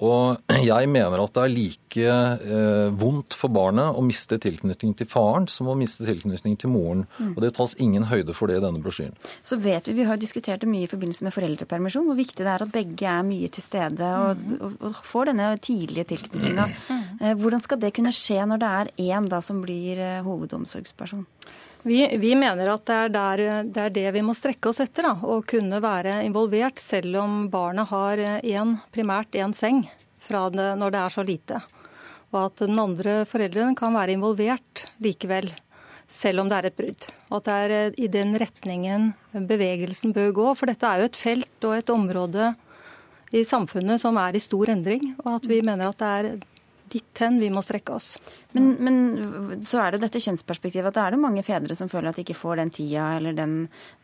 Og 0.04 0.42
jeg 0.72 0.90
mener 0.92 1.22
at 1.24 1.36
det 1.36 1.44
er 1.44 1.54
like 1.54 2.06
eh, 2.06 2.88
vondt 3.00 3.38
for 3.38 3.54
barnet 3.54 3.96
å 3.96 4.04
miste 4.04 4.38
tilknytning 4.42 4.96
til 5.00 5.08
faren 5.08 5.48
som 5.52 5.70
å 5.72 5.78
miste 5.80 6.08
tilknytning 6.08 6.58
til 6.60 6.74
moren. 6.74 7.06
Mm. 7.20 7.34
Og 7.36 7.44
det 7.46 7.54
tas 7.56 7.78
ingen 7.84 8.08
høyde 8.10 8.36
for 8.36 8.52
det 8.52 8.60
i 8.60 8.64
denne 8.66 8.84
brosjyren. 8.84 9.16
Så 9.46 9.60
vet 9.62 9.88
vi, 9.88 9.98
vi 10.02 10.08
har 10.10 10.20
diskutert 10.20 10.64
det 10.64 10.72
mye 10.72 10.88
i 10.88 10.92
forbindelse 10.92 11.28
med 11.28 11.36
foreldrepermisjon, 11.36 12.08
hvor 12.10 12.20
viktig 12.20 12.44
det 12.44 12.52
er 12.52 12.66
at 12.68 12.74
begge 12.76 13.12
er 13.12 13.28
mye 13.28 13.52
til 13.56 13.66
stede 13.66 14.12
og, 14.26 14.42
mm. 14.42 14.56
og, 14.60 14.80
og 14.90 15.04
får 15.08 15.32
denne 15.32 15.52
tidlige 15.64 16.10
tilknytninga. 16.16 16.68
Mm. 16.90 17.06
Eh, 17.22 17.38
hvordan 17.40 17.64
skal 17.64 17.80
det 17.82 17.94
kunne 17.96 18.16
skje 18.16 18.42
når 18.50 18.64
det 18.64 18.74
er 18.82 18.94
én 19.16 19.32
som 19.46 19.62
blir 19.64 20.02
eh, 20.02 20.24
hovedomsorgsperson? 20.26 21.24
Vi, 21.86 22.18
vi, 22.18 22.32
mener 22.34 22.72
at 22.74 22.88
det 22.90 22.96
er, 22.98 23.12
der, 23.14 23.42
det 23.70 23.82
er, 23.84 23.92
det 23.94 24.06
vi 24.16 24.22
må 24.26 24.34
strekke 24.34 24.72
oss 24.72 24.82
etter. 24.82 25.06
Da, 25.06 25.12
å 25.22 25.36
kunne 25.46 25.78
være 25.84 26.16
involvert 26.26 26.82
selv 26.82 27.20
om 27.22 27.44
barnet 27.54 27.92
har 27.92 28.22
en, 28.42 28.80
primært 28.90 29.38
én 29.38 29.54
seng 29.54 29.84
det, 30.26 30.72
når 30.82 30.96
det 30.96 31.02
er 31.04 31.14
så 31.14 31.22
lite. 31.22 31.60
Og 32.34 32.40
at 32.48 32.64
den 32.64 32.82
andre 32.82 33.20
forelderen 33.30 33.78
kan 33.78 33.94
være 33.94 34.16
involvert 34.18 34.88
likevel, 34.98 35.52
selv 36.10 36.42
om 36.42 36.50
det 36.50 36.58
er 36.58 36.70
et 36.72 36.80
brudd. 36.82 37.08
Og 37.30 37.38
at 37.38 37.52
det 37.52 37.60
er 37.60 38.02
i 38.02 38.10
den 38.10 38.34
retningen 38.42 39.12
bevegelsen 39.46 40.18
bør 40.18 40.34
gå. 40.34 40.48
For 40.58 40.74
dette 40.74 40.90
er 40.90 41.04
jo 41.04 41.12
et 41.12 41.22
felt 41.22 41.70
og 41.70 41.78
et 41.78 41.94
område 41.94 42.50
i 43.30 43.46
samfunnet 43.46 44.02
som 44.02 44.18
er 44.18 44.34
i 44.34 44.42
stor 44.42 44.74
endring. 44.74 45.12
Og 45.22 45.36
at 45.38 45.46
vi 45.54 45.62
mener 45.62 45.94
at 45.94 46.02
det 46.02 46.12
er 46.18 46.34
dit 46.96 47.22
hen 47.24 47.40
vi 47.42 47.52
må 47.54 47.64
strekke 47.66 47.96
oss. 47.96 48.16
Men, 48.56 48.72
men, 48.80 49.00
så 49.66 49.84
er 49.84 49.96
det 49.96 50.06
dette 50.06 50.22
kjønnsperspektivet 50.24 50.90
at 50.90 50.98
det 50.98 51.04
er 51.04 51.16
det 51.16 51.24
mange 51.24 51.44
fedre 51.46 51.76
som 51.78 51.92
føler 51.92 52.12
at 52.12 52.20
de 52.20 52.26
ikke 52.26 52.38
får 52.40 52.62
den 52.62 52.72
tida 52.76 53.10
eller 53.18 53.36
den 53.36 53.58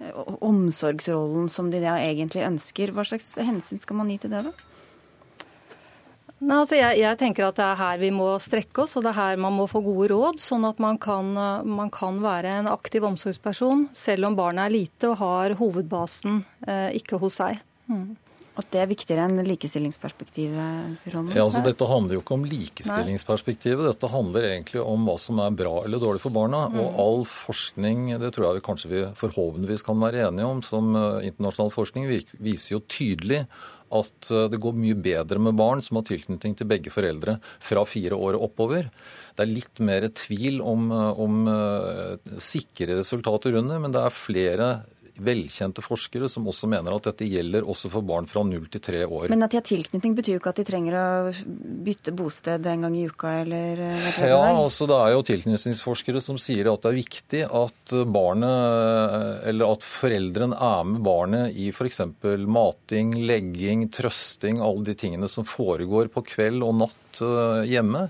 eh, 0.04 0.20
omsorgsrollen 0.44 1.50
som 1.52 1.72
de 1.72 1.82
da 1.84 1.98
egentlig 2.02 2.46
ønsker. 2.48 2.94
Hva 2.96 3.08
slags 3.08 3.34
hensyn 3.40 3.82
skal 3.82 4.02
man 4.02 4.12
gi 4.12 4.20
til 4.24 4.36
det, 4.36 4.44
da? 4.50 4.68
Nei, 6.42 6.56
altså 6.58 6.74
jeg, 6.74 6.98
jeg, 6.98 7.18
tenker 7.20 7.46
at 7.46 7.58
Det 7.60 7.66
er 7.68 7.78
her 7.78 8.00
vi 8.02 8.10
må 8.16 8.32
strekke 8.42 8.82
oss, 8.84 8.96
og 8.98 9.06
det 9.06 9.12
er 9.12 9.20
her 9.20 9.42
man 9.44 9.54
må 9.54 9.68
få 9.70 9.84
gode 9.86 10.08
råd, 10.10 10.40
sånn 10.42 10.66
at 10.66 10.82
man 10.82 10.98
kan, 11.02 11.30
man 11.70 11.92
kan 11.94 12.18
være 12.24 12.56
en 12.64 12.70
aktiv 12.72 13.06
omsorgsperson 13.06 13.86
selv 13.94 14.32
om 14.32 14.38
barnet 14.40 14.66
er 14.66 14.74
lite 14.74 15.12
og 15.12 15.20
har 15.22 15.56
hovedbasen 15.60 16.42
eh, 16.66 16.98
ikke 16.98 17.22
hos 17.22 17.38
seg. 17.44 17.62
Mm. 17.92 18.18
At 18.60 18.68
det 18.74 18.82
er 18.84 18.90
viktigere 18.90 19.24
enn 19.30 19.40
likestillingsperspektivet? 19.48 21.08
Ja, 21.08 21.44
altså 21.46 21.62
Dette 21.64 21.88
handler 21.88 22.18
jo 22.18 22.24
ikke 22.24 22.36
om 22.36 22.44
likestillingsperspektivet. 22.50 23.86
Dette 23.88 24.10
handler 24.12 24.48
egentlig 24.50 24.82
om 24.84 25.08
hva 25.08 25.16
som 25.22 25.40
er 25.40 25.56
bra 25.56 25.78
eller 25.86 26.02
dårlig 26.04 26.20
for 26.24 26.36
barna. 26.36 26.66
Mm. 26.68 26.80
Og 26.84 27.00
all 27.06 27.24
forskning, 27.32 28.10
det 28.20 28.34
tror 28.36 28.50
jeg 28.50 28.60
vi 28.60 28.66
kanskje 28.68 28.92
vi 28.92 29.06
forhåpentligvis 29.22 29.88
kan 29.88 30.04
være 30.04 30.26
enige 30.28 30.50
om, 30.52 30.60
som 30.68 30.92
eh, 31.00 31.30
internasjonal 31.32 31.72
forskning 31.72 32.10
viser 32.12 32.76
jo 32.76 32.84
tydelig 32.92 33.46
at 33.92 34.32
eh, 34.36 34.50
det 34.52 34.60
går 34.60 34.76
mye 34.84 35.00
bedre 35.00 35.40
med 35.48 35.56
barn 35.56 35.80
som 35.86 36.02
har 36.02 36.10
tilknytning 36.12 36.60
til 36.60 36.68
begge 36.68 36.92
foreldre 36.92 37.40
fra 37.64 37.88
fire 37.88 38.20
år 38.20 38.36
og 38.36 38.50
oppover. 38.52 38.92
Det 39.32 39.46
er 39.46 39.56
litt 39.56 39.80
mer 39.80 40.12
tvil 40.12 40.60
om, 40.60 40.90
eh, 40.92 41.24
om 41.24 41.44
sikre 42.36 43.00
resultater 43.00 43.56
under, 43.64 43.80
men 43.80 43.96
det 43.96 44.04
er 44.04 44.20
flere 44.20 44.74
velkjente 45.20 45.84
forskere 45.84 46.30
som 46.32 46.48
også 46.50 46.70
mener 46.72 46.96
at 46.96 47.10
dette 47.10 47.28
gjelder 47.28 47.66
også 47.68 47.92
for 47.92 48.06
barn 48.06 48.28
fra 48.30 48.44
null 48.48 48.68
til 48.72 48.84
tre 48.84 49.04
år. 49.06 49.28
Men 49.32 49.46
at 49.46 49.54
de 49.54 49.60
har 49.60 49.66
tilknytning 49.68 50.16
betyr 50.18 50.36
jo 50.36 50.42
ikke 50.42 50.54
at 50.54 50.62
de 50.62 50.68
trenger 50.68 50.98
å 50.98 51.06
bytte 51.86 52.14
bosted 52.16 52.68
en 52.72 52.88
gang 52.88 52.98
i 52.98 53.06
uka 53.10 53.34
eller 53.42 53.84
Ja, 54.32 54.42
altså 54.54 54.88
det 54.90 54.98
er 54.98 55.16
jo 55.16 55.26
tilknytningsforskere 55.32 56.24
som 56.24 56.40
sier 56.42 56.72
at 56.72 56.84
det 56.84 56.92
er 56.92 57.00
viktig 57.00 57.44
at 57.48 57.96
barnet, 58.12 59.48
eller 59.52 59.76
at 59.76 59.86
foreldrene 59.86 60.58
er 60.58 60.86
med 60.88 61.04
barnet 61.06 61.58
i 61.58 61.70
f.eks. 61.74 62.04
mating, 62.48 63.16
legging, 63.28 63.88
trøsting, 63.94 64.62
alle 64.62 64.88
de 64.92 64.98
tingene 64.98 65.30
som 65.32 65.48
foregår 65.48 66.12
på 66.14 66.26
kveld 66.34 66.64
og 66.66 66.78
natt 66.84 67.24
eh, 67.26 67.68
hjemme. 67.72 68.08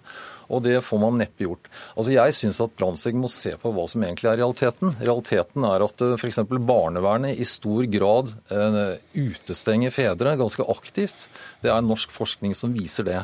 Og 0.52 0.64
det 0.66 0.78
får 0.86 1.02
man 1.02 1.20
neppe 1.22 1.46
gjort. 1.48 1.70
Altså 1.96 2.16
Jeg 2.16 2.36
syns 2.38 2.62
at 2.64 2.76
Brandtzæg 2.78 3.18
må 3.18 3.30
se 3.32 3.56
på 3.60 3.72
hva 3.76 3.88
som 3.92 4.04
egentlig 4.06 4.32
er 4.32 4.42
realiteten. 4.42 4.96
Realiteten 5.00 5.68
er 5.68 5.86
at 5.88 6.06
eh, 6.06 6.18
f.eks. 6.20 6.42
barnevernet 6.52 7.40
i 7.40 7.48
stor 7.48 7.88
grad 7.92 8.34
uh, 8.52 8.98
utestenger 9.16 9.94
fedre 9.94 10.36
ganske 10.40 10.66
aktivt. 10.72 11.30
Det 11.64 11.72
er 11.72 11.86
norsk 11.86 12.12
forskning 12.14 12.56
som 12.58 12.76
viser 12.76 13.08
det. 13.08 13.22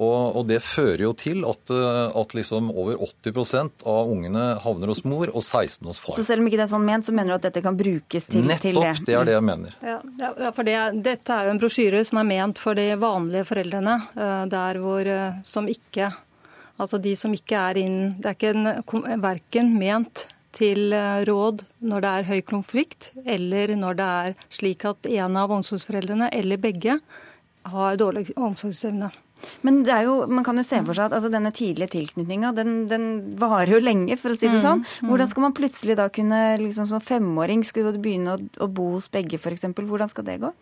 Og, 0.00 0.36
og, 0.36 0.46
Det 0.48 0.58
fører 0.64 1.04
jo 1.04 1.12
til 1.18 1.44
at, 1.48 1.72
eh, 1.72 2.16
at 2.20 2.34
liksom 2.36 2.70
over 2.70 2.96
80% 2.96 3.84
av 3.88 4.10
ungene 4.10 4.44
havner 4.64 4.92
hos 4.92 5.02
mor 5.04 5.28
og 5.28 5.42
16 5.42 5.86
hos 5.90 6.00
far. 6.00 6.16
Så 6.16 6.24
selv 6.26 6.42
om 6.42 6.48
ikke 6.48 6.60
det 6.62 6.66
er 6.66 6.72
sånn 6.72 6.86
ment, 6.86 7.06
så 7.06 7.14
mener 7.14 7.34
du 7.34 7.38
at 7.40 7.46
dette 7.50 7.62
kan 7.64 7.76
brukes 7.78 8.28
til, 8.30 8.46
Nettopp, 8.48 8.64
til 8.64 8.80
det? 8.80 8.94
det 9.08 9.18
er 9.18 9.28
det 9.28 9.36
jeg 9.36 9.46
mener. 9.46 9.78
Ja, 9.84 10.00
ja 10.40 10.52
for 10.56 10.68
det, 10.68 10.78
Dette 11.04 11.36
er 11.36 11.48
jo 11.48 11.54
en 11.54 11.62
brosjyre 11.62 12.02
som 12.08 12.22
er 12.22 12.28
ment 12.32 12.60
for 12.62 12.78
de 12.78 12.88
vanlige 13.00 13.46
foreldrene, 13.48 13.96
der 14.52 14.80
hvor 14.82 15.12
som 15.46 15.68
ikke 15.70 16.12
Altså 16.80 17.00
de 17.02 17.12
som 17.18 17.34
ikke 17.36 17.58
er 17.58 17.80
inn 17.82 17.98
Det 18.20 18.30
er 18.30 18.36
ikke 18.36 18.52
en, 18.54 19.22
verken 19.22 19.74
ment 19.78 20.26
til 20.52 20.92
eh, 20.92 21.24
råd 21.24 21.64
når 21.80 22.04
det 22.04 22.12
er 22.12 22.28
høy 22.28 22.40
konflikt, 22.44 23.10
eller 23.24 23.72
når 23.76 23.96
det 23.96 24.08
er 24.24 24.34
slik 24.52 24.84
at 24.88 25.08
en 25.08 25.38
av 25.40 25.52
omsorgsforeldrene 25.56 26.28
eller 26.32 26.60
begge 26.60 26.98
har 27.72 27.96
dårlig 27.96 28.26
omsorgsevne. 28.36 29.08
Men 29.66 29.80
det 29.86 29.94
er 29.94 30.06
jo, 30.08 30.14
man 30.30 30.44
kan 30.46 30.58
jo 30.58 30.64
se 30.66 30.80
for 30.82 30.96
seg 30.96 31.08
at 31.08 31.16
altså, 31.16 31.30
denne 31.32 31.52
tidlige 31.54 31.92
tilknytninga 31.96 32.52
den, 32.56 32.74
den, 32.90 33.06
varer 33.40 33.74
jo 33.76 33.80
lenge, 33.82 34.16
for 34.20 34.34
å 34.34 34.38
si 34.38 34.48
det 34.48 34.58
mm, 34.60 34.64
sånn. 34.64 34.84
Mm. 34.84 35.10
Hvordan 35.10 35.32
skal 35.32 35.46
man 35.46 35.56
plutselig 35.56 35.98
da 35.98 36.08
kunne, 36.12 36.40
liksom 36.62 36.88
som 36.90 37.02
femåring, 37.02 37.64
skulle 37.66 37.94
begynne 38.02 38.36
å, 38.36 38.42
å 38.64 38.70
bo 38.70 38.92
hos 38.96 39.10
begge 39.12 39.40
f.eks.? 39.40 39.68
Hvordan 39.78 40.12
skal 40.12 40.28
det 40.28 40.38
gå? 40.44 40.52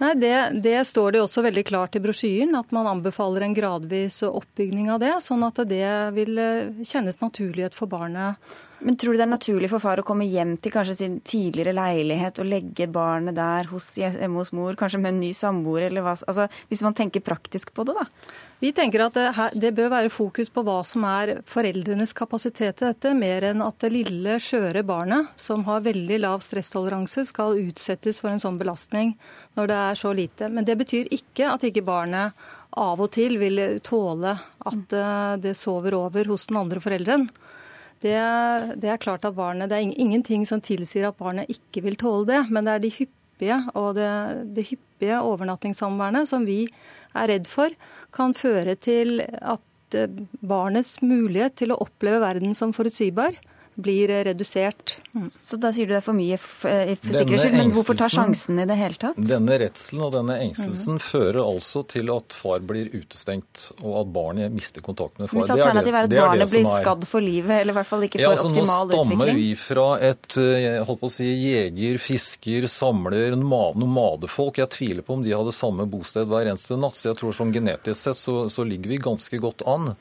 Nei, 0.00 0.14
det, 0.20 0.34
det, 0.64 0.78
står 0.88 1.16
det 1.16 1.24
også 1.24 1.44
veldig 1.44 1.66
klart 1.68 1.98
i 1.98 2.04
brosjyren, 2.04 2.56
at 2.58 2.72
man 2.76 2.88
anbefaler 2.90 3.44
en 3.46 3.56
gradvis 3.56 4.22
oppbygning 4.28 4.90
av 4.94 5.02
det, 5.02 5.14
sånn 5.24 5.44
at 5.46 5.62
det 5.68 5.86
vil 6.16 6.40
eh, 6.40 6.82
kjennes 6.86 7.20
naturlighet 7.20 7.76
for 7.76 7.90
barnet 7.90 8.40
men 8.80 8.96
tror 8.96 9.12
du 9.12 9.20
det 9.20 9.24
er 9.26 9.30
naturlig 9.30 9.68
for 9.72 9.82
far 9.82 10.00
å 10.00 10.04
komme 10.06 10.26
hjem 10.28 10.54
til 10.62 10.72
kanskje 10.72 10.96
sin 10.98 11.16
tidligere 11.26 11.74
leilighet 11.76 12.40
og 12.40 12.48
legge 12.48 12.86
barnet 12.90 13.36
der 13.36 13.68
hos, 13.70 13.90
hjemme 14.00 14.40
hos 14.40 14.52
mor, 14.56 14.76
kanskje 14.78 15.00
med 15.02 15.14
en 15.14 15.20
ny 15.20 15.32
samboer, 15.36 15.88
eller 15.88 16.04
hva 16.06 16.14
altså, 16.16 16.46
Hvis 16.70 16.82
man 16.86 16.96
tenker 16.96 17.24
praktisk 17.24 17.74
på 17.76 17.84
det, 17.88 17.96
da? 17.98 18.06
Vi 18.60 18.72
tenker 18.76 19.06
at 19.06 19.18
det, 19.56 19.72
bør 19.76 19.92
være 19.92 20.12
fokus 20.12 20.50
på 20.52 20.64
hva 20.64 20.80
som 20.84 21.04
er 21.08 21.38
foreldrenes 21.48 22.12
kapasitet 22.16 22.80
til 22.80 22.90
dette, 22.90 23.14
mer 23.16 23.46
enn 23.50 23.64
at 23.64 23.78
det 23.80 23.92
lille, 23.94 24.36
skjøre 24.40 24.84
barnet, 24.84 25.30
som 25.40 25.64
har 25.68 25.84
veldig 25.84 26.20
lav 26.20 26.44
stresstoleranse, 26.44 27.24
skal 27.28 27.60
utsettes 27.60 28.20
for 28.20 28.32
en 28.32 28.42
sånn 28.42 28.60
belastning 28.60 29.14
når 29.56 29.70
det 29.70 29.78
er 29.84 30.00
så 30.02 30.12
lite. 30.16 30.50
Men 30.52 30.68
det 30.68 30.76
betyr 30.80 31.08
ikke 31.16 31.52
at 31.54 31.64
ikke 31.68 31.86
barnet 31.86 32.36
av 32.80 33.00
og 33.00 33.08
til 33.16 33.38
vil 33.40 33.80
tåle 33.84 34.36
at 34.70 34.94
eh, 34.94 35.32
det 35.42 35.56
sover 35.58 35.96
over 35.98 36.28
hos 36.30 36.46
den 36.50 36.60
andre 36.60 36.84
forelderen. 36.84 37.26
Det, 38.00 38.16
det, 38.80 38.88
er 38.88 39.00
klart 39.00 39.26
at 39.28 39.36
barnet, 39.36 39.68
det 39.68 39.76
er 39.76 40.00
ingenting 40.00 40.46
som 40.48 40.62
tilsier 40.64 41.10
at 41.10 41.18
barnet 41.18 41.50
ikke 41.52 41.82
vil 41.84 41.98
tåle 42.00 42.24
det, 42.30 42.44
men 42.48 42.64
det 42.64 42.74
er 42.74 42.84
de 42.84 42.92
hyppige 42.94 43.58
og 43.76 43.90
det, 43.98 44.10
det 44.56 44.66
hyppige 44.70 45.20
overnattingssamværene 45.20 46.24
som 46.28 46.46
vi 46.48 46.62
er 47.12 47.28
redd 47.28 47.48
for 47.50 47.74
kan 48.16 48.32
føre 48.36 48.76
til 48.80 49.20
at 49.20 49.96
eh, 49.96 50.08
barnets 50.40 50.98
mulighet 51.04 51.58
til 51.60 51.74
å 51.74 51.80
oppleve 51.84 52.22
verden 52.24 52.56
som 52.56 52.72
forutsigbar 52.76 53.36
blir 53.82 54.12
redusert. 54.28 54.96
Mm. 55.14 55.26
Så 55.30 55.58
da 55.60 55.72
sier 55.74 55.88
du 55.88 55.94
det 55.94 56.00
er 56.00 56.06
for 56.06 56.16
mye 56.16 56.38
for 56.40 56.70
eh, 56.70 56.92
sikkerhets 57.00 57.46
skyld, 57.46 57.56
men 57.58 57.72
hvorfor 57.74 57.98
ta 57.98 58.10
sjansen 58.12 58.60
i 58.62 58.66
det 58.70 58.76
hele 58.78 59.00
tatt? 59.00 59.18
Denne 59.18 59.58
redselen 59.62 60.04
og 60.06 60.14
denne 60.14 60.36
engstelsen 60.46 60.98
mm. 60.98 61.02
fører 61.04 61.40
altså 61.42 61.82
til 61.90 62.12
at 62.14 62.36
far 62.36 62.62
blir 62.66 62.92
utestengt, 62.94 63.66
og 63.80 64.00
at 64.02 64.12
barnet 64.14 64.54
mister 64.54 64.84
kontakten 64.84 65.24
med 65.24 65.32
far. 65.32 65.40
Hvis 65.40 65.52
alternativet 65.56 65.98
er, 65.98 66.10
at 66.10 66.16
barnet 66.16 66.54
blir 66.54 66.68
skadd 66.70 67.08
for 67.10 67.24
livet, 67.24 67.56
eller 67.62 67.74
i 67.74 67.78
hvert 67.80 67.90
fall 67.90 68.06
ikke 68.06 68.20
får 68.20 68.26
ja, 68.26 68.32
altså, 68.36 68.52
optimal 68.52 68.86
utvikling? 68.86 69.18
Nå 69.18 69.24
stammer 69.24 69.34
vi 69.40 69.48
fra 69.58 69.88
et 70.10 70.40
jeg 70.40 70.86
holdt 70.86 71.02
på 71.02 71.10
å 71.10 71.12
si, 71.12 71.28
jeger, 71.28 72.00
fisker, 72.02 72.66
samler, 72.70 73.36
nomadefolk. 73.38 74.60
Jeg 74.62 74.72
tviler 74.76 75.06
på 75.06 75.18
om 75.18 75.24
de 75.24 75.34
hadde 75.34 75.54
samme 75.54 75.86
bosted 75.90 76.28
hver 76.30 76.50
eneste 76.50 76.78
natt, 76.80 76.98
så 76.98 77.10
jeg 77.10 77.20
tror 77.20 77.36
som 77.36 77.52
genetisk 77.54 78.00
sett 78.00 78.18
så, 78.18 78.42
så 78.52 78.66
ligger 78.66 78.94
vi 78.94 79.00
ganske 79.02 79.40
godt 79.42 79.64
an. 79.68 79.94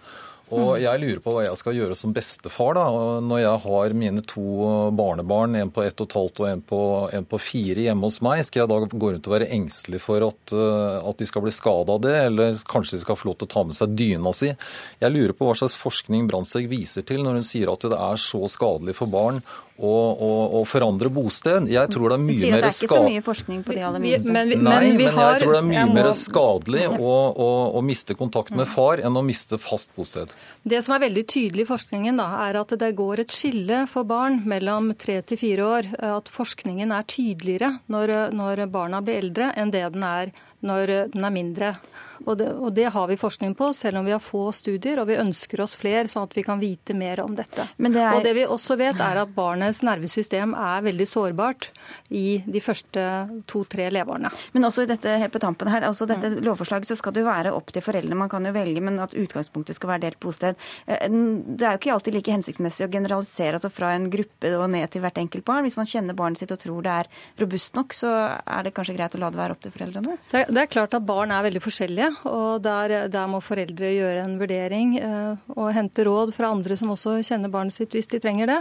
Og 0.55 0.79
jeg 0.81 1.01
lurer 1.01 1.19
på 1.21 1.33
hva 1.35 1.43
jeg 1.45 1.57
skal 1.59 1.75
gjøre 1.77 1.95
som 1.97 2.13
bestefar 2.15 2.77
da, 2.77 2.85
når 3.21 3.41
jeg 3.43 3.61
har 3.65 3.95
mine 4.01 4.23
to 4.25 4.45
barnebarn, 4.97 5.57
en 5.59 5.73
på 5.73 5.83
ett 5.85 6.01
og 6.01 6.09
et 6.09 6.15
halvt 6.17 6.41
og 6.41 6.49
en 6.49 6.63
på, 6.71 6.81
en 7.13 7.27
på 7.29 7.41
fire 7.43 7.85
hjemme 7.85 8.09
hos 8.09 8.19
meg. 8.25 8.41
Skal 8.47 8.63
jeg 8.63 8.71
da 8.71 8.79
gå 8.89 9.11
rundt 9.13 9.29
og 9.29 9.35
være 9.35 9.49
engstelig 9.55 10.01
for 10.01 10.25
at, 10.25 10.55
eh, 10.55 10.97
at 11.11 11.21
de 11.21 11.29
skal 11.29 11.45
bli 11.45 11.53
skada 11.53 11.95
av 11.95 12.03
det, 12.05 12.15
eller 12.31 12.59
kanskje 12.69 12.97
de 12.97 13.03
skal 13.05 13.19
få 13.19 13.29
lov 13.29 13.39
til 13.39 13.49
å 13.49 13.53
ta 13.53 13.65
med 13.69 13.77
seg 13.77 13.95
dyna 13.99 14.33
si? 14.35 14.51
Jeg 15.03 15.15
lurer 15.15 15.37
på 15.37 15.49
hva 15.49 15.57
slags 15.61 15.77
forskning 15.79 16.25
Brandtzæg 16.29 16.69
viser 16.71 17.05
til 17.05 17.21
når 17.25 17.41
hun 17.41 17.49
sier 17.49 17.69
at 17.71 17.85
det 17.85 17.99
er 17.99 18.21
så 18.21 18.41
skadelig 18.49 18.97
for 18.97 19.11
barn 19.11 19.43
å, 19.79 19.95
å, 20.13 20.31
å 20.59 20.63
forandre 20.67 21.09
bosted. 21.13 21.69
Jeg 21.71 21.91
tror 21.93 22.11
det 22.11 22.17
er 22.17 22.23
mye 22.23 22.51
mer 22.53 22.67
skadelig 22.75 23.21
må... 25.63 25.93
mer 25.95 26.11
skadelig 26.17 26.85
å, 26.99 27.13
å, 27.79 27.83
miste 27.85 28.17
kontakt 28.19 28.51
med 28.55 28.67
far 28.69 29.01
enn 29.03 29.15
å 29.19 29.23
miste 29.25 29.59
fast 29.61 29.91
bosted. 29.97 30.33
Det 30.63 30.81
som 30.85 30.95
er 30.97 31.05
veldig 31.07 31.25
tydelig 31.31 31.65
i 31.65 31.69
forskningen, 31.69 32.19
da, 32.19 32.27
er 32.47 32.59
at 32.61 32.75
det 32.81 32.91
går 32.97 33.23
et 33.25 33.33
skille 33.33 33.85
for 33.91 34.07
barn 34.09 34.41
mellom 34.49 34.91
tre 34.99 35.21
til 35.23 35.39
fire 35.39 35.71
år. 35.79 35.89
At 36.19 36.29
forskningen 36.33 36.91
er 36.95 37.07
tydeligere 37.09 37.75
når, 37.91 38.15
når 38.35 38.65
barna 38.71 39.01
blir 39.05 39.23
eldre 39.23 39.53
enn 39.57 39.73
det 39.73 39.87
den 39.95 40.05
er 40.05 40.35
når 40.65 40.91
den 41.13 41.23
er 41.23 41.31
mindre. 41.33 41.73
Og 42.25 42.37
det, 42.39 42.49
og 42.51 42.73
det, 42.75 42.87
har 42.93 43.07
vi 43.07 43.17
forskning 43.19 43.55
på, 43.55 43.71
selv 43.73 44.01
om 44.01 44.07
vi 44.07 44.13
har 44.13 44.23
få 44.23 44.49
studier. 44.55 44.99
Og 45.01 45.07
vi 45.09 45.19
ønsker 45.19 45.61
oss 45.63 45.75
flere, 45.79 46.07
sånn 46.11 46.27
at 46.27 46.35
vi 46.37 46.43
kan 46.45 46.59
vite 46.61 46.95
mer 46.97 47.21
om 47.23 47.35
dette. 47.37 47.67
Det 47.77 47.89
er... 47.93 48.17
Og 48.17 48.25
det 48.25 48.33
vi 48.37 48.45
også 48.45 48.77
vet, 48.79 48.99
er 49.03 49.21
at 49.23 49.33
barnets 49.35 49.81
nervesystem 49.85 50.55
er 50.57 50.83
veldig 50.85 51.07
sårbart 51.09 51.69
i 52.15 52.41
de 52.45 52.61
første 52.63 53.05
to-tre 53.49 53.89
leveårene. 53.93 54.31
Men 54.55 54.67
også 54.69 54.85
i 54.85 54.89
dette 54.89 55.15
helt 55.21 55.33
på 55.33 55.41
tampen 55.43 55.71
her, 55.71 55.85
altså 55.87 56.07
dette 56.09 56.33
mm. 56.35 56.39
lovforslaget 56.45 56.91
så 56.91 56.99
skal 56.99 57.15
det 57.15 57.23
jo 57.23 57.29
være 57.29 57.53
opp 57.55 57.73
til 57.73 57.85
foreldrene. 57.85 58.19
Man 58.19 58.31
kan 58.31 58.45
jo 58.45 58.53
velge, 58.55 58.83
men 58.83 58.99
at 59.03 59.15
utgangspunktet 59.17 59.77
skal 59.77 59.93
være 59.93 60.05
delt 60.07 60.19
bosted. 60.23 60.59
Eh, 60.87 61.07
det 61.09 61.65
er 61.65 61.75
jo 61.75 61.81
ikke 61.81 61.95
alltid 61.95 62.17
like 62.17 62.35
hensiktsmessig 62.35 62.87
å 62.87 62.93
generalisere 62.93 63.59
altså 63.59 63.71
fra 63.73 63.93
en 63.95 64.09
gruppe 64.11 64.53
og 64.57 64.67
ned 64.73 64.89
til 64.91 65.03
hvert 65.03 65.19
enkelt 65.21 65.47
barn. 65.47 65.65
Hvis 65.67 65.77
man 65.79 65.89
kjenner 65.89 66.17
barnet 66.17 66.41
sitt 66.41 66.53
og 66.53 66.61
tror 66.61 66.85
det 66.85 66.95
er 67.03 67.11
robust 67.41 67.77
nok, 67.77 67.95
så 67.95 68.13
er 68.39 68.65
det 68.65 68.75
kanskje 68.77 68.97
greit 68.97 69.15
å 69.15 69.21
la 69.21 69.31
det 69.31 69.39
være 69.39 69.55
opp 69.55 69.63
til 69.63 69.73
foreldrene? 69.75 70.17
Det 70.31 70.43
er, 70.43 70.51
det 70.51 70.63
er 70.63 70.71
klart 70.71 70.95
at 70.97 71.05
barn 71.07 71.33
er 71.33 71.45
veldig 71.45 71.63
forskjellige 71.63 72.08
og 72.29 72.61
der, 72.65 73.07
der, 73.11 73.29
må 73.29 73.41
foreldre 73.43 73.91
gjøre 73.93 74.23
en 74.23 74.37
vurdering 74.39 74.97
eh, 74.99 75.49
og 75.55 75.71
hente 75.75 76.05
råd 76.07 76.33
fra 76.35 76.51
andre 76.53 76.77
som 76.79 76.93
også 76.93 77.17
kjenner 77.25 77.51
barnet 77.53 77.75
sitt 77.75 77.95
hvis 77.95 78.09
de 78.11 78.21
trenger 78.23 78.51
det. 78.51 78.59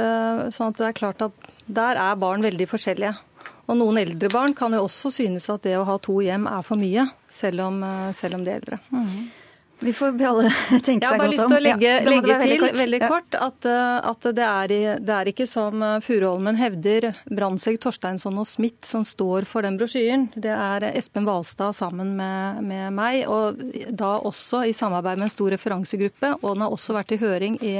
Eh, 0.00 0.44
sånn 0.54 0.72
at 0.72 0.80
det 0.80 0.88
er 0.88 0.98
klart 0.98 1.24
at 1.26 1.48
der 1.66 2.00
er 2.00 2.20
barn 2.20 2.44
veldig 2.44 2.68
forskjellige. 2.70 3.14
Og 3.64 3.78
noen 3.80 4.02
eldre 4.02 4.28
barn 4.32 4.52
kan 4.56 4.74
jo 4.76 4.82
også 4.84 5.12
synes 5.14 5.48
at 5.52 5.64
det 5.64 5.78
å 5.78 5.86
ha 5.88 5.96
to 6.02 6.18
hjem 6.24 6.48
er 6.50 6.66
for 6.66 6.80
mye, 6.80 7.06
selv 7.32 7.64
om, 7.68 7.80
eh, 7.86 8.12
selv 8.16 8.38
om 8.38 8.44
de 8.44 8.52
er 8.52 8.60
eldre. 8.60 8.80
Mm. 8.92 9.24
Vi 9.84 9.92
får 9.92 10.22
alle 10.24 10.50
tenke 10.84 10.84
seg 10.84 10.90
godt 10.90 10.94
om. 10.94 11.00
Jeg 11.02 11.08
har 11.10 11.18
bare 11.20 11.30
lyst 11.32 11.44
til 11.44 11.56
å 11.56 11.62
legge, 11.64 11.90
ja, 11.90 12.08
legge 12.08 12.24
til 12.24 12.40
veldig 12.40 12.58
kort, 12.62 12.78
veldig 12.80 13.00
kort 13.04 13.36
at, 13.36 13.68
eh, 13.68 14.08
at 14.10 14.28
det, 14.38 14.46
er, 14.46 14.74
det, 15.04 15.16
er, 15.18 15.30
ikke 15.34 15.46
som 15.50 15.84
eh, 15.84 15.98
Furuholmen 16.04 16.58
hevder, 16.60 17.10
Brandtzæg, 17.28 17.78
Torsteinsson 17.84 18.40
og 18.40 18.48
Smith 18.48 18.88
som 18.88 19.04
står 19.04 19.48
for 19.48 19.66
den 19.66 19.76
brosjyren. 19.80 20.30
Det 20.34 20.52
er 20.54 20.88
Espen 20.94 21.28
Hvalstad 21.28 21.76
sammen 21.76 22.14
med, 22.16 22.64
med, 22.64 22.86
meg, 22.96 23.24
og 23.28 23.60
da 23.92 24.16
også 24.24 24.64
i 24.68 24.74
samarbeid 24.76 25.20
med 25.20 25.28
en 25.28 25.36
stor 25.36 25.52
referansegruppe. 25.52 26.36
Og 26.40 26.54
den 26.54 26.64
har 26.64 26.76
også 26.78 26.96
vært 26.96 27.12
i 27.12 27.20
høring 27.20 27.60
i 27.60 27.76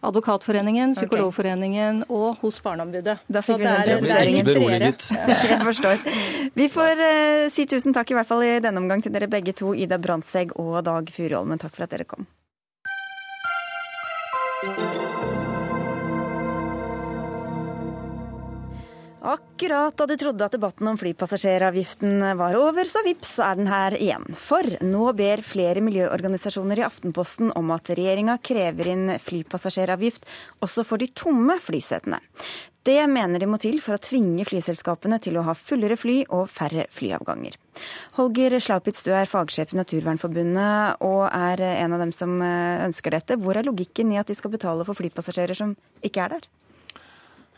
Advokatforeningen, 0.00 0.94
Psykologforeningen 0.96 2.02
okay. 2.02 2.16
og 2.16 2.36
hos 2.40 2.60
Barneombudet. 2.64 3.18
Da 3.28 3.42
fikk 3.44 3.60
vi 3.60 3.68
den 3.68 3.82
presiseringen. 3.84 4.46
Jeg 5.52 5.60
forstår. 5.60 6.00
Vi 6.56 6.68
får 6.72 7.02
uh, 7.04 7.48
si 7.52 7.66
tusen 7.68 7.96
takk 7.96 8.14
i 8.14 8.16
hvert 8.16 8.28
fall 8.28 8.46
i 8.46 8.54
denne 8.64 8.80
omgang 8.80 9.04
til 9.04 9.12
dere 9.12 9.28
begge 9.28 9.52
to, 9.60 9.74
Ida 9.76 10.00
Brandtzæg 10.00 10.56
og 10.56 10.80
Dag 10.88 11.12
Furuholmen. 11.12 11.60
Takk 11.60 11.76
for 11.76 11.84
at 11.84 11.92
dere 11.92 12.08
kom. 12.08 12.24
Akkurat 19.20 19.92
da 20.00 20.06
du 20.08 20.14
trodde 20.16 20.46
at 20.46 20.54
debatten 20.56 20.88
om 20.88 20.96
flypassasjeravgiften 20.96 22.22
var 22.38 22.54
over, 22.56 22.88
så 22.88 23.02
vips 23.04 23.34
er 23.44 23.58
den 23.58 23.68
her 23.68 23.92
igjen. 23.98 24.24
For 24.32 24.64
nå 24.80 25.10
ber 25.18 25.42
flere 25.44 25.82
miljøorganisasjoner 25.84 26.80
i 26.80 26.86
Aftenposten 26.86 27.52
om 27.58 27.68
at 27.74 27.90
regjeringa 27.92 28.38
krever 28.40 28.88
inn 28.94 29.12
flypassasjeravgift 29.20 30.24
også 30.64 30.86
for 30.88 31.02
de 31.02 31.10
tomme 31.12 31.58
flysetene. 31.60 32.22
Det 32.88 33.02
mener 33.12 33.42
de 33.42 33.48
må 33.50 33.58
til 33.60 33.76
for 33.84 33.98
å 33.98 34.00
tvinge 34.00 34.46
flyselskapene 34.48 35.18
til 35.20 35.36
å 35.36 35.44
ha 35.44 35.52
fullere 35.52 35.98
fly 36.00 36.22
og 36.32 36.48
færre 36.48 36.86
flyavganger. 36.88 37.58
Holger 38.16 38.56
Slaupitz, 38.56 39.04
du 39.04 39.12
er 39.12 39.28
fagsjef 39.28 39.74
i 39.74 39.80
Naturvernforbundet 39.82 41.04
og 41.04 41.26
er 41.28 41.60
en 41.74 41.92
av 41.92 42.00
dem 42.06 42.16
som 42.16 42.40
ønsker 42.40 43.12
dette. 43.18 43.36
Hvor 43.36 43.60
er 43.60 43.68
logikken 43.68 44.16
i 44.16 44.20
at 44.22 44.32
de 44.32 44.38
skal 44.38 44.56
betale 44.56 44.88
for 44.88 44.96
flypassasjerer 44.96 45.60
som 45.60 45.76
ikke 46.00 46.24
er 46.24 46.38
der? 46.38 46.50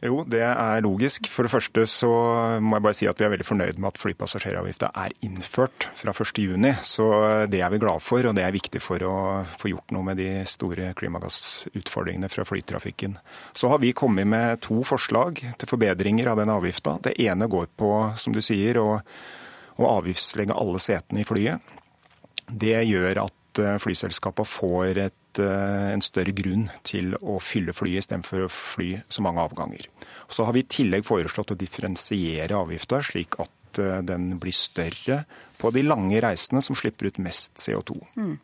Jo, 0.03 0.25
det 0.27 0.41
er 0.43 0.83
logisk. 0.83 1.29
For 1.31 1.47
det 1.47 1.53
første 1.53 1.85
så 1.87 2.11
må 2.59 2.75
jeg 2.75 2.85
bare 2.85 2.97
si 2.99 3.07
at 3.07 3.21
vi 3.21 3.27
er 3.27 3.31
veldig 3.37 3.47
fornøyd 3.47 3.77
med 3.79 3.93
at 3.93 4.01
flypassasjeravgifta 4.03 4.89
er 4.99 5.15
innført 5.23 5.87
fra 5.95 6.11
1.6. 6.11 6.67
Så 6.83 7.07
det 7.51 7.61
er 7.63 7.71
vi 7.71 7.79
glade 7.85 8.03
for, 8.03 8.27
og 8.27 8.35
det 8.35 8.43
er 8.43 8.55
viktig 8.55 8.83
for 8.83 9.05
å 9.07 9.15
få 9.61 9.71
gjort 9.71 9.95
noe 9.95 10.09
med 10.11 10.19
de 10.19 10.43
store 10.51 10.91
klimagassutfordringene 10.99 12.33
fra 12.33 12.47
flytrafikken. 12.49 13.15
Så 13.55 13.71
har 13.71 13.79
vi 13.85 13.95
kommet 13.95 14.27
med 14.27 14.65
to 14.67 14.81
forslag 14.87 15.39
til 15.39 15.71
forbedringer 15.71 16.33
av 16.33 16.43
den 16.43 16.51
avgifta. 16.51 16.99
Det 17.07 17.15
ene 17.23 17.47
går 17.47 17.71
på, 17.79 17.93
som 18.19 18.35
du 18.35 18.43
sier, 18.43 18.83
å, 18.83 18.99
å 19.79 19.93
avgiftslegge 20.01 20.59
alle 20.59 20.83
setene 20.83 21.23
i 21.23 21.29
flyet. 21.31 21.79
Det 22.51 22.81
gjør 22.89 23.23
at 23.29 23.63
eh, 23.63 23.79
flyselskapene 23.81 24.51
får 24.51 25.05
et 25.07 25.19
Eh, 25.39 25.93
en 25.93 26.03
større 26.05 26.33
grunn 26.37 26.67
til 26.85 27.15
å 27.21 27.39
fylle 27.41 27.73
flyet 27.77 28.05
istedenfor 28.05 28.47
å 28.47 28.53
fly 28.53 28.91
så 29.09 29.25
mange 29.25 29.41
avganger. 29.41 29.89
Så 30.33 30.47
har 30.49 30.57
vi 30.57 30.65
i 30.65 30.69
tillegg 30.69 31.05
foreslått 31.07 31.53
å 31.53 31.59
differensiere 31.59 32.57
avgifta, 32.57 33.03
slik 33.05 33.37
at 33.43 33.81
eh, 33.83 34.01
den 34.07 34.31
blir 34.41 34.57
større 34.57 35.23
på 35.61 35.71
de 35.75 35.85
lange 35.85 36.21
reisene 36.25 36.63
som 36.65 36.79
slipper 36.79 37.11
ut 37.11 37.21
mest 37.23 37.61
CO2. 37.61 37.99
Mm. 38.17 38.39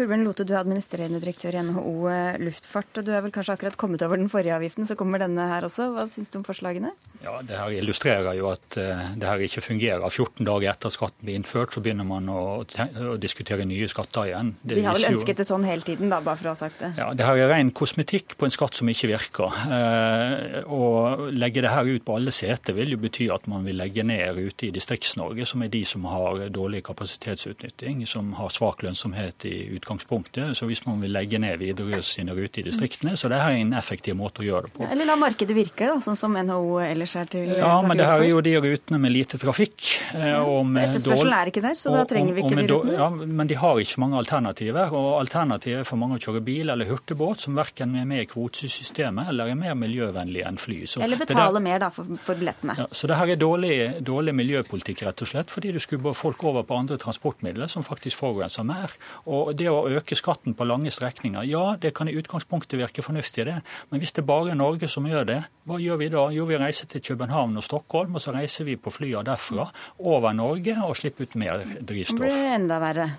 Torbjørn 0.00 0.22
Lote, 0.24 0.46
du 0.48 0.54
er 0.54 0.62
administrerende 0.62 1.18
direktør 1.20 1.58
i 1.58 1.62
NHO 1.66 1.90
eh, 2.08 2.38
Luftfart. 2.40 3.00
og 3.00 3.04
Du 3.04 3.10
er 3.12 3.20
vel 3.20 3.32
kanskje 3.34 3.52
akkurat 3.58 3.76
kommet 3.76 4.00
over 4.06 4.16
den 4.16 4.30
forrige 4.32 4.54
avgiften, 4.56 4.86
så 4.88 4.94
kommer 4.96 5.20
denne 5.20 5.44
her 5.50 5.66
også. 5.66 5.90
Hva 5.92 6.06
syns 6.08 6.30
du 6.32 6.38
om 6.38 6.44
forslagene? 6.46 6.94
Ja, 7.20 7.34
Det 7.44 7.58
her 7.58 7.74
illustrerer 7.76 8.38
jo 8.38 8.48
at 8.48 8.78
uh, 8.80 9.02
det 9.20 9.28
her 9.28 9.44
ikke 9.44 9.64
fungerer. 9.66 10.06
14 10.08 10.46
dager 10.48 10.70
etter 10.72 10.94
skatten 10.94 11.26
blir 11.26 11.36
innført, 11.36 11.74
så 11.74 11.82
begynner 11.84 12.08
man 12.08 12.30
å, 12.32 12.44
å 12.64 13.16
diskutere 13.20 13.66
nye 13.68 13.88
skatter 13.92 14.30
igjen. 14.30 14.54
Det 14.62 14.78
De 14.78 14.86
har 14.86 14.96
vel 14.96 15.10
ønsket 15.10 15.42
det 15.42 15.46
sånn 15.50 15.66
hele 15.68 15.84
tiden, 15.84 16.08
da, 16.14 16.22
bare 16.24 16.40
for 16.40 16.48
å 16.48 16.54
ha 16.54 16.60
sagt 16.62 16.80
det? 16.80 16.92
Ja, 16.96 17.10
Det 17.12 17.26
her 17.28 17.42
er 17.42 17.52
ren 17.52 17.74
kosmetikk 17.76 18.38
på 18.40 18.48
en 18.48 18.56
skatt 18.56 18.78
som 18.78 18.88
ikke 18.88 19.12
virker. 19.12 19.60
Uh, 19.68 20.62
å 20.64 21.28
legge 21.34 21.66
det 21.66 21.74
her 21.74 21.90
ut 21.90 22.06
på 22.06 22.16
alle 22.16 22.32
seter 22.32 22.78
vil 22.78 22.94
jo 22.94 23.02
bety 23.04 23.28
at 23.34 23.50
man 23.52 23.68
vil 23.68 23.76
legge 23.82 24.06
ned 24.06 24.40
ute 24.40 24.70
i 24.70 24.72
Distrikts-Norge, 24.78 25.44
som 25.50 25.66
er 25.66 25.74
de 25.76 25.84
som 25.84 26.08
har 26.08 26.46
dårlig 26.48 26.86
kapasitetsutnytting, 26.88 28.06
som 28.08 28.32
har 28.40 28.54
svak 28.54 28.86
lønnsomhet 28.86 29.49
i 29.49 29.49
utgangspunktet 29.76 30.10
utgangspunktet. 30.10 30.56
Så 30.56 30.66
hvis 30.66 30.84
man 30.86 31.00
vil 31.00 31.12
legge 31.12 31.38
ned 31.38 31.58
Widerøe 31.60 32.02
sine 32.02 32.34
ruter 32.34 32.62
i 32.62 32.64
distriktene, 32.68 33.16
så 33.16 33.28
det 33.28 33.40
her 33.40 33.54
er 33.54 33.62
en 33.62 33.74
effektiv 33.74 34.16
måte 34.16 34.42
å 34.42 34.46
gjøre 34.46 34.68
det 34.68 34.72
på. 34.76 34.86
Eller 34.90 35.08
la 35.08 35.16
markedet 35.16 35.56
virke, 35.56 35.88
da, 35.88 35.98
sånn 36.00 36.18
som 36.18 36.34
NHO 36.34 36.80
ellers 36.84 37.14
er 37.16 37.30
til 37.30 37.50
Ja, 37.58 37.80
men 37.86 37.98
det 37.98 38.06
her 38.06 38.20
er 38.20 38.30
jo 38.30 38.40
de 38.44 38.56
rutene 38.60 39.00
med 39.00 39.12
lite 39.14 39.38
trafikk. 39.40 39.88
Eh, 40.14 40.36
Etterspørselen 40.84 41.36
er 41.36 41.52
ikke 41.52 41.64
der, 41.64 41.78
så 41.78 41.94
da 41.94 42.04
trenger 42.08 42.36
vi 42.36 42.44
ikke 42.44 42.60
de 42.60 42.66
rutene. 42.70 42.96
Ja, 42.98 43.08
men 43.10 43.50
de 43.50 43.58
har 43.60 43.80
ikke 43.82 44.02
mange 44.04 44.18
alternativer. 44.20 44.94
Og 44.96 45.10
alternativet 45.20 45.88
for 45.88 46.00
mange 46.00 46.18
å 46.18 46.22
kjøre 46.22 46.42
bil 46.44 46.72
eller 46.72 46.88
hurtigbåt, 46.90 47.46
som 47.46 47.58
verken 47.58 47.96
er 47.98 48.08
med 48.08 48.24
i 48.24 48.28
kvotesystemet 48.30 49.30
eller 49.30 49.52
er 49.52 49.58
mer 49.58 49.76
miljøvennlig 49.78 50.44
enn 50.46 50.60
fly. 50.60 50.82
Så 50.90 51.04
eller 51.04 51.20
betale 51.20 51.58
der, 51.58 51.64
mer 51.64 51.82
da 51.82 51.90
for, 51.94 52.08
for 52.26 52.38
billettene. 52.38 52.76
Ja, 52.80 52.88
så 52.92 53.10
det 53.10 53.18
her 53.20 53.34
er 53.34 53.40
dårlig, 53.40 53.74
dårlig 54.06 54.34
miljøpolitikk, 54.38 55.04
rett 55.08 55.24
og 55.24 55.30
slett, 55.30 55.52
fordi 55.52 55.74
du 55.74 55.80
skubber 55.82 56.16
folk 56.16 56.42
over 56.46 56.66
på 56.66 56.78
andre 56.78 56.98
transportmidler 57.00 57.70
som 57.70 57.84
faktisk 57.86 58.20
forurenser 58.20 58.66
mer. 58.66 58.94
Og 59.26 59.39
det 59.56 59.68
å 59.70 59.80
å 59.80 59.88
øke 60.00 60.16
skatten 60.18 60.54
på 60.56 60.66
lange 60.68 60.92
strekninger. 60.92 61.46
Ja, 61.48 61.76
det 61.80 61.94
kan 61.96 62.10
i 62.10 62.16
utgangspunktet 62.18 62.78
virke 62.80 63.04
fornuftig, 63.04 63.46
det. 63.48 63.58
Men 63.90 64.02
hvis 64.02 64.14
det 64.16 64.26
bare 64.28 64.52
er 64.52 64.60
Norge 64.60 64.88
som 64.90 65.08
gjør 65.08 65.28
det, 65.28 65.40
hva 65.68 65.80
gjør 65.80 66.00
vi 66.02 66.10
da? 66.12 66.26
Jo, 66.34 66.46
vi 66.50 66.60
reiser 66.60 66.90
til 66.90 67.04
København 67.10 67.56
og 67.60 67.66
Stockholm, 67.66 68.16
og 68.16 68.24
så 68.24 68.34
reiser 68.36 68.68
vi 68.68 68.76
på 68.76 68.92
flyene 68.92 69.24
derfra 69.30 69.68
over 69.98 70.36
Norge 70.36 70.76
og 70.84 70.96
slipper 70.98 71.28
ut 71.28 71.38
mer 71.40 71.64
drivstoff. 71.80 72.26
Det 72.26 72.32
blir 72.34 72.54
enda 72.58 72.80
verre. 72.82 73.10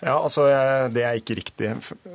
Ja, 0.00 0.16
altså 0.16 0.46
Det 0.92 1.02
er 1.04 1.18
ikke 1.18 1.36
riktig. 1.38 1.70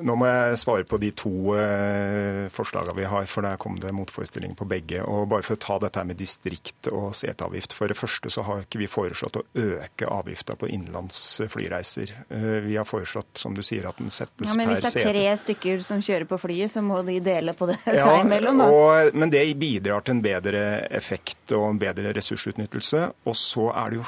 Nå 0.06 0.16
må 0.18 0.28
jeg 0.30 0.60
svare 0.62 0.86
på 0.88 1.00
de 1.02 1.12
to 1.18 1.54
eh, 1.60 2.46
forslagene 2.54 2.96
vi 2.98 3.08
har, 3.10 3.28
for 3.30 3.46
der 3.46 3.60
kom 3.62 3.78
det 3.82 3.94
motforestillinger 3.96 4.58
på 4.58 4.68
begge. 4.70 5.04
Og 5.06 5.28
Bare 5.32 5.46
for 5.46 5.58
å 5.58 5.62
ta 5.62 5.78
dette 5.84 6.04
med 6.08 6.20
distrikt 6.20 6.90
og 6.92 7.14
seteavgift. 7.18 7.76
For 7.78 7.92
det 7.92 7.98
første 8.00 8.32
så 8.34 8.46
har 8.48 8.66
ikke 8.66 8.82
vi 8.82 8.90
foreslått 8.92 9.40
å 9.40 9.46
øke 9.62 10.10
avgifta 10.10 10.58
på 10.60 10.70
innenlands 10.72 11.22
flyreiser. 11.52 12.14
Eh, 12.30 12.50
vi 12.66 12.78
har 12.80 12.90
foreslått, 12.90 13.36
som 13.42 13.56
du 13.58 13.64
sier, 13.66 13.88
at 13.90 14.02
den 14.02 14.10
settes 14.10 14.34
per 14.36 14.50
sete. 14.50 14.56
Ja, 14.56 14.60
men 14.62 14.74
Hvis 14.74 14.86
det 14.86 14.94
er 15.06 15.12
tre 15.12 15.26
sete. 15.30 15.38
stykker 15.46 15.86
som 15.86 16.04
kjører 16.06 16.30
på 16.30 16.42
flyet, 16.42 16.74
så 16.74 16.84
må 16.86 17.02
de 17.06 17.20
dele 17.24 17.56
på 17.58 17.70
det 17.70 17.80
ja, 17.86 18.10
seg 18.10 18.26
imellom? 18.26 18.66
Og, 18.66 19.16
men 19.16 19.34
det 19.34 19.46
bidrar 19.62 20.06
til 20.06 20.18
en 20.18 20.26
bedre 20.26 20.66
effekt 20.90 21.54
og 21.56 21.70
en 21.70 21.82
bedre 21.82 22.14
ressursutnyttelse. 22.18 23.10
Og 23.30 23.38
så 23.38 23.70
er 23.72 23.94
det 23.94 24.02
jo 24.02 24.08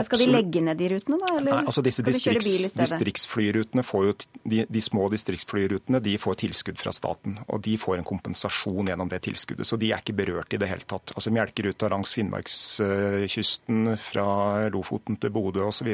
skal 0.00 0.22
de 0.22 0.26
legge 0.30 0.62
ned 0.64 0.78
de 0.80 0.88
rutene, 0.94 1.18
da? 1.20 1.28
Eller 1.36 1.52
Nei, 1.52 1.64
altså 1.68 1.82
disse 1.84 2.04
distrikts, 2.06 2.72
distriktsflyrutene 2.78 3.84
får 3.84 4.06
jo, 4.06 4.14
de, 4.48 4.62
de, 4.64 4.82
små 4.84 5.08
distriktsflyrutene 5.12 6.00
de 6.04 6.14
får 6.20 6.38
tilskudd 6.44 6.80
fra 6.80 6.94
staten. 6.96 7.36
Og 7.52 7.60
de 7.66 7.76
får 7.80 7.98
en 7.98 8.08
kompensasjon 8.08 8.88
gjennom 8.88 9.12
det 9.12 9.20
tilskuddet. 9.28 9.68
Så 9.68 9.76
de 9.80 9.92
er 9.92 10.00
ikke 10.00 10.16
berørt 10.22 10.56
i 10.56 10.60
det 10.62 10.70
hele 10.70 10.88
tatt. 10.88 11.12
Altså 11.16 11.34
Melkeruta 11.34 11.92
langs 11.92 12.14
Finnmarkskysten 12.16 13.96
fra 14.00 14.26
Lofoten 14.72 15.20
til 15.20 15.34
Bodø 15.34 15.66
osv. 15.68 15.92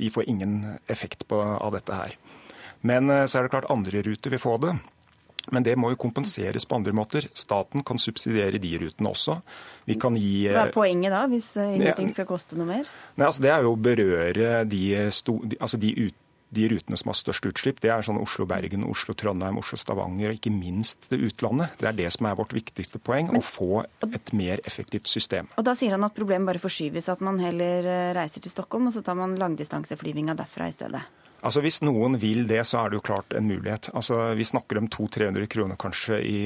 De 0.00 0.12
får 0.14 0.28
ingen 0.28 0.60
effekt 0.88 1.28
på, 1.28 1.42
av 1.42 1.76
dette 1.76 2.00
her. 2.00 2.16
Men 2.80 3.10
eh, 3.10 3.26
så 3.26 3.38
er 3.38 3.46
det 3.46 3.52
klart 3.52 3.72
andre 3.72 4.02
ruter 4.06 4.32
vil 4.32 4.42
få 4.42 4.56
det. 4.62 4.76
Men 5.54 5.64
det 5.66 5.76
må 5.80 5.92
jo 5.92 6.00
kompenseres 6.00 6.66
på 6.68 6.78
andre 6.78 6.94
måter. 6.96 7.28
Staten 7.36 7.84
kan 7.86 8.00
subsidiere 8.00 8.60
de 8.62 8.74
rutene 8.82 9.12
også. 9.12 9.38
Vi 9.88 9.96
kan 10.00 10.16
gi 10.18 10.48
Hva 10.52 10.66
er 10.68 10.74
poenget 10.74 11.14
da, 11.14 11.24
hvis 11.30 11.54
eh, 11.56 11.74
ingenting 11.78 12.12
skal 12.12 12.28
koste 12.28 12.58
noe 12.58 12.68
mer? 12.68 12.88
Nei, 13.16 13.28
altså 13.28 13.44
Det 13.44 13.52
er 13.54 13.66
jo 13.66 13.74
å 13.74 13.82
berøre 13.88 14.64
de, 14.68 14.82
sto, 15.14 15.38
altså 15.58 15.80
de, 15.80 15.94
ut, 16.08 16.16
de 16.54 16.68
rutene 16.72 16.98
som 17.00 17.12
har 17.12 17.18
størst 17.18 17.48
utslipp. 17.50 17.80
Det 17.84 17.92
er 17.92 18.04
sånn 18.04 18.20
Oslo-Bergen, 18.20 18.86
Oslo-Trondheim, 18.88 19.60
Oslo-Stavanger 19.60 20.32
og 20.32 20.40
ikke 20.40 20.52
minst 20.54 21.10
det 21.12 21.20
utlandet. 21.30 21.76
Det 21.80 21.90
er 21.90 21.98
det 21.98 22.10
som 22.14 22.28
er 22.28 22.38
vårt 22.38 22.54
viktigste 22.56 23.00
poeng, 23.04 23.30
å 23.36 23.42
få 23.44 23.84
et 24.08 24.34
mer 24.36 24.62
effektivt 24.68 25.10
system. 25.10 25.50
Og 25.56 25.66
Da 25.68 25.76
sier 25.78 25.96
han 25.96 26.06
at 26.08 26.16
problemet 26.16 26.52
bare 26.52 26.62
forskyves, 26.62 27.10
at 27.12 27.24
man 27.24 27.40
heller 27.42 27.88
eh, 27.88 28.10
reiser 28.16 28.44
til 28.44 28.54
Stockholm 28.54 28.90
og 28.90 28.96
så 28.96 29.04
tar 29.06 29.18
man 29.18 29.36
langdistanseflyvinga 29.40 30.36
derfra 30.38 30.68
i 30.68 30.76
stedet? 30.76 31.04
Altså 31.38 31.62
Hvis 31.62 31.78
noen 31.86 32.16
vil 32.18 32.48
det, 32.50 32.64
så 32.66 32.80
er 32.80 32.90
det 32.90 32.98
jo 32.98 33.04
klart 33.06 33.34
en 33.36 33.46
mulighet. 33.46 33.90
Altså 33.94 34.32
Vi 34.38 34.46
snakker 34.46 34.80
om 34.80 34.88
200-300 34.90 35.46
kroner 35.52 35.78
kanskje 35.78 36.18
i 36.26 36.38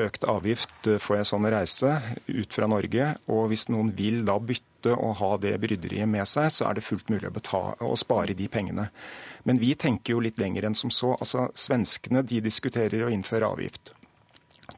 økt 0.00 0.24
avgift 0.24 0.88
for 1.04 1.18
en 1.18 1.28
sånn 1.28 1.48
reise 1.52 1.98
ut 2.26 2.54
fra 2.54 2.68
Norge. 2.70 3.10
Og 3.28 3.50
hvis 3.52 3.66
noen 3.68 3.92
vil 3.96 4.22
da 4.28 4.38
bytte 4.40 4.94
og 4.94 5.18
ha 5.20 5.32
det 5.42 5.56
bryderiet 5.60 6.08
med 6.08 6.24
seg, 6.30 6.48
så 6.54 6.68
er 6.68 6.78
det 6.78 6.86
fullt 6.86 7.12
mulig 7.12 7.28
å, 7.28 7.34
betale, 7.34 7.74
å 7.84 7.98
spare 8.00 8.36
de 8.38 8.48
pengene. 8.48 8.88
Men 9.44 9.60
vi 9.60 9.74
tenker 9.76 10.14
jo 10.14 10.24
litt 10.24 10.40
lenger 10.40 10.68
enn 10.68 10.78
som 10.78 10.92
så. 10.94 11.12
Altså 11.18 11.50
Svenskene 11.58 12.24
de 12.24 12.40
diskuterer 12.44 13.04
å 13.04 13.12
innføre 13.12 13.50
avgift. 13.50 13.92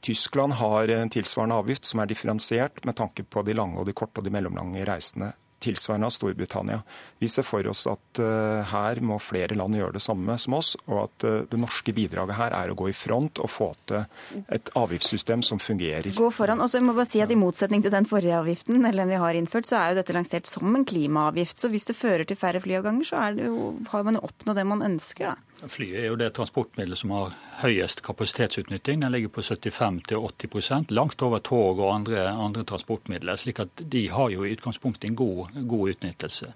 Tyskland 0.02 0.56
har 0.58 0.90
en 0.94 1.10
tilsvarende 1.12 1.58
avgift 1.60 1.86
som 1.86 2.02
er 2.02 2.10
differensiert 2.10 2.82
med 2.88 2.98
tanke 2.98 3.22
på 3.22 3.44
de 3.46 3.54
lange 3.54 3.78
og 3.78 3.86
de 3.86 3.94
korte 3.94 4.22
og 4.22 4.26
de 4.26 4.34
mellomlange 4.34 4.82
reisene 4.88 5.30
tilsvarende 5.60 6.08
av 6.08 6.14
Storbritannia. 6.14 6.80
Vi 7.20 7.28
ser 7.28 7.44
for 7.44 7.66
oss 7.68 7.84
at 7.90 8.20
uh, 8.22 8.62
her 8.70 9.00
må 9.04 9.18
flere 9.20 9.56
land 9.58 9.76
gjøre 9.76 9.98
det 9.98 10.02
samme 10.04 10.36
som 10.40 10.56
oss, 10.56 10.72
og 10.88 11.02
at 11.04 11.26
uh, 11.28 11.34
det 11.50 11.60
norske 11.60 11.94
bidraget 11.96 12.38
her 12.38 12.56
er 12.56 12.72
å 12.72 12.78
gå 12.78 12.88
i 12.90 12.96
front 12.96 13.42
og 13.42 13.52
få 13.52 13.68
til 13.90 14.06
et 14.48 14.72
avgiftssystem 14.78 15.44
som 15.46 15.60
fungerer. 15.60 16.10
Gå 16.16 16.30
foran. 16.34 16.62
Og 16.64 16.72
så 16.72 16.80
må 16.80 16.94
jeg 16.94 17.00
bare 17.02 17.12
si 17.12 17.24
at 17.24 17.34
I 17.34 17.38
motsetning 17.40 17.84
til 17.84 17.94
den 17.94 18.08
forrige 18.08 18.38
avgiften, 18.40 18.80
eller 18.80 19.04
den 19.04 19.12
vi 19.12 19.20
har 19.20 19.36
innført, 19.36 19.68
så 19.68 19.80
er 19.80 19.92
jo 19.92 20.00
dette 20.00 20.16
lansert 20.16 20.48
som 20.48 20.72
en 20.72 20.88
klimaavgift. 20.88 21.60
Så 21.60 21.72
hvis 21.72 21.88
det 21.90 21.98
fører 21.98 22.24
til 22.28 22.40
færre 22.40 22.62
flyavganger, 22.64 23.06
så 23.06 23.28
jo, 23.36 23.74
har 23.92 24.06
man 24.06 24.16
jo 24.16 24.26
oppnådd 24.30 24.60
det 24.62 24.68
man 24.72 24.88
ønsker. 24.90 25.34
da. 25.34 25.49
Flyet 25.68 25.98
er 26.00 26.06
jo 26.08 26.16
det 26.16 26.30
transportmiddelet 26.36 26.98
som 26.98 27.12
har 27.12 27.32
høyest 27.60 28.00
kapasitetsutnytting. 28.06 29.02
Den 29.02 29.12
ligger 29.12 29.32
på 29.34 29.42
75-80 29.44 30.92
langt 30.94 31.22
over 31.22 31.42
tog 31.44 31.80
og 31.80 31.92
andre, 31.94 32.28
andre, 32.30 32.64
transportmidler. 32.64 33.36
slik 33.36 33.60
at 33.60 33.82
de 33.92 34.06
har 34.08 34.30
jo 34.30 34.44
i 34.44 34.52
utgangspunktet 34.54 35.10
en 35.10 35.16
god, 35.16 35.52
god, 35.68 35.90
utnyttelse. 35.90 36.52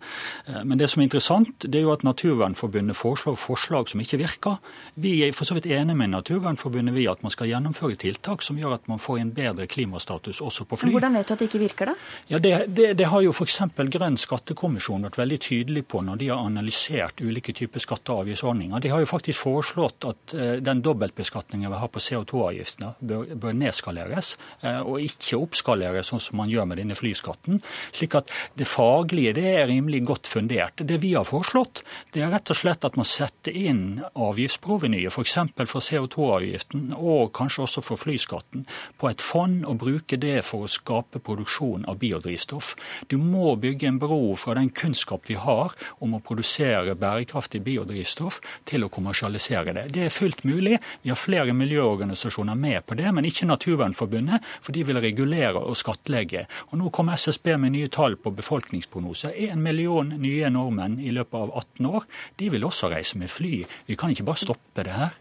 Eh, 0.46 0.64
men 0.64 0.78
det 0.78 0.88
som 0.90 1.02
er 1.02 1.08
interessant, 1.08 1.66
det 1.68 1.78
er 1.78 1.84
jo 1.84 1.92
at 1.92 2.04
Naturvernforbundet 2.04 2.96
foreslår 2.96 3.36
forslag 3.36 3.88
som 3.88 4.00
ikke 4.00 4.20
virker. 4.22 4.56
Vi 4.94 5.16
er 5.26 5.36
for 5.36 5.44
så 5.44 5.58
vidt 5.58 5.66
enige 5.66 5.96
med 5.96 6.14
Naturvernforbundet 6.14 6.94
vi 6.94 7.08
at 7.10 7.22
man 7.22 7.34
skal 7.34 7.50
gjennomføre 7.52 7.98
tiltak 8.00 8.42
som 8.42 8.58
gjør 8.58 8.78
at 8.78 8.88
man 8.88 9.02
får 9.02 9.20
en 9.20 9.34
bedre 9.36 9.66
klimastatus 9.66 10.40
også 10.40 10.64
på 10.64 10.80
fly. 10.80 10.88
Men 10.88 10.98
hvordan 10.98 11.20
vet 11.20 11.28
du 11.28 11.34
at 11.34 11.44
det 11.44 11.50
ikke 11.50 11.62
virker, 11.66 11.92
da? 11.92 11.96
Ja, 12.28 12.38
Det, 12.38 12.54
det, 12.68 12.92
det 12.98 13.10
har 13.12 13.20
jo 13.24 13.32
f.eks. 13.32 13.60
Grønn 13.94 14.16
skattekommisjon 14.20 15.04
vært 15.08 15.18
veldig 15.20 15.40
tydelig 15.40 15.84
på 15.88 16.00
når 16.04 16.20
de 16.20 16.30
har 16.32 16.40
analysert 16.40 17.20
ulike 17.20 17.52
typer 17.52 17.82
skatte- 17.82 18.12
og 18.12 18.24
avgiftsordninger. 18.24 18.80
De 18.80 18.93
har 18.94 19.02
jo 19.02 19.10
faktisk 19.10 19.42
foreslått 19.42 20.06
at 20.08 20.34
eh, 20.38 20.56
den 20.64 20.82
dobbeltbeskatningen 20.84 21.72
vi 21.72 21.80
har 21.80 21.90
på 21.90 22.02
CO2-avgiftene, 22.02 22.92
bør, 23.00 23.34
bør, 23.40 23.56
nedskaleres, 23.58 24.34
eh, 24.62 24.80
og 24.80 25.02
ikke 25.02 25.40
oppskaleres 25.42 26.12
sånn 26.12 26.22
som 26.22 26.38
man 26.38 26.52
gjør 26.52 26.68
med 26.70 26.80
denne 26.80 26.96
flyskatten. 26.98 27.60
slik 27.94 28.14
at 28.18 28.30
det 28.58 28.68
faglige 28.70 29.34
det 29.38 29.46
er 29.50 29.68
rimelig 29.70 30.04
godt 30.06 30.30
fundert. 30.30 30.84
Det 30.86 31.00
vi 31.02 31.14
har 31.14 31.26
foreslått, 31.26 31.82
det 32.14 32.22
er 32.22 32.32
rett 32.34 32.52
og 32.54 32.58
slett 32.58 32.86
at 32.86 32.98
man 33.00 33.08
setter 33.08 33.54
inn 33.54 34.02
avgiftsprovenyet, 34.14 35.10
f.eks. 35.12 35.36
for, 35.56 35.70
for 35.74 35.84
CO2-avgiften 35.88 36.94
og 36.94 37.32
kanskje 37.36 37.66
også 37.66 37.84
for 37.84 38.00
flyskatten, 38.00 38.66
på 39.00 39.10
et 39.10 39.24
fond 39.24 39.64
og 39.68 39.80
bruke 39.82 40.18
det 40.20 40.38
for 40.46 40.66
å 40.66 40.70
skape 40.70 41.22
produksjon 41.24 41.86
av 41.90 41.98
biodrivstoff. 42.02 42.74
Du 43.10 43.18
må 43.18 43.56
bygge 43.60 43.90
en 43.90 44.00
bro 44.02 44.34
fra 44.38 44.56
den 44.58 44.70
kunnskap 44.70 45.26
vi 45.28 45.38
har 45.40 45.74
om 46.04 46.16
å 46.16 46.22
produsere 46.24 46.96
bærekraftig 46.98 47.62
biodrivstoff, 47.64 48.40
til 48.68 48.83
å 48.86 48.92
kommersialisere 48.92 49.74
det. 49.76 49.86
Det 49.94 50.04
er 50.06 50.14
fullt 50.14 50.44
mulig. 50.48 50.78
Vi 51.02 51.12
har 51.12 51.18
flere 51.18 51.54
miljøorganisasjoner 51.56 52.58
med 52.58 52.84
på 52.86 52.98
det, 52.98 53.10
men 53.14 53.28
ikke 53.28 53.48
Naturvernforbundet, 53.48 54.44
for 54.64 54.76
de 54.76 54.84
vil 54.86 55.00
regulere 55.02 55.60
og 55.60 55.78
skattlegge. 55.78 56.46
Og 56.70 56.78
Nå 56.80 56.92
kom 56.94 57.12
SSB 57.12 57.54
med 57.60 57.76
nye 57.76 57.90
tall 57.92 58.18
på 58.20 58.34
befolkningsprognoser. 58.34 59.36
En 59.50 59.62
million 59.64 60.14
nye 60.20 60.50
nordmenn 60.52 60.98
i 61.00 61.12
løpet 61.14 61.40
av 61.40 61.54
18 61.64 61.90
år. 61.90 62.08
De 62.40 62.50
vil 62.54 62.66
også 62.66 62.92
reise 62.92 63.20
med 63.20 63.32
fly. 63.32 63.60
Vi 63.88 63.98
kan 63.98 64.12
ikke 64.12 64.28
bare 64.30 64.44
stoppe 64.44 64.86
det 64.86 64.96
her. 64.96 65.14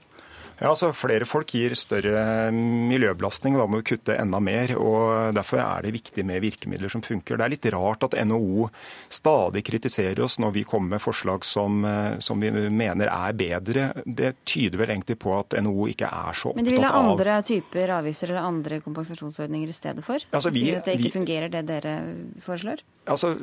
Ja, 0.60 0.70
altså 0.70 0.92
Flere 0.96 1.26
folk 1.28 1.50
gir 1.56 1.74
større 1.78 2.52
miljøbelastning, 2.54 3.56
og 3.56 3.64
da 3.64 3.68
må 3.72 3.80
vi 3.82 3.88
kutte 3.94 4.18
enda 4.20 4.40
mer. 4.44 4.76
og 4.78 5.34
Derfor 5.36 5.62
er 5.64 5.86
det 5.86 5.94
viktig 5.96 6.26
med 6.28 6.44
virkemidler 6.44 6.92
som 6.92 7.04
funker. 7.04 7.40
Det 7.40 7.46
er 7.46 7.54
litt 7.56 7.68
rart 7.74 8.06
at 8.08 8.18
NHO 8.28 8.68
stadig 9.12 9.64
kritiserer 9.66 10.24
oss 10.26 10.38
når 10.42 10.54
vi 10.60 10.66
kommer 10.68 10.96
med 10.96 11.04
forslag 11.04 11.46
som, 11.48 11.84
eh, 11.86 12.20
som 12.20 12.40
vi 12.40 12.52
mener 12.52 13.10
er 13.10 13.34
bedre. 13.34 13.90
Det 14.06 14.36
tyder 14.46 14.78
vel 14.82 14.94
egentlig 14.96 15.18
på 15.20 15.34
at 15.40 15.58
NHO 15.58 15.88
ikke 15.92 16.10
er 16.10 16.38
så 16.38 16.52
opptatt 16.52 16.60
av 16.60 16.62
Men 16.62 16.70
de 16.70 16.76
vil 16.78 16.88
ha 16.88 17.04
andre 17.04 17.38
typer 17.48 17.96
avgifter 17.98 18.30
eller 18.34 18.50
andre 18.50 18.82
kompensasjonsordninger 18.86 19.70
i 19.70 19.78
stedet 19.78 20.06
for? 20.06 20.20
Altså, 20.32 20.54
vi, 20.54 20.70
at 20.76 20.86
det 20.86 21.00
ikke 21.00 21.10
vi, 21.10 21.16
fungerer 21.18 21.50
det 21.50 21.66
dere 21.68 21.96
foreslår? 22.44 22.84
Altså, 23.08 23.34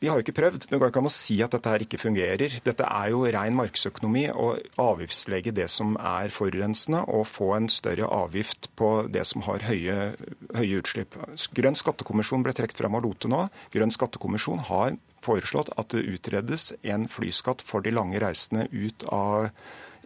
Vi 0.00 0.08
har 0.08 0.16
jo 0.16 0.24
ikke 0.24 0.36
prøvd. 0.36 0.68
Det 0.70 0.78
går 0.78 0.88
ikke 0.88 1.00
an 1.02 1.10
å 1.10 1.12
si 1.12 1.42
at 1.42 1.52
dette 1.52 1.68
her 1.68 1.82
ikke 1.84 2.00
fungerer. 2.00 2.60
Dette 2.64 2.86
er 2.86 3.10
jo 3.12 3.24
ren 3.26 3.56
markedsøkonomi 3.56 4.30
å 4.32 4.54
avgiftslegge 4.80 5.52
det 5.52 5.68
som 5.68 5.96
er 5.96 6.19
forurensende, 6.28 7.00
og 7.08 7.24
få 7.26 7.54
en 7.56 7.68
større 7.72 8.04
avgift 8.04 8.68
på 8.76 9.08
det 9.08 9.24
som 9.26 9.40
har 9.48 9.64
høye, 9.64 10.12
høye 10.52 10.82
utslipp. 10.82 11.16
Grønn 11.56 11.78
skattekommisjon 11.80 12.44
ble 12.44 12.52
trukket 12.52 12.82
frem 12.82 12.98
av 12.98 13.06
Lote 13.06 13.30
nå. 13.32 13.46
Grønn 13.72 13.94
skattekommisjon 13.96 14.60
har 14.68 14.98
foreslått 15.24 15.72
at 15.80 15.96
det 15.96 16.04
utredes 16.04 16.74
en 16.82 17.08
flyskatt 17.08 17.64
for 17.64 17.80
de 17.80 17.96
lange 17.96 18.20
reisene 18.20 18.68
ut 18.68 19.08
av 19.08 19.48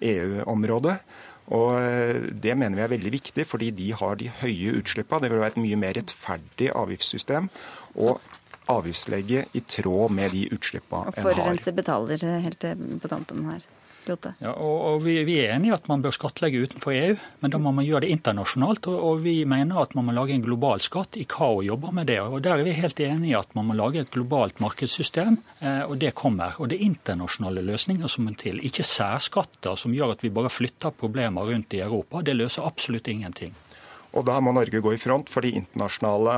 EU-området. 0.03 0.99
Og 1.53 1.77
Det 2.41 2.55
mener 2.57 2.79
vi 2.79 2.87
er 2.87 2.95
veldig 2.95 3.12
viktig, 3.12 3.45
fordi 3.45 3.71
de 3.75 3.91
har 3.93 4.17
de 4.17 4.31
høye 4.41 4.79
utslippene. 4.79 5.27
Det 5.27 5.33
vil 5.35 5.43
være 5.43 5.57
et 5.57 5.61
mye 5.67 5.77
mer 5.77 5.99
rettferdig 5.99 6.71
avgiftssystem. 6.73 7.51
Og 8.01 8.23
avgiftslegge 8.73 9.45
i 9.53 9.61
tråd 9.61 10.12
med 10.17 10.33
de 10.33 10.47
utslippene 10.55 11.11
en 11.11 11.12
har. 11.12 11.27
Forurenser 11.27 11.77
betaler 11.77 12.25
helt 12.47 12.65
på 13.03 13.11
tampen 13.12 13.45
her. 13.51 13.67
Lotte. 14.09 14.34
Ja, 14.42 14.52
og, 14.52 14.74
og 14.88 15.02
vi, 15.05 15.16
vi, 15.26 15.38
er 15.42 15.55
enige 15.55 15.72
i 15.72 15.74
at 15.76 15.88
man 15.90 16.02
bør 16.05 16.14
skattlegge 16.14 16.62
utenfor 16.64 16.94
EU, 16.94 17.16
men 17.40 17.55
da 17.55 17.61
må 17.62 17.72
man 17.74 17.86
gjøre 17.86 18.05
det 18.05 18.12
internasjonalt. 18.14 18.88
Og, 18.92 18.96
og, 18.98 19.22
vi 19.24 19.36
mener 19.48 19.80
at 19.82 19.94
man 19.96 20.09
må 20.09 20.14
lage 20.16 20.36
en 20.36 20.44
global 20.44 20.82
skatt. 20.84 21.18
ICAO 21.20 21.62
jobber 21.66 21.94
med 21.96 22.11
det. 22.12 22.20
og 22.20 22.42
Der 22.44 22.59
er 22.59 22.66
vi 22.66 22.76
helt 22.76 23.00
enige 23.00 23.32
i 23.32 23.38
at 23.38 23.55
man 23.57 23.70
må 23.70 23.78
lage 23.78 24.02
et 24.02 24.12
globalt 24.14 24.61
markedssystem, 24.64 25.38
eh, 25.61 25.82
og 25.88 25.98
det 26.02 26.14
kommer. 26.18 26.57
Og 26.59 26.70
det 26.70 26.80
er 26.80 26.88
internasjonale 26.90 27.64
løsninger 27.64 28.11
som 28.11 28.28
må 28.28 28.34
til, 28.40 28.61
ikke 28.64 28.86
særskatter 28.86 29.78
som 29.78 29.94
gjør 29.94 30.16
at 30.16 30.24
vi 30.24 30.32
bare 30.34 30.52
flytter 30.52 30.94
problemer 30.96 31.46
rundt 31.50 31.76
i 31.76 31.84
Europa. 31.84 32.22
Det 32.24 32.36
løser 32.36 32.66
absolutt 32.66 33.09
ingenting. 33.09 33.55
Og 34.14 34.22
Da 34.26 34.38
må 34.40 34.52
Norge 34.55 34.78
gå 34.78 34.92
i 34.94 35.00
front, 35.00 35.30
for 35.30 35.42
de 35.42 35.57
internasjonale 35.59 36.36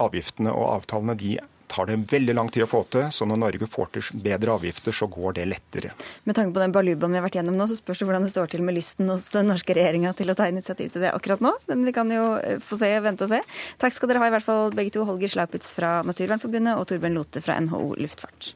avgiftene 0.00 0.52
og 0.56 0.70
avtalene 0.78 1.16
de 1.20 1.34
tar 1.70 1.88
det 1.90 1.98
veldig 2.10 2.34
lang 2.36 2.50
tid 2.52 2.64
å 2.66 2.70
få 2.70 2.82
til. 2.92 3.06
Så 3.14 3.26
når 3.28 3.40
Norge 3.44 3.68
får 3.70 3.92
til 3.94 4.22
bedre 4.24 4.56
avgifter, 4.58 4.94
så 4.96 5.08
går 5.10 5.38
det 5.38 5.46
lettere. 5.50 5.92
Med 6.28 6.36
tanke 6.38 6.54
på 6.56 6.62
den 6.62 6.74
balubaen 6.74 7.14
vi 7.14 7.20
har 7.20 7.26
vært 7.26 7.40
gjennom 7.40 7.58
nå, 7.58 7.68
så 7.70 7.78
spørs 7.78 8.02
det 8.02 8.08
hvordan 8.10 8.26
det 8.26 8.32
står 8.34 8.52
til 8.52 8.64
med 8.66 8.76
lysten 8.76 9.10
hos 9.12 9.28
den 9.34 9.50
norske 9.52 9.76
regjeringa 9.76 10.12
til 10.18 10.32
å 10.32 10.38
ta 10.38 10.48
initiativ 10.50 10.92
til 10.94 11.06
det 11.06 11.14
akkurat 11.14 11.44
nå. 11.44 11.54
Men 11.70 11.86
vi 11.86 11.94
kan 11.96 12.10
jo 12.12 12.26
eh, 12.42 12.58
få 12.62 12.80
se, 12.80 12.92
vente 13.04 13.26
og 13.26 13.34
se. 13.34 13.42
Takk 13.82 13.96
skal 13.96 14.12
dere 14.12 14.24
ha 14.24 14.30
i 14.30 14.34
hvert 14.36 14.46
fall 14.46 14.74
begge 14.74 14.94
to, 14.96 15.06
Holger 15.08 15.30
Slaupitz 15.30 15.74
fra 15.76 16.00
Naturvernforbundet 16.06 16.78
og 16.78 16.88
Torbjørn 16.90 17.18
Lote 17.18 17.44
fra 17.44 17.58
NHO 17.62 17.94
Luftfart. 18.00 18.54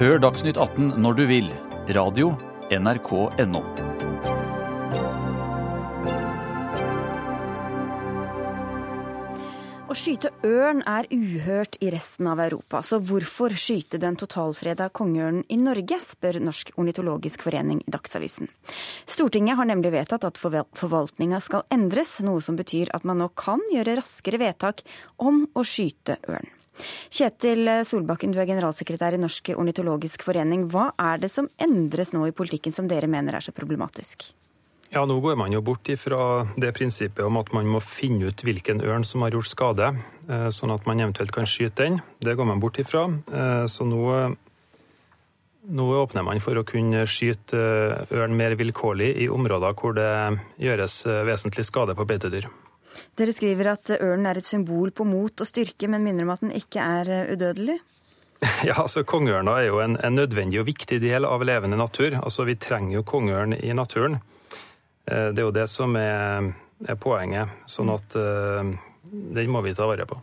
Hør 0.00 0.20
Dagsnytt 0.22 0.56
18 0.56 0.96
når 1.00 1.20
du 1.20 1.26
vil. 1.28 1.52
Radio 1.92 2.32
NRK.no. 2.70 3.89
Å 9.90 9.94
skyte 9.98 10.30
ørn 10.46 10.84
er 10.86 11.08
uhørt 11.10 11.74
i 11.82 11.88
resten 11.90 12.28
av 12.30 12.38
Europa, 12.38 12.78
så 12.86 13.00
hvorfor 13.02 13.56
skyte 13.58 13.98
den 13.98 14.14
totalfreda 14.14 14.86
kongeørnen 14.94 15.42
i 15.50 15.56
Norge, 15.58 15.96
spør 16.06 16.38
Norsk 16.46 16.70
ornitologisk 16.78 17.42
forening 17.42 17.80
i 17.82 17.90
Dagsavisen. 17.90 18.46
Stortinget 19.10 19.58
har 19.58 19.66
nemlig 19.66 19.90
vedtatt 19.96 20.28
at 20.28 20.38
forvaltninga 20.38 21.40
skal 21.42 21.66
endres, 21.74 22.20
noe 22.22 22.38
som 22.38 22.54
betyr 22.60 22.94
at 22.94 23.02
man 23.02 23.18
nå 23.18 23.32
kan 23.34 23.64
gjøre 23.74 23.98
raskere 23.98 24.38
vedtak 24.38 24.84
om 25.18 25.48
å 25.58 25.66
skyte 25.66 26.20
ørn. 26.30 26.46
Kjetil 27.10 27.66
Solbakken, 27.82 28.30
du 28.30 28.38
er 28.38 28.46
generalsekretær 28.46 29.18
i 29.18 29.24
Norsk 29.24 29.50
ornitologisk 29.56 30.22
forening. 30.22 30.68
Hva 30.70 30.92
er 31.02 31.18
det 31.26 31.34
som 31.34 31.50
endres 31.58 32.14
nå 32.14 32.28
i 32.30 32.36
politikken 32.36 32.70
som 32.76 32.86
dere 32.86 33.10
mener 33.10 33.34
er 33.34 33.42
så 33.42 33.50
problematisk? 33.58 34.30
Ja, 34.90 35.04
Nå 35.06 35.20
går 35.22 35.36
man 35.38 35.52
jo 35.54 35.60
bort 35.62 35.86
ifra 35.88 36.48
det 36.58 36.72
prinsippet 36.74 37.22
om 37.22 37.36
at 37.38 37.52
man 37.54 37.68
må 37.70 37.78
finne 37.78 38.26
ut 38.26 38.42
hvilken 38.42 38.80
ørn 38.82 39.04
som 39.06 39.22
har 39.22 39.36
gjort 39.36 39.46
skade, 39.46 39.90
sånn 40.50 40.72
at 40.74 40.86
man 40.88 40.98
eventuelt 40.98 41.30
kan 41.30 41.46
skyte 41.46 41.84
den. 41.84 41.98
Det 42.18 42.34
går 42.34 42.48
man 42.48 42.58
bort 42.58 42.80
ifra. 42.82 43.04
Så 43.70 43.86
nå, 43.86 44.00
nå 45.70 45.86
åpner 45.94 46.26
man 46.26 46.42
for 46.42 46.58
å 46.58 46.64
kunne 46.66 47.04
skyte 47.06 47.60
ørn 48.10 48.34
mer 48.34 48.56
vilkårlig 48.58 49.12
i 49.22 49.28
områder 49.30 49.76
hvor 49.78 49.94
det 49.94 50.10
gjøres 50.58 51.04
vesentlig 51.28 51.68
skade 51.68 51.94
på 51.94 52.08
beitedyr. 52.10 52.48
Dere 53.14 53.36
skriver 53.36 53.70
at 53.76 53.92
ørnen 53.94 54.26
er 54.26 54.40
et 54.40 54.50
symbol 54.50 54.90
på 54.90 55.06
mot 55.06 55.30
og 55.30 55.46
styrke, 55.46 55.86
men 55.86 56.02
minner 56.02 56.26
om 56.26 56.34
at 56.34 56.42
den 56.42 56.50
ikke 56.56 56.82
er 56.82 57.30
udødelig? 57.36 57.78
Ja, 58.66 58.74
altså 58.80 59.04
Kongeørna 59.04 59.58
er 59.60 59.66
jo 59.68 59.78
en, 59.84 59.98
en 60.00 60.16
nødvendig 60.16 60.62
og 60.62 60.66
viktig 60.66 60.98
del 61.02 61.26
av 61.28 61.46
levende 61.46 61.78
natur. 61.78 62.16
Altså 62.24 62.46
Vi 62.48 62.58
trenger 62.58 62.98
jo 62.98 63.06
kongeørn 63.06 63.54
i 63.54 63.70
naturen. 63.76 64.18
Det 65.10 65.42
er 65.42 65.46
jo 65.46 65.54
det 65.54 65.66
som 65.70 65.96
er, 65.98 66.52
er 66.86 66.98
poenget. 67.00 67.50
Sånn 67.70 67.90
at 67.92 68.14
uh, 68.14 68.62
den 69.10 69.50
må 69.50 69.62
vi 69.66 69.74
ta 69.74 69.88
vare 69.90 70.06
på. 70.06 70.20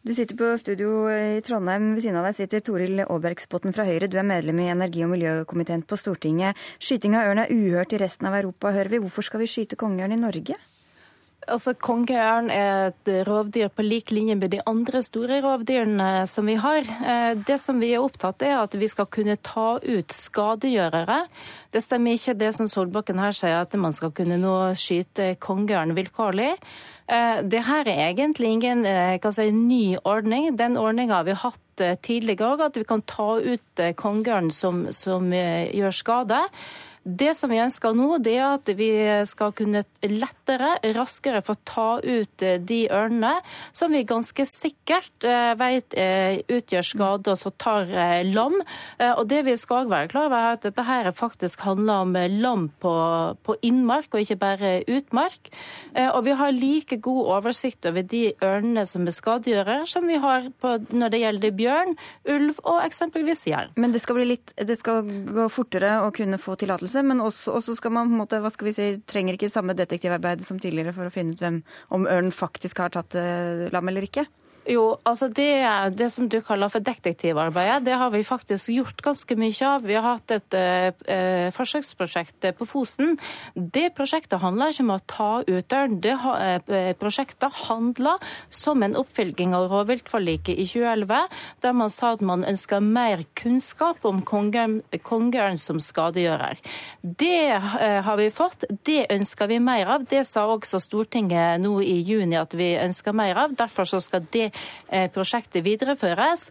Du 0.00 0.14
sitter 0.16 0.32
på 0.38 0.46
studio 0.56 1.10
i 1.12 1.42
Trondheim. 1.44 1.90
Ved 1.92 2.06
siden 2.06 2.16
av 2.16 2.30
deg 2.30 2.38
sitter 2.38 2.62
Toril 2.64 3.02
Aabergsbotten 3.04 3.74
fra 3.76 3.84
Høyre. 3.84 4.08
Du 4.08 4.16
er 4.16 4.24
medlem 4.24 4.62
i 4.62 4.70
energi- 4.72 5.04
og 5.04 5.12
miljøkomiteen 5.12 5.84
på 5.84 5.98
Stortinget. 6.00 6.56
Skyting 6.80 7.18
av 7.18 7.28
ørn 7.28 7.42
er 7.42 7.52
uhørt 7.52 7.92
i 7.92 8.00
resten 8.00 8.30
av 8.30 8.38
Europa, 8.38 8.72
hører 8.72 8.94
vi. 8.94 9.02
Hvorfor 9.04 9.26
skal 9.26 9.42
vi 9.44 9.50
skyte 9.52 9.76
kongeørn 9.80 10.16
i 10.16 10.22
Norge? 10.22 10.56
Altså, 11.50 11.74
Kongeørn 11.74 12.50
er 12.54 12.90
et 12.90 13.10
rovdyr 13.26 13.70
på 13.74 13.82
lik 13.82 14.12
linje 14.14 14.36
med 14.38 14.52
de 14.52 14.60
andre 14.70 15.00
store 15.02 15.40
rovdyrene 15.42 16.26
som 16.30 16.46
vi 16.46 16.54
har. 16.60 16.86
Det 17.46 17.56
som 17.58 17.80
vi 17.82 17.90
er 17.94 18.04
opptatt 18.04 18.44
er 18.46 18.60
at 18.60 18.76
vi 18.78 18.88
skal 18.90 19.08
kunne 19.10 19.34
ta 19.42 19.80
ut 19.82 20.14
skadegjørere. 20.14 21.24
Det 21.74 21.82
stemmer 21.82 22.14
ikke 22.14 22.36
det 22.38 22.52
som 22.56 22.70
Solbakken 22.70 23.18
her 23.22 23.34
sier, 23.36 23.64
at 23.64 23.74
man 23.78 23.94
skal 23.94 24.14
kunne 24.14 24.38
nå 24.40 24.54
skyte 24.78 25.32
kongeørn 25.42 25.94
vilkårlig. 25.98 26.52
Det 27.50 27.62
her 27.66 27.88
er 27.90 28.04
egentlig 28.12 28.52
ingen 28.54 28.84
si, 29.34 29.48
ny 29.50 29.96
ordning. 30.06 30.52
Den 30.58 30.78
ordninga 30.78 31.18
har 31.18 31.26
vi 31.26 31.34
hatt 31.34 31.84
tidligere 32.06 32.52
òg, 32.54 32.62
at 32.68 32.78
vi 32.78 32.86
kan 32.86 33.02
ta 33.02 33.32
ut 33.42 33.82
kongeørn 33.98 34.52
som, 34.54 34.86
som 34.94 35.32
gjør 35.34 35.98
skade. 35.98 36.44
Det 37.10 37.32
som 37.34 37.50
vi 37.50 37.58
ønsker 37.58 37.94
nå, 37.96 38.18
det 38.22 38.36
er 38.38 38.54
at 38.54 38.70
vi 38.78 38.90
skal 39.26 39.52
kunne 39.56 39.82
lettere, 40.04 40.76
raskere 40.94 41.42
få 41.44 41.56
ta 41.66 41.88
ut 42.02 42.44
de 42.66 42.80
ørnene 42.92 43.32
som 43.76 43.90
vi 43.92 44.04
ganske 44.06 44.44
sikkert 44.46 45.26
vet 45.58 45.96
utgjør 46.50 46.86
skade 46.86 47.32
og 47.32 47.38
så 47.40 47.50
tar 47.50 47.90
lam. 48.28 48.58
Og 49.00 49.22
det 49.30 49.42
vi 49.48 49.56
skal 49.58 49.88
være 49.90 50.10
klar 50.12 50.28
over, 50.28 50.36
er 50.38 50.58
at 50.58 50.66
dette 50.66 50.84
her 50.86 51.10
faktisk 51.16 51.64
handler 51.66 52.04
om 52.04 52.14
lam 52.40 52.68
på, 52.82 52.94
på 53.42 53.56
innmark 53.66 54.14
og 54.14 54.24
ikke 54.24 54.38
bare 54.40 54.72
utmark. 54.90 55.50
Og 56.14 56.20
vi 56.26 56.36
har 56.40 56.54
like 56.56 57.00
god 57.02 57.32
oversikt 57.38 57.88
over 57.90 58.06
de 58.06 58.22
ørnene 58.44 58.86
som 58.88 59.06
er 59.06 59.16
skadegjørere, 59.16 59.88
som 59.90 60.06
vi 60.08 60.20
har 60.20 60.50
på, 60.62 60.76
når 60.94 61.14
det 61.14 61.22
gjelder 61.24 61.56
bjørn, 61.58 61.96
ulv 62.30 62.62
og 62.64 62.82
eksempelvis 62.84 63.46
jerv. 63.50 63.74
Men 63.80 63.94
det 63.94 64.04
skal, 64.04 64.22
litt, 64.28 64.54
det 64.56 64.78
skal 64.80 65.06
gå 65.06 65.48
fortere 65.52 65.98
å 66.04 66.12
kunne 66.14 66.40
få 66.40 66.56
tillatelse 66.60 66.99
men 67.06 67.22
også, 67.24 67.54
også, 67.58 67.76
skal 67.78 67.94
man 67.94 68.10
på 68.10 68.16
en 68.16 68.22
måte, 68.22 68.40
hva 68.42 68.50
skal 68.52 68.70
vi 68.70 68.74
si, 68.76 68.88
trenger 69.10 69.36
ikke 69.36 69.50
samme 69.52 69.76
detektivarbeid 69.78 70.44
som 70.46 70.60
tidligere 70.62 70.94
for 70.96 71.08
å 71.08 71.14
finne 71.14 71.36
ut 71.36 71.42
hvem, 71.42 71.62
om 71.94 72.06
ørnen 72.10 72.34
faktisk 72.34 72.82
har 72.82 72.92
tatt 72.94 73.16
uh, 73.18 73.68
lam 73.74 73.92
eller 73.92 74.06
ikke? 74.08 74.26
Jo, 74.70 74.84
altså 75.08 75.26
det, 75.34 75.50
det, 75.98 76.12
som 76.14 76.28
du 76.30 76.36
kaller 76.46 76.70
for 76.70 76.84
detektivarbeidet, 76.84 77.82
det 77.88 77.96
har 77.98 78.12
vi 78.14 78.22
faktisk 78.22 78.70
gjort 78.70 79.00
ganske 79.02 79.36
mye 79.40 79.66
av. 79.66 79.82
Vi 79.82 79.96
har 79.96 80.04
hatt 80.06 80.34
et 80.36 80.56
eh, 80.56 81.48
forsøksprosjekt 81.56 82.46
på 82.54 82.68
Fosen. 82.68 83.16
Det 83.54 83.88
prosjektet 83.96 84.38
handler 84.38 84.70
ikke 84.70 84.84
om 84.84 84.92
å 84.94 85.00
ta 85.10 85.30
ut. 85.42 85.74
Det 86.04 86.14
eh, 86.14 86.92
prosjektet 87.00 87.56
handler 87.66 88.22
som 88.46 88.84
en 88.86 88.94
oppfølging 89.00 89.56
av 89.58 89.66
rovviltforliket 89.72 90.54
i 90.54 90.68
2011, 90.70 91.26
der 91.66 91.74
man 91.74 91.90
sa 91.90 92.14
at 92.14 92.22
man 92.22 92.46
ønska 92.46 92.78
mer 92.84 93.24
kunnskap 93.34 94.06
om 94.06 94.22
kongeørn 94.22 95.58
som 95.58 95.82
skadegjører. 95.82 96.62
Det 97.02 97.42
eh, 97.56 97.98
har 98.06 98.22
vi 98.22 98.30
fått. 98.30 98.68
Det 98.86 99.08
ønsker 99.10 99.50
vi 99.50 99.58
mer 99.58 99.96
av. 99.96 100.06
Det 100.06 100.22
sa 100.28 100.46
også 100.46 100.78
Stortinget 100.86 101.58
nå 101.66 101.74
i 101.82 101.98
juni 102.06 102.38
at 102.38 102.54
vi 102.54 102.76
ønsker 102.78 103.18
mer 103.18 103.46
av. 103.48 103.58
Derfor 103.58 103.90
så 103.96 104.02
skal 104.04 104.30
det 104.30 104.52
prosjektet 105.14 105.62
videreføres. 105.62 106.48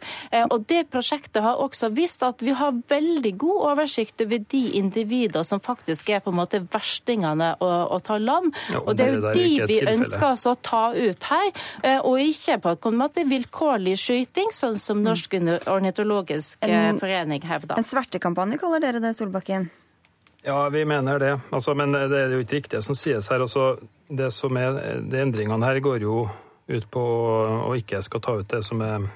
Og 0.53 0.63
det 0.69 0.85
prosjektet 0.93 1.43
har 1.43 1.59
også 1.59 1.89
vist 1.91 2.23
at 2.23 2.39
vi 2.45 2.53
har 2.55 2.77
veldig 2.87 3.33
god 3.41 3.65
oversikt 3.73 4.21
over 4.23 4.39
de 4.51 4.61
individer 4.79 5.43
som 5.43 5.59
faktisk 5.59 6.09
er 6.15 6.21
på 6.23 6.31
en 6.31 6.39
måte 6.39 6.61
verstingene 6.71 7.51
å, 7.59 7.71
å 7.95 7.99
ta 8.03 8.15
lam. 8.21 8.47
Ja, 8.71 8.79
og 8.85 8.95
det 8.95 9.07
er 9.07 9.17
jo 9.17 9.33
de 9.35 9.67
vi 9.67 9.79
ønsker 9.83 10.29
oss 10.31 10.45
å 10.47 10.55
ta 10.55 10.85
ut 10.95 11.27
her, 11.31 11.51
og 12.07 12.21
ikke 12.23 12.59
på 12.63 12.93
en 12.93 12.99
måte 13.01 13.27
vilkårlig 13.27 13.97
skyting, 13.99 14.53
sånn 14.55 14.79
som 14.79 15.03
Norsk 15.03 15.35
ornitologisk 15.67 16.63
forening 16.63 17.43
hevder. 17.43 17.75
En 17.75 17.87
svertekampanje 17.87 18.59
kaller 18.61 18.83
dere 18.87 19.03
det, 19.03 19.13
Solbakken? 19.19 19.69
Ja, 20.47 20.69
vi 20.71 20.85
mener 20.87 21.19
det. 21.19 21.33
Altså, 21.51 21.73
men 21.75 21.91
det 21.91 22.15
er 22.15 22.31
jo 22.31 22.39
ikke 22.39 22.61
riktig 22.61 22.77
det 22.77 22.85
som 22.85 22.95
sies 22.95 23.27
her. 23.27 23.43
Altså, 23.43 23.73
det 24.07 24.31
som 24.31 24.55
er, 24.57 25.01
de 25.03 25.19
endringene 25.19 25.67
her 25.67 25.81
går 25.83 26.05
jo 26.07 26.21
ut 26.69 26.85
på 26.91 27.01
å 27.65 27.71
ikke 27.77 28.01
skal 28.05 28.21
ta 28.23 28.37
ut 28.39 28.49
det 28.51 28.61
som 28.65 28.81
er 28.85 29.09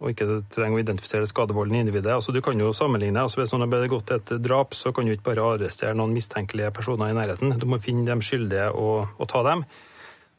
og 0.00 0.14
ikke 0.14 0.38
trenger 0.54 0.78
å 0.78 0.80
identifisere 0.80 1.28
skadevolden 1.28 1.76
i 1.76 1.82
individet. 1.84 2.14
Altså, 2.14 2.32
du 2.32 2.40
kan 2.44 2.56
jo 2.56 2.70
sammenligne. 2.72 3.20
Altså, 3.20 3.42
hvis 3.42 3.52
noen 3.52 3.66
har 3.66 3.72
begått 3.74 4.12
et 4.14 4.32
drap, 4.40 4.72
så 4.72 4.94
kan 4.96 5.04
du 5.04 5.12
ikke 5.12 5.26
bare 5.28 5.44
arrestere 5.58 5.92
noen 5.96 6.14
mistenkelige 6.16 6.72
personer 6.72 7.12
i 7.12 7.16
nærheten. 7.18 7.52
Du 7.60 7.66
må 7.68 7.76
finne 7.82 8.06
dem 8.08 8.22
skyldige 8.24 8.70
og, 8.72 9.12
og 9.20 9.28
ta 9.28 9.44
dem. 9.44 9.66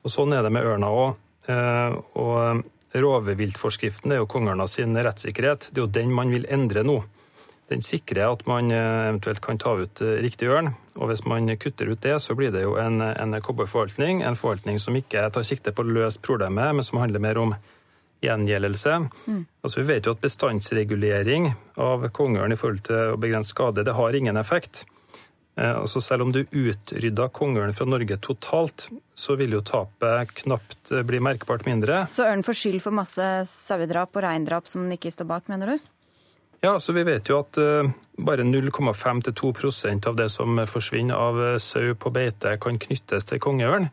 Og 0.01 0.09
Sånn 0.09 0.34
er 0.34 0.41
det 0.41 0.53
med 0.55 0.66
ørna 0.66 0.89
òg. 0.89 1.20
Eh, 1.45 1.99
og 2.18 2.97
rovviltforskriften 3.05 4.16
er 4.16 4.24
jo 4.24 4.30
kongeørna 4.34 4.66
sin 4.70 4.97
rettssikkerhet. 4.97 5.70
Det 5.70 5.78
er 5.78 5.86
jo 5.86 5.93
den 5.99 6.18
man 6.18 6.34
vil 6.34 6.49
endre 6.49 6.82
nå. 6.88 6.97
Den 7.72 7.84
sikrer 7.86 8.34
at 8.34 8.43
man 8.49 8.72
eh, 8.74 9.07
eventuelt 9.07 9.39
kan 9.43 9.59
ta 9.61 9.78
ut 9.80 10.01
eh, 10.03 10.19
riktig 10.24 10.49
ørn. 10.51 10.74
Og 10.97 11.07
hvis 11.07 11.24
man 11.24 11.47
kutter 11.55 11.88
ut 11.93 12.01
det, 12.03 12.17
så 12.19 12.36
blir 12.36 12.51
det 12.51 12.65
jo 12.65 12.76
en, 12.82 12.99
en 12.99 13.38
cowboyforvaltning. 13.39 14.26
En 14.28 14.36
forvaltning 14.36 14.80
som 14.84 14.97
ikke 14.99 15.24
tar 15.32 15.47
sikte 15.47 15.72
på 15.76 15.86
å 15.86 15.93
løse 15.99 16.19
problemet, 16.19 16.76
men 16.76 16.84
som 16.88 16.99
handler 16.99 17.24
mer 17.24 17.39
om 17.39 17.53
gjengjeldelse. 18.22 18.97
Mm. 19.26 19.43
Altså, 19.63 19.80
vi 19.80 19.88
vet 19.88 20.07
jo 20.07 20.15
at 20.17 20.24
bestandsregulering 20.24 21.53
av 21.82 22.09
kongeørn 22.13 22.53
i 22.53 22.59
forhold 22.59 22.84
til 22.89 23.13
å 23.13 23.22
begrense 23.22 23.55
skade, 23.55 23.86
det 23.88 23.95
har 23.97 24.19
ingen 24.19 24.38
effekt. 24.41 24.84
Eh, 25.55 25.72
altså, 25.72 26.03
selv 26.03 26.28
om 26.28 26.36
du 26.36 26.43
utrydda 26.43 27.30
kongeørn 27.32 27.72
fra 27.78 27.88
Norge 27.88 28.19
totalt, 28.19 28.89
så 29.15 29.39
vil 29.39 29.55
jo 29.55 29.63
tapet 29.63 30.36
knapt 30.43 30.91
bli 31.07 31.24
merkbart 31.24 31.63
mindre. 31.69 32.03
Så 32.11 32.28
ørnen 32.28 32.43
får 32.43 32.59
skyld 32.65 32.84
for 32.84 32.99
masse 32.99 33.32
sauedrap 33.55 34.11
og 34.11 34.28
reindrap 34.28 34.67
som 34.67 34.84
den 34.84 34.99
ikke 34.99 35.15
står 35.15 35.32
bak, 35.32 35.47
mener 35.51 35.78
du? 35.78 35.91
Ja, 36.62 36.80
så 36.80 36.93
Vi 36.93 37.03
vet 37.03 37.30
jo 37.30 37.39
at 37.41 37.57
uh, 37.57 37.89
bare 38.22 38.43
0,5-2% 38.45 40.07
av 40.07 40.16
det 40.16 40.30
som 40.30 40.59
forsvinner 40.70 41.18
av 41.18 41.39
uh, 41.39 41.57
sau 41.57 41.95
på 41.97 42.12
beite, 42.14 42.53
kan 42.62 42.78
knyttes 42.78 43.26
til 43.26 43.41
kongeørn. 43.41 43.88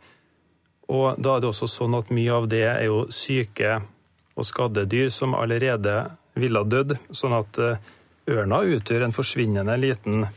Og 0.93 1.17
da 1.17 1.37
er 1.37 1.41
det 1.41 1.49
også 1.49 1.69
sånn 1.69 1.97
at 1.97 2.13
mye 2.13 2.35
av 2.35 2.49
det 2.53 2.67
er 2.69 2.85
jo 2.91 3.07
syke 3.09 3.79
og 4.37 4.45
skadde 4.45 4.85
dyr 4.85 5.09
som 5.13 5.37
allerede 5.37 5.97
ville 6.37 6.61
ha 6.61 6.69
dødd. 6.69 6.99
Sånn 7.09 7.39
at 7.41 7.57
uh, 7.57 7.81
ørna 8.29 8.61
utgjør 8.77 9.07
en 9.07 9.17
forsvinnende 9.17 9.81
liten 9.81 10.29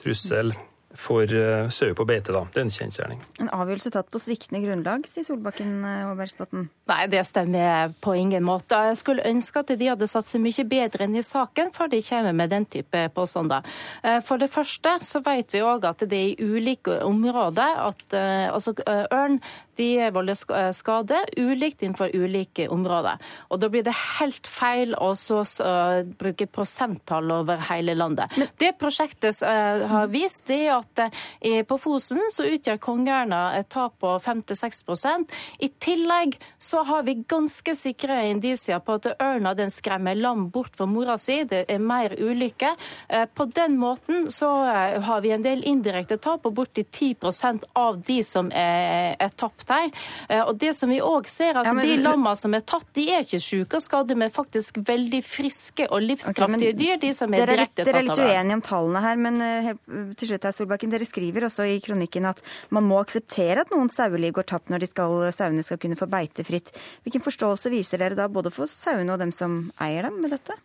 trussel 0.00 0.56
for 0.98 1.24
uh, 1.24 1.68
sau 1.72 1.94
på 1.94 2.06
beite. 2.08 2.32
da. 2.34 2.44
Det 2.52 2.60
er 2.60 2.66
en 2.66 2.74
kjensgjerning. 2.74 3.22
En 3.42 3.50
avgjørelse 3.52 3.92
tatt 3.94 4.10
på 4.12 4.20
sviktende 4.22 4.62
grunnlag, 4.64 5.06
sier 5.08 5.26
Solbakken 5.26 5.80
og 6.10 6.14
Bergsbotn. 6.20 6.68
Nei, 6.92 7.00
det 7.12 7.24
stemmer 7.28 7.94
på 8.04 8.14
ingen 8.18 8.44
måte. 8.46 8.78
Jeg 8.90 9.00
skulle 9.00 9.26
ønske 9.28 9.62
at 9.62 9.72
de 9.78 9.90
hadde 9.92 10.10
satt 10.10 10.28
seg 10.28 10.44
mye 10.44 10.66
bedre 10.68 11.08
inn 11.08 11.18
i 11.18 11.24
saken 11.26 11.72
før 11.74 11.92
de 11.92 12.02
kommer 12.06 12.36
med 12.36 12.52
den 12.52 12.68
type 12.76 13.06
påstander. 13.16 13.66
Uh, 14.04 14.20
for 14.24 14.42
det 14.42 14.50
første 14.52 14.98
så 15.04 15.22
vet 15.24 15.54
vi 15.54 15.64
òg 15.64 15.88
at 15.88 16.04
det 16.06 16.18
er 16.18 16.32
i 16.32 16.52
ulike 16.52 17.00
områder 17.06 17.78
at 17.88 18.14
altså 18.14 18.74
ørn 18.86 19.38
de 19.76 20.10
volder 20.12 20.72
skade 20.72 21.18
ulikt 21.36 21.82
innenfor 21.82 22.10
ulike 22.14 22.68
områder. 22.68 23.18
Og 23.48 23.60
Da 23.62 23.68
blir 23.68 23.84
det 23.86 23.94
helt 24.18 24.46
feil 24.46 24.94
å 24.98 25.12
så, 25.16 25.42
uh, 25.64 26.02
bruke 26.18 26.46
prosenttall 26.46 27.30
over 27.32 27.60
hele 27.68 27.94
landet. 27.94 28.32
Men, 28.36 28.50
det 28.58 28.72
prosjektet 28.80 29.38
uh, 29.42 29.86
har 29.88 30.10
vist, 30.12 30.44
det 30.50 30.58
er 30.66 30.80
at 30.80 31.04
uh, 31.06 31.62
på 31.68 31.78
Fosen 31.80 32.20
så 32.32 32.46
utgjør 32.48 32.80
kongeørna 32.82 33.42
et 33.58 33.70
tap 33.72 33.98
på 34.02 34.16
5-6 34.18 34.82
I 35.60 35.68
tillegg 35.78 36.36
så 36.58 36.82
har 36.88 37.02
vi 37.06 37.22
ganske 37.28 37.74
sikre 37.76 38.18
indisier 38.30 38.80
på 38.80 38.98
at 38.98 39.12
ørna 39.22 39.54
den 39.54 39.70
skremmer 39.70 40.14
lam 40.18 40.48
bort 40.50 40.76
fra 40.76 40.86
mora 40.86 41.16
si. 41.18 41.42
Det 41.44 41.64
er 41.68 41.78
mer 41.78 42.14
ulykker. 42.18 42.74
På 43.34 43.44
den 43.44 43.76
måten 43.78 44.30
så 44.30 44.48
har 45.06 45.20
vi 45.20 45.32
en 45.32 45.44
del 45.44 45.62
indirekte 45.68 46.18
tap, 46.18 46.46
og 46.46 46.54
borti 46.56 46.84
10% 46.84 47.68
av 47.78 48.00
de 48.06 48.18
som 48.26 48.50
er, 48.54 49.16
er 49.20 49.34
tapt 49.36 49.61
her. 49.70 49.90
Og 50.46 50.56
det 50.58 50.72
som 50.76 50.90
vi 50.90 50.98
òg 51.04 51.28
ser, 51.30 51.54
at 51.60 51.68
ja, 51.68 51.74
men, 51.76 51.86
de 51.86 51.98
lammene 52.02 52.34
som 52.38 52.54
er 52.56 52.64
tatt, 52.66 52.88
de 52.96 53.06
er 53.14 53.26
ikke 53.26 53.40
syke 53.42 53.78
og 53.78 53.84
skadde, 53.84 54.16
men 54.18 54.32
faktisk 54.32 54.80
veldig 54.88 55.22
friske 55.24 55.86
og 55.90 56.02
livskraftige 56.02 56.72
okay, 56.72 56.78
dyr. 56.78 56.98
de 57.02 57.12
som 57.16 57.34
er 57.34 57.46
direkte 57.52 57.84
tatt 57.84 57.86
av 57.86 57.92
Dere 57.92 58.02
er 58.02 58.08
litt 58.08 58.22
uenige 58.22 58.58
om 58.58 58.64
tallene 58.66 59.04
her, 59.04 59.22
men 59.22 60.16
til 60.18 60.32
slutt 60.32 60.48
her, 60.48 60.56
Solbakken, 60.56 60.92
dere 60.92 61.06
skriver 61.08 61.46
også 61.48 61.66
i 61.68 61.78
kronikken 61.84 62.26
at 62.28 62.42
man 62.74 62.86
må 62.88 63.00
akseptere 63.02 63.64
at 63.64 63.72
noen 63.74 63.90
saueliv 63.92 64.36
går 64.38 64.48
tapt 64.54 64.72
når 64.72 64.84
de 64.84 64.90
skal, 64.90 65.16
sauene 65.34 65.64
skal 65.66 65.80
kunne 65.82 65.98
få 65.98 66.08
beite 66.10 66.46
fritt. 66.46 66.72
Hvilken 67.04 67.24
forståelse 67.24 67.72
viser 67.72 68.02
dere 68.02 68.18
da 68.18 68.28
både 68.32 68.52
for 68.54 68.70
sauene 68.70 69.14
og 69.14 69.22
dem 69.22 69.32
som 69.36 69.64
eier 69.82 70.08
dem 70.08 70.20
med 70.22 70.34
dette? 70.34 70.58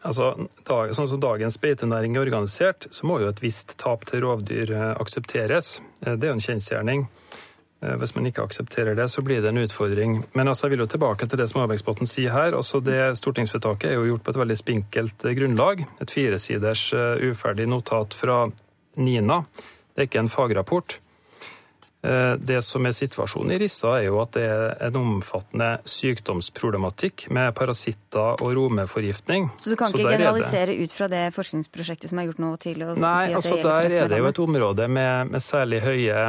Altså, 0.00 0.32
sånn 0.64 1.08
som 1.10 1.20
Dagens 1.20 1.58
beitenæring 1.60 2.14
er 2.16 2.24
organisert, 2.24 2.88
så 2.94 3.08
må 3.08 3.18
jo 3.20 3.28
et 3.28 3.42
visst 3.44 3.76
tap 3.80 4.06
til 4.08 4.24
rovdyr 4.24 4.72
eh, 4.72 4.92
aksepteres. 4.96 5.80
Eh, 6.00 6.14
det 6.14 6.24
er 6.24 6.32
jo 6.32 6.38
en 6.38 6.46
kjensgjerning. 6.46 7.04
Eh, 7.80 7.96
hvis 8.00 8.14
man 8.16 8.28
ikke 8.28 8.44
aksepterer 8.44 8.98
det, 8.98 9.08
så 9.12 9.24
blir 9.26 9.42
det 9.42 9.52
en 9.52 9.62
utfordring. 9.62 10.20
Men 10.36 10.48
altså, 10.48 10.66
jeg 10.66 10.76
vil 10.76 10.84
jo 10.84 10.90
tilbake 10.94 11.28
til 11.28 11.40
det 11.40 11.48
som 11.50 11.62
Abeksbotn 11.64 12.08
sier 12.10 12.34
her. 12.34 12.56
Altså, 12.56 12.82
det 12.84 13.16
Stortingsvedtaket 13.20 13.90
er 13.90 13.98
jo 13.98 14.08
gjort 14.12 14.26
på 14.26 14.34
et 14.34 14.40
veldig 14.44 14.58
spinkelt 14.60 15.28
grunnlag. 15.40 15.84
Et 16.00 16.16
firesiders 16.16 16.88
uferdig 17.30 17.68
notat 17.70 18.16
fra 18.16 18.42
NINA. 19.00 19.44
Det 19.94 20.04
er 20.04 20.10
ikke 20.10 20.24
en 20.24 20.32
fagrapport. 20.32 21.00
Eh, 22.02 22.32
det 22.32 22.62
som 22.64 22.86
er 22.88 22.94
situasjonen 22.96 23.52
i 23.52 23.58
Rissa, 23.60 23.98
er 23.98 24.06
jo 24.06 24.20
at 24.22 24.32
det 24.32 24.46
er 24.48 24.86
en 24.86 24.96
omfattende 24.96 25.68
sykdomsproblematikk 25.84 27.26
med 27.36 27.52
parasitter 27.56 28.40
og 28.40 28.54
romeforgiftning. 28.56 29.50
Så 29.60 29.72
du 29.72 29.76
kan 29.76 29.92
ikke 29.92 30.14
generalisere 30.14 30.78
ut 30.80 30.94
fra 30.96 31.10
det 31.12 31.26
forskningsprosjektet 31.36 32.12
som 32.12 32.22
er 32.22 32.30
gjort 32.30 32.40
nå 32.40 32.54
til 32.62 32.86
å 32.86 32.94
Nei, 32.94 33.26
si 33.28 33.34
at 33.34 33.40
altså, 33.42 33.58
det 33.58 33.60
gjelder 33.60 33.90
Der 33.90 34.06
er 34.06 34.14
det 34.14 34.22
jo 34.22 34.30
et 34.30 34.42
område 34.46 34.88
med, 34.88 35.34
med 35.34 35.44
særlig 35.44 35.82
høye 35.84 36.24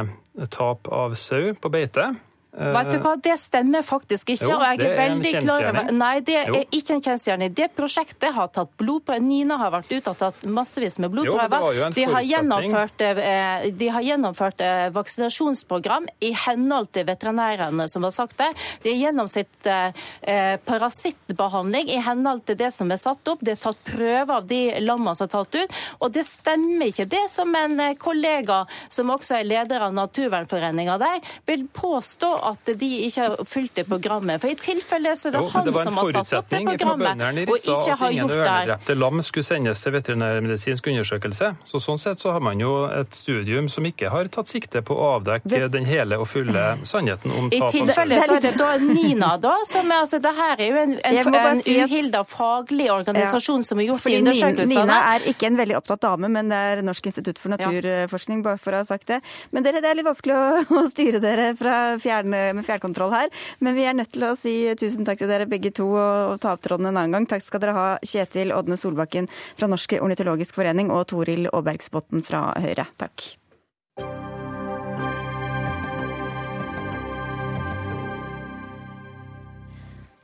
tap 0.50 0.88
av 0.88 1.14
sau 1.14 1.54
på 1.54 1.68
beite. 1.68 2.14
Vet 2.52 2.90
du 2.92 2.98
hva, 3.00 3.14
Det 3.16 3.32
stemmer 3.40 3.84
faktisk 3.84 4.34
ikke. 4.34 4.44
Jo, 4.44 4.58
og 4.58 4.64
jeg 4.66 4.80
er, 4.82 4.90
er 4.92 4.98
veldig 5.00 5.30
klar 5.40 5.66
over... 5.70 5.92
Nei, 5.96 6.12
det 6.20 6.34
er 6.36 6.50
jo. 6.52 6.58
ikke 6.76 6.96
en 6.98 7.04
kjensgjerning. 7.06 7.52
Det 7.56 7.68
prosjektet 7.72 8.34
har 8.36 8.50
tatt 8.52 8.74
blodprøver. 8.80 9.22
Nina 9.24 9.56
har 9.60 9.72
vært 9.72 9.88
ute 9.88 10.12
og 10.12 10.18
tatt 10.20 10.44
massevis 10.44 10.98
med 11.00 11.14
blodprøver. 11.14 11.80
De 11.96 12.04
har, 12.10 12.26
gjennomført, 12.28 13.04
eh, 13.08 13.64
de 13.72 13.88
har 13.94 14.04
gjennomført 14.04 14.60
eh, 14.66 14.90
vaksinasjonsprogram 14.92 16.10
i 16.20 16.34
henhold 16.44 16.90
til 16.92 17.06
veterinærene 17.08 17.86
som 17.88 18.04
har 18.04 18.12
sagt 18.12 18.36
det. 18.42 18.50
De 18.84 18.92
har 18.92 19.00
gjennomsett 19.06 19.70
eh, 19.72 20.52
parasittbehandling 20.68 21.88
i 21.88 22.02
henhold 22.04 22.44
til 22.50 22.60
det 22.60 22.68
som 22.76 22.92
er 22.92 23.00
satt 23.00 23.32
opp. 23.32 23.40
Det 23.40 23.56
er 23.56 23.62
tatt 23.64 23.80
prøver 23.88 24.34
av 24.42 24.50
de 24.50 24.60
lammene 24.84 25.16
som 25.16 25.30
er 25.30 25.32
tatt 25.38 25.56
ut. 25.62 25.80
Og 26.04 26.12
det 26.12 26.26
stemmer 26.28 26.92
ikke 26.92 27.08
det 27.08 27.24
som 27.32 27.48
en 27.56 27.80
kollega, 27.96 28.62
som 28.92 29.16
også 29.16 29.40
er 29.40 29.48
leder 29.48 29.88
av 29.88 29.96
Naturvernforeninga 29.96 31.00
der, 31.00 31.34
vil 31.48 31.64
påstå 31.72 32.41
at 32.50 32.72
de 32.78 32.90
ikke 33.06 33.26
har 33.26 33.44
fulgt 33.48 33.80
det 33.80 33.86
programmet. 33.88 34.40
For 34.42 34.52
i 34.52 34.56
tilfelle 34.58 35.14
så 35.18 35.30
er 35.30 35.36
det 35.36 35.42
jo, 35.42 35.50
han 35.52 35.68
det 35.68 35.74
som 35.78 35.98
har 36.00 36.10
satt 36.16 36.32
opp 36.40 36.50
det 36.52 36.62
programmet, 36.66 37.42
og 37.46 37.56
ikke 37.56 37.96
har 38.02 38.16
gjort 38.16 38.32
det. 38.32 38.38
Ingen 38.38 38.38
ørnedrepte 38.38 38.96
lam 38.98 39.22
skulle 39.26 39.46
sendes 39.46 39.84
til 39.84 39.96
veterinærmedisinsk 39.96 40.90
undersøkelse. 40.94 41.52
Så 41.68 41.82
Sånn 41.82 41.98
sett 41.98 42.22
så 42.22 42.30
har 42.36 42.42
man 42.44 42.60
jo 42.62 42.70
et 42.86 43.16
studium 43.16 43.66
som 43.72 43.86
ikke 43.88 44.12
har 44.12 44.28
tatt 44.32 44.50
sikte 44.50 44.84
på 44.86 44.94
å 44.94 45.08
avdekke 45.16 45.66
den 45.72 45.86
hele 45.88 46.18
og 46.22 46.28
fulle 46.30 46.62
sannheten 46.86 47.32
om 47.34 47.48
tap 47.50 47.66
av 47.66 47.74
I 47.74 47.80
tilfelle 47.80 48.20
så 48.22 48.36
er 48.36 48.44
det 48.44 48.52
da 48.58 48.70
Nina, 48.82 49.32
da, 49.42 49.56
som 49.68 49.90
er, 49.90 50.04
altså, 50.04 50.20
det 50.22 50.32
her 50.36 50.62
er 50.62 50.70
jo 50.70 50.80
en, 50.82 50.94
en, 51.02 51.34
en 51.34 51.62
uhilda 51.62 52.22
faglig 52.28 52.88
organisasjon 52.92 53.64
ja, 53.64 53.68
som 53.68 53.82
har 53.82 53.88
gjort 53.90 54.06
de 54.06 54.18
undersøkelsene. 54.20 54.84
Nina 54.86 54.98
er 55.14 55.26
ikke 55.32 55.50
en 55.50 55.58
veldig 55.60 55.78
opptatt 55.80 56.04
dame, 56.06 56.30
men 56.32 56.52
det 56.52 56.60
er 56.70 56.82
Norsk 56.86 57.10
institutt 57.10 57.40
for 57.42 57.54
naturforskning, 57.54 58.42
bare 58.46 58.60
for 58.62 58.76
å 58.76 58.82
ha 58.82 58.88
sagt 58.88 59.10
det. 59.10 59.20
Men 59.50 59.66
dere, 59.66 59.82
det 59.84 59.90
er 59.90 59.98
litt 59.98 60.08
vanskelig 60.08 60.38
å, 60.38 60.62
å 60.82 60.84
styre 60.92 61.22
dere 61.22 61.50
fra 61.58 61.76
fjerne 62.02 62.31
med 62.32 62.64
fjernkontroll 62.66 63.12
her. 63.14 63.32
Men 63.60 63.76
vi 63.78 63.86
er 63.88 63.98
nødt 63.98 64.12
til 64.14 64.26
å 64.28 64.34
si 64.38 64.54
tusen 64.80 65.06
takk 65.08 65.22
til 65.22 65.30
dere 65.32 65.48
begge 65.50 65.72
to 65.74 65.88
og 65.92 66.40
ta 66.42 66.56
opp 66.56 66.64
tråden 66.64 66.90
en 66.90 66.96
annen 66.96 67.18
gang. 67.18 67.28
Takk 67.30 67.44
skal 67.44 67.62
dere 67.64 67.76
ha, 67.76 67.86
Kjetil 68.06 68.54
Ådne 68.56 68.80
Solbakken 68.80 69.30
fra 69.54 69.70
Norsk 69.70 69.98
ornitologisk 70.00 70.56
forening 70.58 70.92
og 70.94 71.06
Toril 71.12 71.50
Aabergsbotten 71.52 72.26
fra 72.26 72.50
Høyre. 72.62 72.88
Takk. 73.00 73.41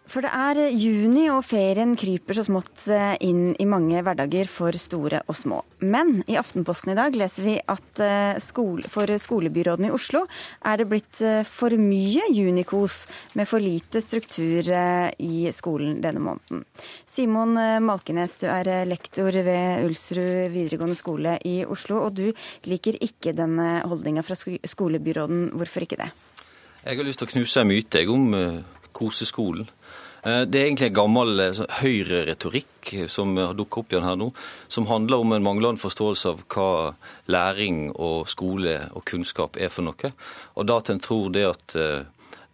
For 0.09 0.24
det 0.24 0.30
er 0.32 0.59
juni, 0.72 1.26
og 1.28 1.42
ferien 1.44 1.90
kryper 1.98 2.38
så 2.38 2.46
smått 2.46 2.86
eh, 2.88 3.18
inn 3.28 3.52
i 3.61 3.66
mange 3.68 4.00
hverdager 4.04 4.48
for 4.48 4.72
store 4.80 5.20
og 5.28 5.36
små. 5.36 5.59
Men 5.84 6.22
i 6.24 6.38
Aftenposten 6.40 6.94
i 6.94 6.96
dag 6.96 7.16
leser 7.18 7.44
vi 7.44 7.56
at 7.61 8.00
eh, 8.00 8.40
skole, 8.40 8.88
for 8.88 9.12
skolebyråden 9.20 9.90
i 9.90 9.92
Oslo 9.92 10.22
er 10.64 10.80
det 10.80 10.86
blitt 10.88 11.20
eh, 11.20 11.42
for 11.44 11.76
mye 11.76 12.24
junikos 12.32 13.02
med 13.36 13.50
for 13.50 13.61
lite 13.61 14.00
struktur 14.00 14.72
i 14.72 15.52
skolen 15.52 16.00
denne 16.00 16.24
måneden. 16.24 16.64
Simon 17.04 17.52
Malkenes, 17.84 18.38
du 18.40 18.46
er 18.48 18.88
lektor 18.88 19.28
ved 19.44 19.84
Ulsrud 19.84 20.48
videregående 20.54 20.96
skole 20.96 21.36
i 21.44 21.61
Oslo, 21.68 22.00
og 22.06 22.16
du 22.16 22.30
liker 22.68 22.96
ikke 23.04 23.36
denne 23.36 23.82
holdninga 23.84 24.24
fra 24.24 24.38
skolebyråden. 24.40 25.50
Hvorfor 25.52 25.84
ikke 25.84 26.00
det? 26.00 26.11
Jeg 26.86 26.96
har 26.96 27.04
lyst 27.04 27.20
til 27.20 27.28
å 27.28 27.34
knuse 27.36 27.61
en 27.61 27.68
myte 27.68 28.04
om 28.09 28.30
koseskolen. 28.96 29.68
Eh, 30.23 30.43
det 30.43 30.61
er 30.61 30.66
egentlig 30.66 30.91
en 30.91 30.99
gammel 30.99 31.43
eh, 31.45 31.61
høyreretorikk 31.81 32.93
som 33.12 33.37
har 33.39 33.55
dukket 33.57 33.83
opp 33.83 33.93
igjen 33.93 34.07
her 34.09 34.19
nå, 34.19 34.31
som 34.73 34.89
handler 34.91 35.23
om 35.23 35.35
en 35.37 35.45
manglende 35.45 35.83
forståelse 35.83 36.33
av 36.33 36.45
hva 36.51 36.71
læring 37.31 37.89
og 37.95 38.29
skole 38.31 38.81
og 38.97 39.05
kunnskap 39.09 39.59
er 39.61 39.71
for 39.73 39.87
noe. 39.87 40.12
Og 40.57 40.69
da 40.69 40.79
at 40.83 40.91
en 40.93 41.03
tror 41.03 41.31
det 41.35 41.45
at 41.47 41.77
eh, 41.79 42.09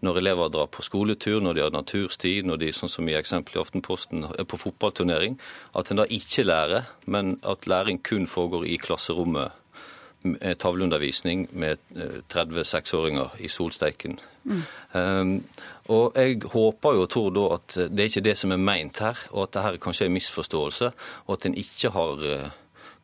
når 0.04 0.20
elever 0.20 0.50
drar 0.52 0.68
på 0.68 0.84
skoletur, 0.84 1.38
når 1.40 1.56
de 1.56 1.64
har 1.64 1.72
naturstid, 1.72 2.44
når 2.44 2.60
de 2.60 2.72
sånn 2.76 2.92
som 2.92 3.08
i 3.08 3.16
eksempelet 3.16 3.56
i 3.56 3.62
Aftenposten 3.62 4.26
er 4.34 4.44
på 4.44 4.60
fotballturnering, 4.60 5.38
at 5.72 5.88
en 5.88 6.02
da 6.02 6.04
ikke 6.12 6.44
lærer, 6.44 6.90
men 7.08 7.38
at 7.40 7.64
læring 7.70 8.02
kun 8.04 8.28
foregår 8.28 8.66
i 8.68 8.76
klasserommet 8.82 9.56
tavleundervisning 10.60 11.48
med 11.52 11.80
30 12.32 12.64
seksåringer 12.68 13.40
i 13.44 13.48
solsteiken. 13.48 14.20
Mm. 14.44 15.38
Og 15.92 16.16
Jeg 16.16 16.42
håper 16.52 16.96
jo 16.96 17.04
og 17.04 17.10
tror 17.12 17.30
da 17.34 17.44
at 17.56 17.76
det 17.90 18.04
er 18.04 18.10
ikke 18.10 18.24
det 18.24 18.36
som 18.40 18.52
er 18.54 18.60
meint 18.60 19.00
her, 19.04 19.18
og 19.32 19.46
at 19.46 19.56
det 19.56 19.64
her 19.64 19.80
kanskje 19.82 20.06
er 20.06 20.12
en 20.12 20.18
misforståelse, 20.18 20.92
og 21.26 21.32
at 21.36 21.46
en 21.48 21.56
ikke 21.60 21.90
har 21.92 22.24
eh, 22.28 22.54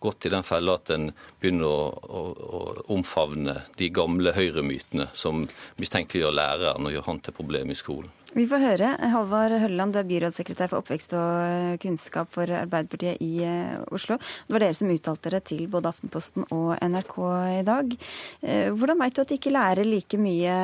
gått 0.00 0.26
i 0.26 0.32
den 0.32 0.46
fella 0.46 0.78
at 0.78 0.92
en 0.94 1.10
begynner 1.40 1.68
å, 1.68 1.82
å, 1.92 2.22
å, 2.30 2.60
omfavne 2.96 3.58
de 3.76 3.90
gamle 3.92 4.32
høyremytene 4.36 5.10
som 5.14 5.44
mistenkeliggjør 5.80 6.36
læreren 6.36 6.88
og 6.88 6.96
gjør 6.96 7.08
han 7.10 7.20
til 7.24 7.36
problem 7.36 7.72
i 7.72 7.78
skolen. 7.78 8.08
Vi 8.30 8.44
får 8.46 8.62
høre. 8.62 8.88
Halvard 9.10 9.56
Hølleland, 9.58 9.90
du 9.90 9.98
er 9.98 10.06
byrådssekretær 10.06 10.68
for 10.70 10.84
oppvekst 10.84 11.16
og 11.18 11.30
eh, 11.42 11.78
kunnskap 11.82 12.28
for 12.30 12.46
Arbeiderpartiet 12.54 13.18
i 13.26 13.40
eh, 13.42 13.80
Oslo. 13.90 14.20
Det 14.46 14.54
var 14.54 14.62
dere 14.62 14.76
som 14.78 14.92
uttalte 14.92 15.32
dere 15.32 15.40
til 15.42 15.64
både 15.72 15.90
Aftenposten 15.90 16.46
og 16.54 16.76
NRK 16.78 17.16
i 17.56 17.64
dag. 17.66 17.96
Eh, 18.44 18.68
hvordan 18.70 19.00
veit 19.02 19.16
du 19.18 19.24
at 19.24 19.32
de 19.32 19.38
ikke 19.40 19.54
lærer 19.54 19.88
like 19.88 20.20
mye, 20.22 20.54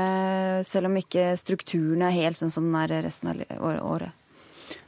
selv 0.68 0.92
om 0.92 1.00
ikke 1.00 1.32
strukturen 1.40 2.06
er 2.06 2.14
helt 2.14 2.38
sånn 2.38 2.54
som 2.54 2.70
den 2.70 2.78
er 2.84 3.02
resten 3.08 3.32
av 3.32 3.42
året? 3.82 4.14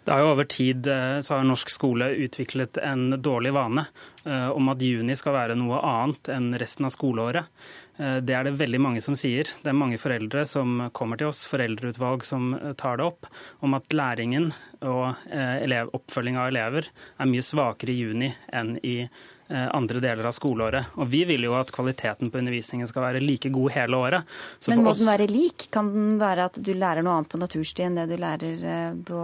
Det 0.07 0.15
har 0.15 0.23
jo 0.23 0.31
Over 0.31 0.47
tid 0.49 0.87
så 0.87 1.35
har 1.35 1.45
norsk 1.45 1.71
skole 1.71 2.07
utviklet 2.25 2.79
en 2.81 3.19
dårlig 3.21 3.51
vane 3.53 3.85
om 4.25 4.71
at 4.73 4.81
juni 4.83 5.15
skal 5.19 5.35
være 5.37 5.57
noe 5.59 5.83
annet 5.85 6.31
enn 6.33 6.49
resten 6.59 6.89
av 6.89 6.95
skoleåret. 6.95 7.51
Eh, 7.99 8.19
det 8.23 8.35
er 8.35 8.47
det 8.47 8.57
veldig 8.59 8.81
mange 8.83 9.03
som 9.05 9.17
sier. 9.19 9.51
Det 9.63 9.73
er 9.73 9.79
mange 9.79 9.99
foreldre 10.01 10.45
som 10.49 10.89
kommer 10.97 11.19
til 11.21 11.33
oss, 11.33 11.45
foreldreutvalg 11.51 12.27
som 12.27 12.53
eh, 12.57 12.75
tar 12.79 13.01
det 13.01 13.09
opp, 13.09 13.31
om 13.65 13.75
at 13.79 13.91
læringen 13.95 14.53
og 14.81 15.17
eh, 15.31 15.65
elev, 15.65 15.91
oppfølging 15.97 16.39
av 16.39 16.53
elever 16.53 16.89
er 17.19 17.31
mye 17.31 17.45
svakere 17.45 17.95
i 17.95 17.99
juni 17.99 18.33
enn 18.55 18.79
i 18.83 19.01
andre 19.49 19.97
deler 20.05 20.27
av 20.29 20.35
skoleåret. 20.37 20.91
Og 21.01 21.07
Vi 21.09 21.23
vil 21.25 21.47
jo 21.47 21.55
at 21.57 21.71
kvaliteten 21.73 22.29
på 22.29 22.37
undervisningen 22.37 22.85
skal 22.91 23.07
være 23.07 23.23
like 23.23 23.49
god 23.49 23.73
hele 23.73 23.97
året. 23.97 24.35
Så 24.61 24.75
Men 24.75 24.83
må 24.85 24.91
oss... 24.93 25.01
den 25.01 25.09
være 25.09 25.29
lik? 25.31 25.71
Kan 25.73 25.89
den 25.95 26.19
være 26.21 26.51
at 26.51 26.59
du 26.61 26.69
lærer 26.77 27.01
noe 27.01 27.15
annet 27.17 27.31
på 27.33 27.41
naturstid 27.41 27.87
enn 27.87 27.97
det 27.97 28.05
du 28.11 28.19
lærer 28.21 28.99
på 29.09 29.23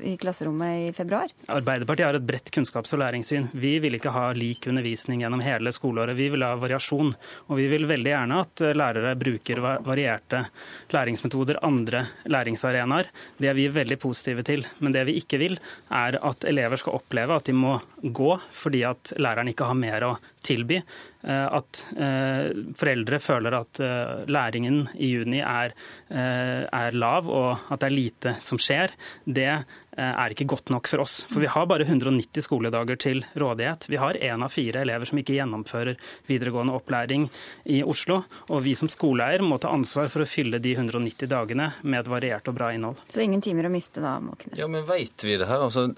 i 0.00 0.16
klasserommet 0.16 0.90
i 0.90 0.92
februar? 0.92 1.32
Arbeiderpartiet 1.46 2.06
har 2.06 2.18
et 2.18 2.26
bredt 2.26 2.50
kunnskaps- 2.54 2.92
og 2.96 3.00
læringssyn. 3.00 3.48
Vi 3.52 3.78
vil 3.82 3.96
ikke 3.98 4.12
ha 4.14 4.28
lik 4.36 4.66
undervisning 4.70 5.22
gjennom 5.22 5.42
hele 5.44 5.72
skoleåret. 5.74 6.16
Vi 6.18 6.28
vil 6.32 6.44
ha 6.46 6.54
variasjon. 6.60 7.14
Og 7.48 7.60
vi 7.60 7.66
vil 7.72 7.88
veldig 7.88 8.12
gjerne 8.12 8.40
at 8.44 8.64
lærere 8.76 9.14
bruker 9.18 9.62
varierte 9.86 10.44
læringsmetoder, 10.94 11.60
andre 11.66 12.04
læringsarenaer. 12.28 13.10
Det 13.38 13.50
er 13.50 13.58
vi 13.58 13.68
veldig 13.72 13.98
positive 14.02 14.46
til. 14.46 14.66
Men 14.80 14.96
det 14.96 15.06
vi 15.08 15.18
ikke 15.20 15.40
vil, 15.42 15.58
er 15.90 16.20
at 16.20 16.48
elever 16.48 16.80
skal 16.80 17.00
oppleve 17.00 17.36
at 17.36 17.48
de 17.48 17.56
må 17.56 17.78
gå 18.02 18.32
fordi 18.52 18.84
at 18.88 19.16
læreren 19.18 19.52
ikke 19.52 19.68
har 19.68 19.78
mer 19.78 20.06
å 20.06 20.16
tilby. 20.46 20.80
Eh, 21.26 21.46
at 21.58 21.80
eh, 21.98 22.52
foreldre 22.78 23.18
føler 23.18 23.56
at 23.58 23.80
eh, 23.82 24.26
læringen 24.30 24.84
i 24.94 25.08
juni 25.16 25.40
er, 25.42 25.72
er 26.06 26.94
lav 26.94 27.26
og 27.26 27.72
at 27.72 27.82
det 27.82 27.88
er 27.88 27.94
lite 27.94 28.34
som 28.42 28.60
skjer, 28.60 28.92
det 29.24 29.48
er 29.96 30.32
ikke 30.32 30.44
godt 30.44 30.70
nok 30.70 30.88
for 30.90 31.00
oss. 31.02 31.14
For 31.30 31.40
vi 31.40 31.48
har 31.48 31.64
bare 31.66 31.86
190 31.86 32.44
skoledager 32.44 32.98
til 33.00 33.22
rådighet. 33.40 33.86
Vi 33.88 33.96
har 33.96 34.18
én 34.20 34.44
av 34.44 34.52
fire 34.52 34.82
elever 34.84 35.08
som 35.08 35.18
ikke 35.18 35.38
gjennomfører 35.38 35.96
videregående 36.28 36.74
opplæring 36.76 37.24
i 37.72 37.80
Oslo. 37.80 38.18
Og 38.52 38.60
vi 38.66 38.74
som 38.76 38.90
skoleeier 38.92 39.40
må 39.40 39.56
ta 39.62 39.72
ansvar 39.72 40.12
for 40.12 40.26
å 40.26 40.28
fylle 40.28 40.60
de 40.60 40.74
190 40.76 41.32
dagene 41.32 41.70
med 41.80 42.02
et 42.02 42.12
variert 42.12 42.52
og 42.52 42.58
bra 42.58 42.70
innhold. 42.76 43.00
Så 43.08 43.24
ingen 43.24 43.40
timer 43.40 43.70
å 43.70 43.72
miste 43.72 44.04
da, 44.04 44.18
Måkenes? 44.20 44.58
Ja, 44.60 44.68
men 44.68 44.84
veit 44.84 45.24
vi 45.24 45.40
det 45.40 45.48
her? 45.48 45.64
Altså, 45.64 45.88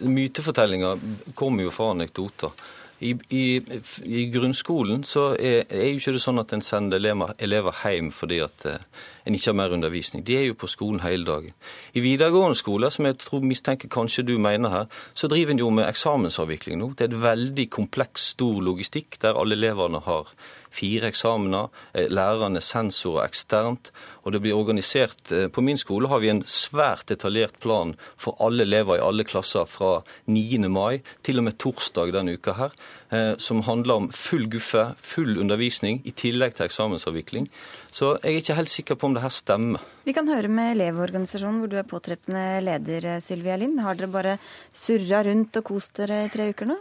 mytefortellinga 0.00 0.96
kommer 1.36 1.68
jo 1.68 1.76
fra 1.76 1.92
anekdoter. 1.92 2.56
I, 3.00 3.14
i, 3.32 3.44
I, 4.04 4.24
grunnskolen 4.32 5.04
så 5.08 5.30
er, 5.32 5.64
er, 5.72 5.86
jo 5.88 6.00
ikke 6.00 6.12
det 6.16 6.20
sånn 6.20 6.42
at 6.42 6.52
en 6.52 6.64
sender 6.64 7.00
elever, 7.00 7.32
elever 7.40 7.78
hjem 7.80 8.10
fordi 8.12 8.42
at 8.44 8.66
uh, 8.68 9.06
en 9.24 9.36
ikke 9.36 9.48
har 9.48 9.56
mer 9.56 9.72
undervisning. 9.76 10.24
De 10.26 10.36
er 10.36 10.44
jo 10.50 10.58
på 10.60 10.68
skolen 10.68 11.00
hele 11.00 11.24
dagen. 11.24 11.54
I 11.96 12.04
videregående 12.04 12.58
skole, 12.60 12.90
som 12.92 13.08
jeg 13.08 13.16
tror 13.22 13.46
mistenker 13.46 13.88
kanskje 13.88 14.26
du 14.28 14.34
mener 14.36 14.74
her, 14.74 15.02
så 15.14 15.30
driver 15.32 15.56
en 15.56 15.64
jo 15.64 15.70
med 15.72 15.88
eksamensavvikling 15.88 16.80
nå. 16.82 16.92
Det 16.92 17.06
er 17.06 17.14
et 17.14 17.22
veldig 17.24 17.68
kompleks, 17.72 18.34
stor 18.36 18.60
logistikk 18.68 19.16
der 19.24 19.38
alle 19.40 19.56
elevene 19.56 20.04
har 20.04 20.28
fire 20.70 21.10
eksamener, 21.10 21.68
eh, 21.92 22.08
lærerne 22.10 22.60
sensorer 22.62 23.26
eksternt. 23.26 23.90
Og 24.24 24.32
det 24.32 24.42
blir 24.44 24.56
organisert 24.56 25.32
eh, 25.32 25.48
På 25.48 25.62
min 25.64 25.78
skole 25.78 26.08
har 26.08 26.20
vi 26.20 26.30
en 26.30 26.42
svært 26.44 27.08
detaljert 27.08 27.58
plan 27.60 27.94
for 28.16 28.36
alle 28.40 28.66
elever 28.66 28.98
i 28.98 29.04
alle 29.04 29.24
klasser 29.24 29.66
fra 29.66 30.02
9. 30.26 30.68
mai 30.68 31.00
til 31.26 31.40
og 31.40 31.48
med 31.48 31.58
torsdag 31.58 32.12
denne 32.14 32.36
uka 32.36 32.54
her, 32.58 32.74
eh, 33.10 33.34
som 33.38 33.62
handler 33.62 33.94
om 33.94 34.10
full 34.12 34.46
guffe, 34.50 34.94
full 34.96 35.38
undervisning, 35.40 36.02
i 36.04 36.12
tillegg 36.12 36.54
til 36.54 36.68
eksamensavvikling. 36.68 37.48
Så 37.90 38.16
jeg 38.22 38.34
er 38.34 38.42
ikke 38.42 38.58
helt 38.60 38.70
sikker 38.70 38.94
på 38.94 39.08
om 39.08 39.16
det 39.16 39.24
her 39.24 39.34
stemmer. 39.34 39.82
Vi 40.04 40.14
kan 40.14 40.28
høre 40.28 40.48
med 40.48 40.76
Elevorganisasjonen, 40.76 41.58
hvor 41.58 41.72
du 41.72 41.78
er 41.80 41.88
påtreffende 41.88 42.60
leder, 42.62 43.20
Sylvia 43.24 43.56
Lind. 43.56 43.80
Har 43.80 43.98
dere 43.98 44.12
bare 44.12 44.38
surra 44.72 45.24
rundt 45.26 45.56
og 45.58 45.66
kost 45.72 45.98
dere 45.98 46.24
i 46.26 46.30
tre 46.32 46.52
uker 46.54 46.70
nå? 46.70 46.78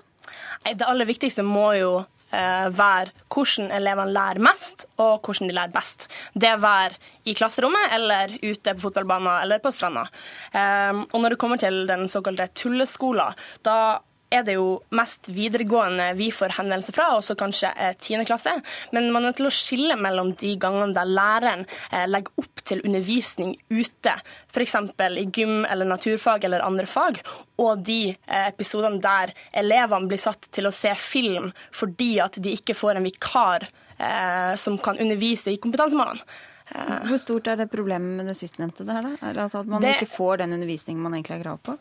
Det 0.67 0.85
aller 0.85 1.07
viktigste 1.09 1.43
må 1.45 1.71
jo 1.79 1.91
være 2.31 3.13
hvordan 3.29 3.71
elevene 3.73 4.13
lærer 4.13 4.41
mest, 4.43 4.85
og 4.97 5.25
hvordan 5.25 5.49
de 5.49 5.55
lærer 5.57 5.73
best. 5.73 6.09
Det 6.33 6.55
være 6.61 6.97
i 7.25 7.33
klasserommet 7.37 7.95
eller 7.95 8.35
ute 8.43 8.75
på 8.75 8.85
fotballbanen 8.87 9.41
eller 9.41 9.63
på 9.63 9.71
stranda. 9.73 10.05
Eh, 10.53 11.01
og 11.09 11.17
når 11.21 11.35
det 11.35 11.41
kommer 11.41 11.61
til 11.61 11.81
den 11.89 12.07
såkalte 12.11 12.49
tulleskolen, 12.53 13.35
da 13.65 13.99
er 14.29 14.43
det 14.45 14.55
jo 14.57 14.79
mest 14.95 15.29
videregående 15.33 16.11
vi 16.17 16.29
får 16.33 16.53
henvendelser 16.59 16.95
fra, 16.95 17.09
også 17.17 17.35
kanskje 17.39 17.71
tiende 18.01 18.27
klasse. 18.29 18.53
Men 18.95 19.09
man 19.13 19.25
er 19.25 19.35
til 19.37 19.49
å 19.49 19.53
skille 19.53 19.97
mellom 19.99 20.33
de 20.39 20.53
gangene 20.61 20.93
der 20.95 21.09
læreren 21.09 21.65
eh, 21.91 22.05
legger 22.09 22.43
opp 22.43 22.63
til 22.69 22.83
undervisning 22.85 23.55
ute, 23.73 24.15
f.eks. 24.53 24.75
i 25.09 25.25
gym 25.33 25.63
eller 25.65 25.89
naturfag 25.89 26.45
eller 26.45 26.65
andre 26.65 26.85
fag, 26.89 27.21
og 27.59 27.83
de 27.85 28.01
eh, 28.11 28.47
episodene 28.51 29.01
der 29.03 29.33
elevene 29.63 30.09
blir 30.09 30.21
satt 30.21 30.51
til 30.53 30.69
å 30.69 30.75
se 30.75 30.93
film 30.99 31.49
fordi 31.75 32.15
at 32.23 32.37
de 32.41 32.53
ikke 32.57 32.77
får 32.77 32.99
en 32.99 33.09
vikar 33.09 33.65
eh, 33.65 34.53
som 34.59 34.77
kan 34.81 34.99
undervise 35.01 35.53
i 35.53 35.59
kompetansemålene. 35.61 36.45
Hvor 36.69 37.17
stort 37.17 37.47
er 37.49 37.57
det 37.57 37.65
problemet 37.71 38.19
med 38.19 38.27
det 38.29 38.35
sistnevnte? 38.37 38.83
Det 38.85 38.93
her, 38.93 39.07
da? 39.33 39.41
Altså 39.41 39.63
at 39.63 39.69
man 39.71 39.81
det... 39.81 39.95
ikke 39.97 40.11
får 40.11 40.43
den 40.43 40.53
undervisningen 40.53 41.01
man 41.01 41.15
egentlig 41.17 41.39
har 41.39 41.47
krav 41.47 41.63
på? 41.65 41.73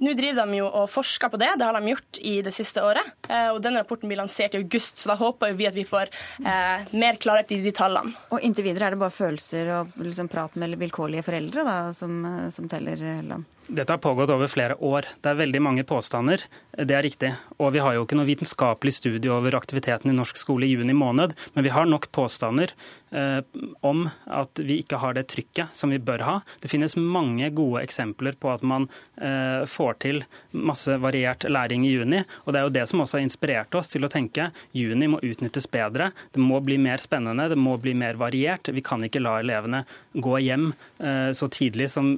Nå 0.00 0.14
driver 0.16 0.48
de 0.48 0.60
jo 0.62 0.66
og 0.66 0.88
forsker 0.88 1.28
på 1.32 1.40
det, 1.40 1.50
det 1.60 1.66
har 1.66 1.76
de 1.76 1.92
gjort 1.92 2.20
i 2.24 2.34
det 2.44 2.54
siste 2.56 2.80
året. 2.84 3.12
Eh, 3.28 3.50
og 3.52 3.60
denne 3.64 3.82
rapporten 3.82 4.08
blir 4.08 4.20
lansert 4.20 4.56
i 4.56 4.62
august, 4.62 4.96
så 5.00 5.12
da 5.12 5.18
håper 5.20 5.52
vi 5.58 5.68
at 5.68 5.76
vi 5.76 5.84
får 5.88 6.08
eh, 6.40 6.88
mer 6.96 7.20
klarhet 7.20 7.52
i 7.52 7.60
de 7.64 7.74
tallene. 7.76 8.16
Og 8.32 8.40
inntil 8.46 8.70
videre 8.70 8.88
er 8.88 8.96
det 8.96 9.02
bare 9.02 9.14
følelser 9.14 9.72
og 9.76 10.00
liksom 10.00 10.30
prat 10.32 10.56
med 10.60 10.78
vilkårlige 10.80 11.26
foreldre 11.26 11.66
da, 11.68 11.78
som, 11.96 12.20
eh, 12.24 12.48
som 12.54 12.68
teller, 12.70 13.04
Land? 13.28 13.48
Dette 13.70 13.92
har 13.92 13.98
pågått 14.02 14.30
over 14.34 14.50
flere 14.50 14.74
år. 14.82 15.06
Det 15.22 15.30
er 15.30 15.38
veldig 15.38 15.60
mange 15.62 15.84
påstander. 15.86 16.42
Det 16.74 16.94
er 16.96 17.04
riktig. 17.06 17.28
Og 17.62 17.70
vi 17.74 17.82
har 17.82 17.94
jo 17.94 18.02
ikke 18.02 18.16
noe 18.18 18.26
vitenskapelig 18.26 18.96
studie 18.96 19.30
over 19.30 19.54
aktiviteten 19.54 20.10
i 20.10 20.14
norsk 20.16 20.40
skole 20.40 20.66
i 20.66 20.72
juni 20.72 20.94
måned, 20.96 21.36
men 21.54 21.66
vi 21.66 21.70
har 21.70 21.86
nok 21.86 22.08
påstander 22.14 22.72
eh, 23.14 23.38
om 23.86 24.08
at 24.26 24.62
vi 24.66 24.80
ikke 24.82 24.98
har 25.02 25.14
det 25.14 25.28
trykket 25.30 25.76
som 25.76 25.94
vi 25.94 26.00
bør 26.02 26.24
ha. 26.26 26.34
Det 26.62 26.70
finnes 26.72 26.96
mange 26.98 27.52
gode 27.54 27.84
eksempler 27.84 28.34
på 28.42 28.50
at 28.50 28.64
man 28.66 28.88
eh, 29.22 29.62
får 29.70 30.00
til 30.02 30.22
masse 30.50 30.98
variert 31.02 31.46
læring 31.46 31.86
i 31.86 31.92
juni. 31.94 32.24
og 32.44 32.52
Det 32.52 32.60
er 32.60 32.66
jo 32.66 32.74
det 32.78 32.86
som 32.90 33.04
også 33.04 33.20
har 33.20 33.26
inspirert 33.28 33.78
oss 33.78 33.92
til 33.92 34.06
å 34.06 34.10
tenke 34.10 34.50
juni 34.74 35.10
må 35.14 35.22
utnyttes 35.22 35.70
bedre. 35.70 36.10
Det 36.34 36.42
må 36.42 36.58
bli 36.64 36.78
mer 36.82 36.98
spennende, 37.02 37.46
det 37.52 37.60
må 37.60 37.76
bli 37.78 37.94
mer 37.94 38.18
variert. 38.18 38.72
Vi 38.74 38.82
kan 38.82 39.06
ikke 39.06 39.22
la 39.22 39.38
elevene 39.44 39.84
gå 40.14 40.38
hjem 40.42 40.72
eh, 40.98 41.30
så 41.36 41.50
tidlig 41.52 41.90
som, 41.94 42.16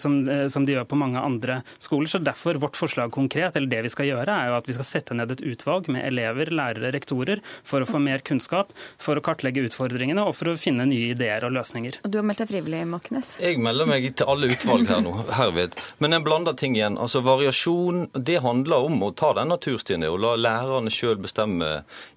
som, 0.00 0.20
eh, 0.28 0.46
som 0.48 0.64
de 0.64 0.78
gjør 0.78 0.88
på 0.88 0.93
mange 0.98 1.20
andre 1.20 1.60
skoler. 1.78 2.10
så 2.10 2.18
Derfor 2.24 2.60
vårt 2.62 2.76
forslag 2.76 3.12
konkret, 3.14 3.56
eller 3.56 3.70
det 3.70 3.82
vi 3.86 3.92
skal 3.92 4.08
gjøre, 4.10 4.30
er 4.34 4.50
jo 4.50 4.58
at 4.58 4.68
vi 4.68 4.76
skal 4.76 4.88
sette 4.88 5.16
ned 5.16 5.32
et 5.34 5.44
utvalg 5.44 5.88
med 5.92 6.06
elever, 6.06 6.50
lærere, 6.54 6.92
rektorer 6.94 7.42
for 7.64 7.84
å 7.84 7.88
få 7.88 8.00
mer 8.02 8.24
kunnskap, 8.24 8.72
for 8.98 9.18
å 9.18 9.24
kartlegge 9.24 9.64
utfordringene 9.68 10.24
og 10.24 10.34
for 10.38 10.52
å 10.52 10.56
finne 10.60 10.86
nye 10.88 11.12
ideer 11.14 11.46
og 11.46 11.54
løsninger. 11.56 12.00
Og 12.04 12.10
Du 12.10 12.18
har 12.20 12.26
meldt 12.26 12.44
deg 12.44 12.52
frivillig, 12.52 12.84
Maknes? 12.90 13.36
Jeg 13.42 13.60
melder 13.62 13.88
meg 13.90 14.10
til 14.16 14.30
alle 14.30 14.50
utvalg 14.54 14.88
her 14.90 15.02
nå, 15.04 15.14
herved. 15.38 15.78
Men 15.98 16.18
en 16.18 16.26
blander 16.26 16.56
ting 16.58 16.76
igjen. 16.78 16.98
Altså 17.00 17.24
Variasjon 17.24 18.08
det 18.14 18.40
handler 18.44 18.88
om 18.88 19.02
å 19.06 19.12
ta 19.16 19.32
den 19.36 19.50
naturstien 19.52 20.04
og 20.08 20.20
la 20.22 20.34
lærerne 20.38 20.92
sjøl 20.92 21.18
bestemme 21.22 21.70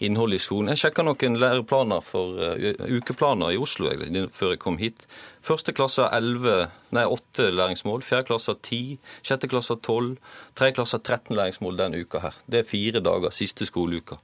innholdet 0.03 0.41
i 0.41 0.45
skolen. 0.45 0.73
Jeg 0.73 0.86
sjekka 0.86 1.05
noen 1.07 1.39
læreplaner 1.41 2.03
for 2.05 2.38
uh, 2.38 2.86
ukeplaner 2.97 3.55
i 3.55 3.61
Oslo 3.61 3.91
jeg, 3.91 4.28
før 4.34 4.55
jeg 4.55 4.61
kom 4.63 4.80
hit. 4.82 5.05
Første 5.48 5.72
klasse 5.72 6.04
har 6.04 6.18
11, 6.18 6.68
nei, 6.91 7.06
8 7.08 7.45
læringsmål, 7.56 8.02
fjerde 8.04 8.28
klasse 8.28 8.52
har 8.52 8.60
10, 8.68 8.98
sjette 9.24 9.48
klasse 9.48 9.78
har 9.78 9.80
12, 9.86 10.18
tredje 10.60 10.76
klasse 10.76 10.98
har 10.98 11.06
13 11.08 11.38
læringsmål 11.38 11.78
denne 11.80 12.02
uka 12.04 12.20
her. 12.26 12.36
Det 12.52 12.60
er 12.60 12.68
fire 12.68 13.00
dager 13.04 13.32
siste 13.32 13.68
skoleuka. 13.70 14.20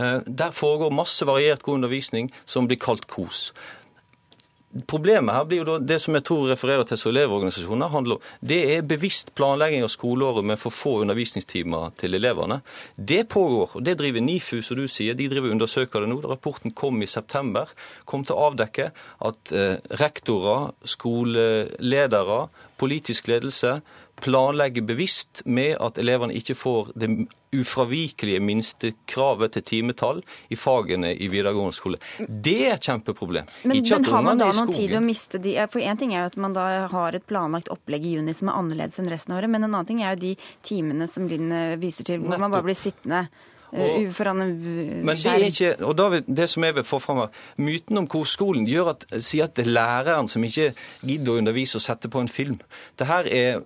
Eh, 0.00 0.18
der 0.26 0.50
foregår 0.50 0.90
masse 0.90 1.26
variert 1.26 1.62
god 1.62 1.78
undervisning 1.78 2.32
som 2.44 2.66
blir 2.66 2.80
kalt 2.82 3.06
KOS. 3.06 3.52
Problemet 4.90 5.36
her 5.36 5.44
blir 5.46 5.60
jo 5.60 5.66
da, 5.68 5.76
det 5.78 6.00
som 6.02 6.16
jeg 6.16 6.24
tror 6.26 6.48
refererer 6.50 6.86
til 6.88 6.98
som 6.98 7.12
elevorganisasjoner, 7.12 7.92
handler 7.92 8.18
om, 8.18 8.30
det 8.42 8.58
er 8.74 8.86
bevisst 8.90 9.30
planlegging 9.38 9.84
av 9.86 9.92
skoleåret 9.92 10.46
med 10.46 10.58
for 10.58 10.74
få 10.74 10.96
undervisningstimer 11.04 11.94
til 12.00 12.18
elevene. 12.18 12.58
Det 12.96 13.22
pågår, 13.30 13.76
og 13.78 13.84
det 13.86 13.94
driver 14.00 14.24
NIFU, 14.24 14.58
som 14.66 14.80
du 14.80 14.88
sier. 14.90 15.14
De 15.14 15.28
driver 15.30 15.54
undersøker 15.54 16.02
det 16.02 16.10
nå. 16.10 16.18
Rapporten 16.26 16.74
kom 16.74 17.02
i 17.02 17.10
september. 17.10 17.70
Kom 18.04 18.26
til 18.26 18.34
å 18.34 18.48
avdekke 18.50 18.90
at 19.30 19.54
eh, 19.54 19.78
rektorer, 20.02 20.72
skoleledere, 20.96 22.40
politisk 22.80 23.30
ledelse 23.30 23.78
planlegge 24.22 24.82
bevisst 24.82 25.42
med 25.44 25.76
at 25.82 25.98
elevene 25.98 26.34
ikke 26.38 26.56
får 26.58 26.90
det 26.98 27.08
ufravikelige 27.54 28.40
minstekravet 28.42 29.54
til 29.56 29.64
timetall 29.66 30.20
i 30.50 30.58
fagene 30.58 31.12
i 31.14 31.28
videregående 31.30 31.74
skole. 31.76 32.00
Det 32.18 32.56
er 32.68 32.76
et 32.76 32.88
kjempeproblem. 32.88 33.48
Men, 33.64 33.80
men 33.82 34.10
har 34.10 34.26
man 34.26 34.42
da 34.42 34.50
noen 34.54 34.74
tid 34.74 34.94
å 34.98 35.02
miste 35.04 35.38
de 35.42 35.54
For 35.70 35.82
én 35.82 35.98
ting 36.00 36.14
er 36.14 36.24
jo 36.24 36.32
at 36.32 36.38
man 36.40 36.54
da 36.56 36.66
har 36.90 37.16
et 37.16 37.26
planlagt 37.26 37.70
opplegg 37.72 38.06
i 38.06 38.16
juni 38.16 38.34
som 38.34 38.50
er 38.50 38.58
annerledes 38.60 39.00
enn 39.02 39.10
resten 39.12 39.34
av 39.34 39.42
året, 39.42 39.52
men 39.54 39.66
en 39.66 39.72
annen 39.72 39.90
ting 39.90 40.02
er 40.02 40.14
jo 40.14 40.22
de 40.28 40.36
timene 40.66 41.08
som 41.10 41.28
Linn 41.30 41.50
eh, 41.54 41.74
viser 41.80 42.06
til, 42.06 42.22
hvor 42.22 42.34
Nettopp. 42.34 42.46
man 42.46 42.56
bare 42.56 42.66
blir 42.66 42.78
sittende. 42.78 43.26
Eh, 43.74 44.06
og, 44.06 44.28
men 44.38 45.16
det 45.18 45.30
er 45.30 45.44
ikke, 45.48 45.70
og 45.82 45.96
da 45.98 46.08
vil, 46.12 46.26
det 46.26 46.46
som 46.52 46.62
jeg 46.62 46.76
vil 46.76 46.86
få 46.86 47.00
fram 47.02 47.24
her, 47.24 47.40
Myten 47.58 47.98
om 47.98 48.06
korskolen 48.10 48.68
gjør 48.70 48.92
at, 48.92 49.06
sier 49.18 49.48
at 49.48 49.56
det 49.58 49.66
er 49.66 49.72
læreren 49.74 50.30
som 50.30 50.44
ikke 50.46 50.70
gidder 51.02 51.34
å 51.34 51.40
undervise 51.42 51.80
og 51.80 51.82
sette 51.82 52.10
på 52.12 52.22
en 52.22 52.30
film. 52.30 52.60
Det 52.98 53.08
her 53.10 53.26
er 53.26 53.44
er 53.44 53.62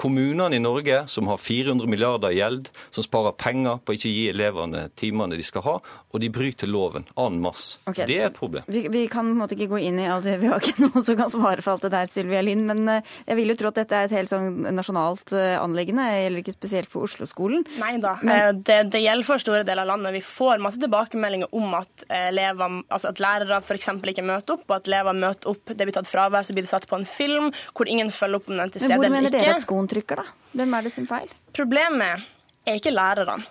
kommunene 0.00 0.56
i 0.56 0.62
Norge 0.62 1.04
som 1.06 1.28
har 1.30 1.38
400 1.38 1.86
milliarder 1.86 2.32
i 2.34 2.40
gjeld, 2.40 2.70
som 2.90 3.04
sparer 3.06 3.36
penger 3.38 3.78
på 3.84 3.92
å 3.92 3.98
ikke 3.98 4.10
gi 4.10 4.28
elevene 4.32 4.88
timene 4.98 5.38
de 5.38 5.44
skal 5.46 5.64
ha, 5.66 5.76
og 6.10 6.22
de 6.22 6.30
bryter 6.32 6.66
loven 6.70 7.04
en 7.20 7.38
masse. 7.42 7.78
Okay. 7.86 8.06
Det 8.08 8.16
er 8.18 8.28
et 8.30 8.36
problem. 8.36 8.66
Vi, 8.66 8.86
vi, 8.90 9.04
kan 9.10 9.28
på 9.28 9.34
en 9.34 9.40
måte 9.42 9.56
ikke 9.56 9.70
gå 9.70 9.82
inn 9.86 10.00
i 10.02 10.08
alt, 10.10 10.26
det, 10.26 10.38
vi 10.42 10.50
har 10.50 10.62
ikke 10.62 10.88
noen 10.88 11.06
som 11.06 11.18
kan 11.18 11.30
svare 11.32 11.62
for 11.62 11.76
alt 11.76 11.86
det 11.86 11.92
der, 11.94 12.10
Sylvia 12.10 12.42
Lind. 12.42 12.66
Men 12.66 12.82
eh, 12.90 13.12
jeg 13.28 13.38
vil 13.38 13.52
jo 13.52 13.58
tro 13.60 13.70
at 13.70 13.80
dette 13.82 13.98
er 13.98 14.08
et 14.08 14.16
helt 14.18 14.32
sånn 14.32 14.64
nasjonalt 14.74 15.34
eh, 15.36 15.54
anliggende, 15.60 16.08
eller 16.24 16.42
ikke 16.42 16.56
spesielt 16.56 16.90
for 16.90 17.06
Oslo-skolen. 17.06 17.62
Nei 17.78 17.94
da, 18.02 18.16
men... 18.24 18.34
Eh, 18.34 18.50
det, 18.70 18.80
det, 18.94 19.04
gjelder 19.04 19.28
for 19.28 19.42
store 19.42 19.62
deler 19.66 19.86
av 19.86 19.92
landet. 19.92 20.16
Vi 20.18 20.24
får 20.26 20.62
masse 20.64 20.82
tilbakemeldinger 20.82 21.54
om 21.56 21.78
at, 21.78 22.06
elever, 22.10 22.80
altså 22.90 23.12
at 23.12 23.22
lærere 23.22 23.60
f.eks. 23.62 23.92
ikke 24.12 24.26
møter 24.26 24.58
opp, 24.58 24.66
og 24.66 24.76
at 24.80 24.90
elever 24.90 25.16
møter 25.16 25.54
opp, 25.54 25.70
det 25.70 25.86
blir 25.86 25.96
tatt 25.96 26.10
fravær, 26.10 26.46
så 26.46 26.56
blir 26.56 26.66
det 26.66 26.72
satt 26.72 26.88
på 26.90 26.98
en 26.98 27.06
film 27.08 27.50
hvor 27.76 27.88
ingen 27.90 28.10
følger 28.14 28.40
opp 28.42 28.50
om 28.50 28.58
den 28.58 28.74
til 28.74 28.84
stede 28.88 29.19
mener 29.20 29.36
dere 29.36 29.56
at 29.56 29.64
skoen 29.64 29.88
trykker, 29.90 30.22
da? 30.22 30.36
Hvem 30.58 30.76
er 30.76 30.86
det 30.86 30.92
sin 30.96 31.08
feil? 31.08 31.30
Problemet 31.56 32.28
er 32.66 32.80
ikke 32.80 32.94
lærerne. 32.94 33.44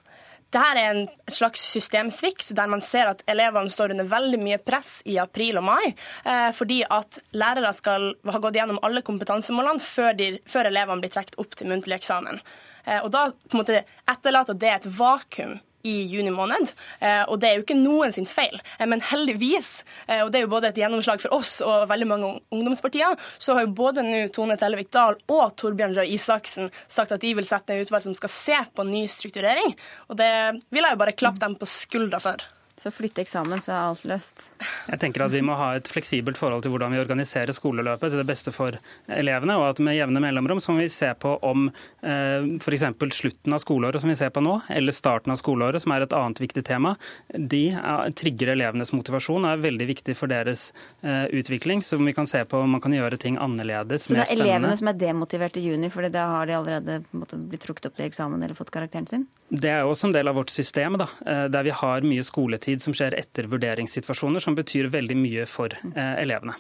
Dette 0.50 0.66
er 0.66 0.80
en 0.82 1.04
slags 1.30 1.62
systemsvikt 1.76 2.48
der 2.58 2.70
man 2.72 2.82
ser 2.82 3.12
at 3.12 3.22
elevene 3.30 3.70
står 3.70 3.94
under 3.94 4.08
veldig 4.10 4.40
mye 4.42 4.58
press 4.58 5.04
i 5.06 5.20
april 5.22 5.60
og 5.62 5.68
mai, 5.68 5.92
eh, 6.26 6.50
fordi 6.58 6.80
at 6.90 7.20
lærere 7.38 7.70
skal 7.78 8.16
ha 8.26 8.42
gått 8.42 8.58
gjennom 8.58 8.82
alle 8.82 9.04
kompetansemålene 9.06 9.84
før, 9.84 10.16
de, 10.18 10.32
før 10.50 10.72
elevene 10.72 11.06
blir 11.06 11.14
trukket 11.14 11.38
opp 11.38 11.54
til 11.54 11.70
muntlig 11.70 12.00
eksamen. 12.00 12.42
Eh, 12.88 12.98
og 13.04 13.12
da 13.14 13.28
på 13.30 13.54
en 13.54 13.62
måte 13.62 13.84
etterlater 14.10 14.58
det 14.58 14.74
et 14.74 14.90
vakuum 14.98 15.60
i 15.84 15.96
juni 16.12 16.32
måned. 16.32 16.74
Eh, 17.00 17.24
og 17.28 17.40
det 17.40 17.50
er 17.50 17.58
jo 17.58 17.66
ikke 17.66 17.78
noen 17.80 18.14
sin 18.16 18.28
feil. 18.30 18.60
Eh, 18.78 18.86
men 18.90 19.04
heldigvis, 19.04 19.84
eh, 20.08 20.22
og 20.24 20.32
det 20.32 20.42
er 20.42 20.46
jo 20.48 20.52
både 20.52 20.72
et 20.72 20.82
gjennomslag 20.82 21.24
for 21.24 21.40
oss 21.40 21.60
og 21.66 21.88
veldig 21.92 22.10
mange 22.10 22.34
ungdomspartier, 22.56 23.16
så 23.38 23.56
har 23.56 23.68
jo 23.68 23.74
både 23.80 24.04
nå 24.06 24.26
Tone 24.36 24.60
Tellevik 24.60 24.92
Dahl 24.96 25.18
og 25.32 25.56
Torbjørn 25.60 25.96
Røe 25.98 26.08
Isaksen 26.16 26.72
sagt 26.88 27.16
at 27.16 27.24
de 27.24 27.34
vil 27.38 27.48
sette 27.48 27.74
ned 27.74 27.88
utvalg 27.88 28.08
som 28.08 28.18
skal 28.18 28.34
se 28.34 28.62
på 28.76 28.88
ny 28.88 29.06
strukturering. 29.12 29.76
Og 30.10 30.20
det 30.20 30.32
vil 30.70 30.84
jeg 30.84 30.96
jo 30.96 31.04
bare 31.04 31.18
klappe 31.18 31.44
dem 31.44 31.60
på 31.60 31.70
skuldra 31.70 32.22
for. 32.24 32.50
Så 32.80 32.92
flytte 32.96 33.26
eksamen, 33.26 33.60
så 33.60 33.74
er 33.74 33.80
alt 33.90 34.06
løst. 34.08 34.46
Jeg 34.88 35.00
tenker 35.02 35.26
at 35.26 35.34
Vi 35.34 35.42
må 35.44 35.58
ha 35.60 35.74
et 35.76 35.90
fleksibelt 35.92 36.40
forhold 36.40 36.64
til 36.64 36.72
hvordan 36.72 36.94
vi 36.96 37.02
organiserer 37.02 37.52
skoleløpet 37.52 38.14
til 38.14 38.22
det 38.22 38.28
beste 38.30 38.54
for 38.56 38.78
elevene. 39.12 39.58
Og 39.60 39.66
at 39.74 39.82
med 39.84 39.98
jevne 39.98 40.22
mellomrom 40.24 40.62
så 40.64 40.72
må 40.72 40.86
vi 40.86 40.94
se 40.94 41.10
på 41.20 41.34
om 41.44 41.68
eh, 41.68 42.48
f.eks. 42.64 42.86
slutten 43.18 43.56
av 43.56 43.60
skoleåret, 43.60 44.00
som 44.00 44.12
vi 44.12 44.16
ser 44.16 44.32
på 44.32 44.44
nå, 44.46 44.56
eller 44.72 44.96
starten 44.96 45.36
av 45.36 45.42
skoleåret, 45.42 45.84
som 45.84 45.92
er 45.92 46.06
et 46.06 46.16
annet 46.16 46.40
viktig 46.40 46.64
tema, 46.70 46.94
de 47.36 47.66
er, 47.74 48.14
trigger 48.16 48.54
elevenes 48.56 48.94
motivasjon 48.96 49.44
og 49.44 49.52
er 49.52 49.66
veldig 49.68 49.90
viktig 49.92 50.16
for 50.16 50.32
deres 50.32 50.70
eh, 51.04 51.28
utvikling. 51.36 51.84
Så 51.84 52.00
vi 52.00 52.16
kan 52.16 52.32
se 52.32 52.46
på 52.48 52.64
om 52.64 52.78
man 52.78 52.84
kan 52.86 52.96
gjøre 52.96 53.20
ting 53.20 53.36
annerledes. 53.44 54.08
Så 54.08 54.16
det 54.16 54.24
er 54.24 54.38
elevene 54.38 54.72
som 54.80 54.94
er 54.94 55.02
demotivert 55.04 55.60
i 55.60 55.66
juni, 55.68 55.92
for 55.92 56.08
da 56.08 56.30
har 56.38 56.48
de 56.48 56.56
allerede 56.56 57.02
måte, 57.12 57.44
blitt 57.52 57.68
trukket 57.68 57.92
opp 57.92 58.00
til 58.00 58.08
eksamen 58.08 58.40
eller 58.40 58.56
fått 58.56 58.72
karakteren 58.72 59.12
sin? 59.12 59.28
Det 59.50 59.68
er 59.74 59.84
også 59.84 60.08
en 60.08 60.14
del 60.16 60.30
av 60.30 60.38
vårt 60.38 60.52
system, 60.54 60.96
da, 61.02 61.12
eh, 61.26 61.46
der 61.52 61.68
vi 61.68 61.76
har 61.76 62.06
mye 62.08 62.24
skoletid 62.24 62.69
skoletid 62.70 62.82
som 62.82 62.94
skjer 62.94 63.18
etter 63.18 63.48
vurderingssituasjoner, 63.50 64.40
som 64.40 64.56
betyr 64.56 64.90
veldig 64.90 65.18
mye 65.18 65.46
for 65.46 65.70
eh, 65.74 66.22
elevene. 66.22 66.56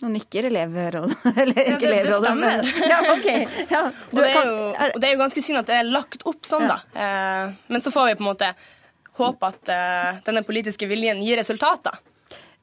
Nå 0.00 0.08
nikker 0.08 0.46
elevrådet. 0.46 1.16
Eller 1.42 1.74
ikke 1.74 1.90
ja, 1.90 2.18
stemmer. 2.20 2.62
men 2.62 2.66
ja, 2.90 2.98
okay. 3.16 3.46
ja, 3.68 3.90
og, 4.12 4.18
det 4.18 4.34
jo, 4.34 4.56
og, 4.70 5.00
det 5.00 5.08
er 5.08 5.14
jo, 5.14 5.20
ganske 5.22 5.42
synd 5.42 5.58
at 5.58 5.66
det 5.70 5.78
er 5.78 5.88
lagt 5.90 6.22
opp 6.24 6.44
sånn, 6.46 6.68
da. 6.68 6.80
Eh, 6.94 7.54
men 7.68 7.82
så 7.82 7.90
får 7.90 8.10
vi 8.12 8.18
på 8.18 8.24
en 8.24 8.30
måte 8.30 8.52
håpe 9.18 9.50
at 9.50 9.72
eh, 9.74 10.20
denne 10.26 10.44
politiske 10.46 10.86
viljen 10.86 11.22
gir 11.24 11.38
resultater. 11.40 11.98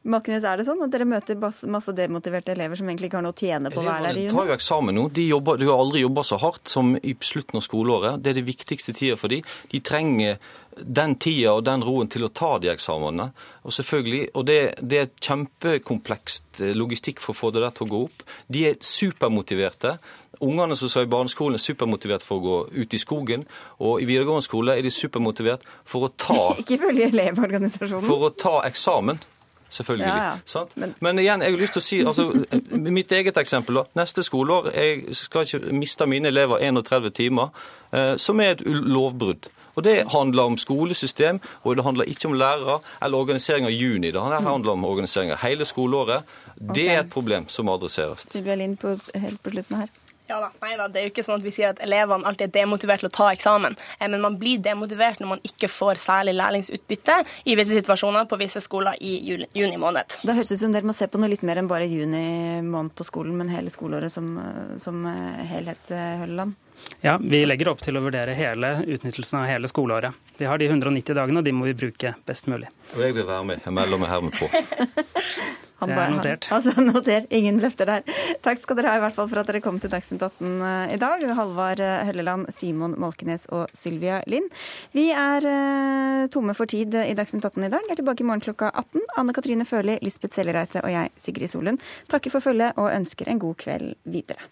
Malkenes, 0.06 0.44
er 0.46 0.60
det 0.62 0.68
sånn 0.68 0.84
at 0.86 0.92
dere 0.94 1.08
møter 1.10 1.38
masse 1.42 1.94
demotiverte 1.98 2.54
elever 2.54 2.78
som 2.78 2.90
egentlig 2.90 3.10
ikke 3.10 3.18
har 3.18 3.26
noe 3.26 3.34
å 3.34 3.40
tjene 3.40 3.72
på 3.74 3.82
å 3.82 3.86
være 3.88 4.12
der 4.12 4.20
juni? 4.22 4.34
tar 4.36 4.52
jo 4.52 4.54
eksamen 4.54 4.94
nå. 5.00 5.08
De, 5.18 5.24
jobber, 5.32 5.58
de 5.58 5.70
har 5.70 5.82
aldri 5.82 6.04
jobba 6.04 6.24
så 6.28 6.38
hardt 6.44 6.70
som 6.70 6.94
i 7.00 7.16
slutten 7.26 7.58
av 7.58 7.66
skoleåret. 7.66 8.22
Det 8.22 8.32
er 8.32 8.38
det 8.38 8.46
viktigste 8.46 8.94
tida 8.94 9.18
for 9.18 9.34
dem. 9.34 9.42
De 9.72 9.82
trenger 9.82 10.38
den 10.76 11.16
tida 11.16 11.56
og 11.56 11.64
den 11.66 11.84
roen 11.88 12.10
til 12.12 12.28
å 12.28 12.30
ta 12.36 12.52
de 12.62 12.70
eksamenene. 12.74 13.32
Og 13.66 13.74
selvfølgelig, 13.74 14.22
og 14.36 14.46
det, 14.46 14.60
det 14.82 15.02
er 15.02 15.12
kjempekomplekst 15.14 16.62
eh, 16.62 16.76
logistikk 16.78 17.24
for 17.24 17.34
å 17.34 17.40
få 17.40 17.52
det 17.56 17.64
der 17.66 17.74
til 17.74 17.88
å 17.88 17.92
gå 17.96 18.06
opp. 18.06 18.26
De 18.52 18.66
er 18.70 18.80
supermotiverte. 18.84 19.98
Ungene 20.46 20.76
som 20.78 20.92
er 21.00 21.08
i 21.08 21.14
barneskolen 21.16 21.58
er 21.58 21.64
supermotivert 21.64 22.26
for 22.26 22.38
å 22.38 22.46
gå 22.46 22.84
ut 22.84 22.94
i 22.94 23.02
skogen. 23.02 23.46
Og 23.82 24.04
i 24.04 24.10
videregående 24.10 24.46
skole 24.46 24.76
er 24.76 24.86
de 24.86 24.94
supermotivert 24.94 25.64
for 25.88 26.06
å 26.06 26.12
ta 26.14 26.52
Ikke 26.62 26.78
følge 26.84 27.10
elevorganisasjonen. 27.10 28.06
For 28.06 28.30
å 28.30 28.36
ta 28.36 28.60
eksamen 28.68 29.24
selvfølgelig. 29.70 30.08
Ja, 30.08 30.38
ja. 30.56 30.64
Men... 30.76 30.96
Men... 31.00 31.20
igjen, 31.20 31.42
jeg 31.42 31.52
har 31.52 31.60
lyst 31.60 31.78
til 31.78 31.84
å 31.84 31.86
si, 31.86 32.00
altså, 32.06 32.46
mitt 32.72 33.12
eget 33.12 33.38
eksempel. 33.38 33.84
Neste 33.98 34.24
skoleår 34.24 34.72
jeg 34.76 35.16
skal 35.18 35.46
ikke 35.46 35.76
miste 35.76 36.08
mine 36.10 36.32
elever 36.32 36.64
31 36.64 37.12
timer, 37.16 37.54
eh, 37.92 38.16
som 38.22 38.40
er 38.40 38.56
et 38.56 38.66
lovbrudd. 38.66 39.50
Og 39.76 39.84
Det 39.84 40.04
handler 40.12 40.44
om 40.44 40.58
skolesystem, 40.58 41.40
og 41.64 41.76
det 41.76 41.84
handler 41.84 42.08
ikke 42.08 42.28
om 42.28 42.34
lærere 42.34 42.80
eller 43.04 43.18
organisering 43.18 43.66
av 43.66 43.72
juni. 43.72 44.12
Det 44.12 44.22
handler 44.22 44.72
om 44.72 44.86
organisering 44.86 45.32
av 45.32 45.38
hele 45.44 45.66
skoleåret. 45.66 46.24
Det 46.56 46.90
er 46.90 47.00
et 47.00 47.10
problem 47.12 47.50
som 47.50 47.66
må 47.66 47.76
adresseres. 47.76 48.28
Sylvia 48.32 48.56
Lind, 48.56 48.78
på, 48.78 48.96
helt 49.16 49.44
på 49.44 49.52
slutten 49.52 49.84
her. 49.84 49.90
Ja 50.28 50.40
da, 50.42 50.50
nei 50.64 50.74
da, 50.80 50.88
Det 50.90 51.02
er 51.02 51.08
jo 51.08 51.14
ikke 51.14 51.26
sånn 51.26 51.38
at 51.38 51.46
vi 51.46 51.54
sier 51.54 51.74
at 51.74 51.82
elevene 51.86 52.26
alltid 52.26 52.48
er 52.48 52.54
demotivert 52.64 53.04
til 53.04 53.12
å 53.12 53.14
ta 53.14 53.30
eksamen, 53.36 53.78
eh, 54.00 54.08
men 54.10 54.24
man 54.24 54.40
blir 54.42 54.62
demotivert 54.64 55.22
når 55.22 55.32
man 55.36 55.44
ikke 55.46 55.70
får 55.70 56.02
særlig 56.02 56.34
lærlingsutbytte 56.40 57.20
i 57.46 57.58
visse 57.60 57.78
situasjoner 57.78 58.26
på 58.30 58.40
visse 58.42 58.64
skoler 58.66 58.98
i 59.06 59.16
juli, 59.28 59.50
juni 59.54 59.78
måned. 59.82 60.20
Det 60.26 60.36
høres 60.38 60.54
ut 60.56 60.64
som 60.64 60.74
dere 60.74 60.88
må 60.88 60.96
se 60.98 61.08
på 61.12 61.22
noe 61.22 61.30
litt 61.30 61.46
mer 61.46 61.62
enn 61.62 61.70
bare 61.70 61.90
juni 61.90 62.62
måned 62.66 62.96
på 62.98 63.06
skolen, 63.06 63.38
men 63.38 63.54
hele 63.54 63.74
skoleåret 63.74 64.14
som, 64.14 64.34
som 64.82 65.06
helhet, 65.06 65.94
Hølleland? 66.22 66.56
Ja, 67.02 67.18
vi 67.22 67.46
legger 67.46 67.70
opp 67.72 67.84
til 67.86 67.98
å 67.98 68.04
vurdere 68.04 68.34
hele 68.36 68.80
utnyttelsen 68.84 69.40
av 69.40 69.50
hele 69.50 69.70
skoleåret. 69.72 70.18
Vi 70.38 70.50
har 70.50 70.60
de 70.60 70.68
190 70.68 71.16
dagene, 71.16 71.40
og 71.40 71.46
de 71.46 71.54
må 71.56 71.70
vi 71.70 71.78
bruke 71.78 72.16
best 72.28 72.50
mulig. 72.52 72.68
Og 72.96 73.06
jeg 73.06 73.16
vil 73.16 73.28
være 73.30 73.46
med. 73.52 73.64
Jeg 73.66 73.78
melder 73.78 74.02
meg 74.02 74.12
hermed 74.12 74.36
på. 74.36 74.50
Han 75.86 75.96
det 75.96 76.04
er 76.04 76.16
notert. 76.18 76.48
Han, 76.52 76.62
altså, 76.62 76.86
notert. 76.90 77.32
Ingen 77.36 77.62
løfter 77.64 77.92
der. 77.94 78.16
Takk 78.46 78.62
skal 78.62 78.80
dere 78.82 78.94
ha 78.94 79.00
i 79.00 79.06
hvert 79.06 79.16
fall 79.16 79.32
for 79.32 79.42
at 79.42 79.50
dere 79.50 79.64
kom 79.64 79.80
til 79.82 79.94
Dagsnytt 79.94 80.24
18 80.26 80.52
eh, 80.52 80.96
i 80.98 81.02
dag. 81.02 81.26
Halvard 81.40 81.82
Helleland, 81.82 82.26
Hølleland, 82.26 82.54
Simon 82.56 82.96
Molkenes 83.00 83.46
og 83.52 83.68
Sylvia 83.74 84.22
Lind. 84.28 84.50
Vi 84.96 85.10
er 85.12 85.46
uh, 85.46 86.28
tomme 86.32 86.56
for 86.58 86.70
tid 86.70 86.96
i 86.96 87.14
Dagsnytt 87.18 87.46
18 87.46 87.68
i 87.68 87.72
dag. 87.74 87.86
Er 87.90 88.00
tilbake 88.00 88.24
i 88.24 88.28
morgen 88.28 88.44
klokka 88.44 88.72
18. 88.74 89.06
Anne 89.18 89.36
Katrine 89.36 89.66
Førli, 89.66 90.00
Lisbeth 90.02 90.36
Sellereite 90.36 90.84
og 90.84 90.92
jeg, 90.92 91.14
Sigrid 91.18 91.52
Solund, 91.52 91.82
takker 92.12 92.34
for 92.34 92.44
følget 92.44 92.78
og 92.78 92.92
ønsker 92.94 93.30
en 93.30 93.42
god 93.42 93.58
kveld 93.62 93.96
videre. 94.04 94.52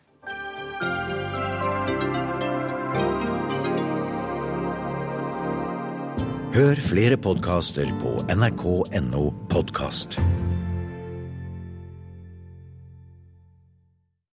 Hør 6.53 6.77
flere 6.85 7.17
podkaster 7.17 7.89
på 7.97 8.19
nrk.no 8.29 9.23
podkast. 9.49 10.19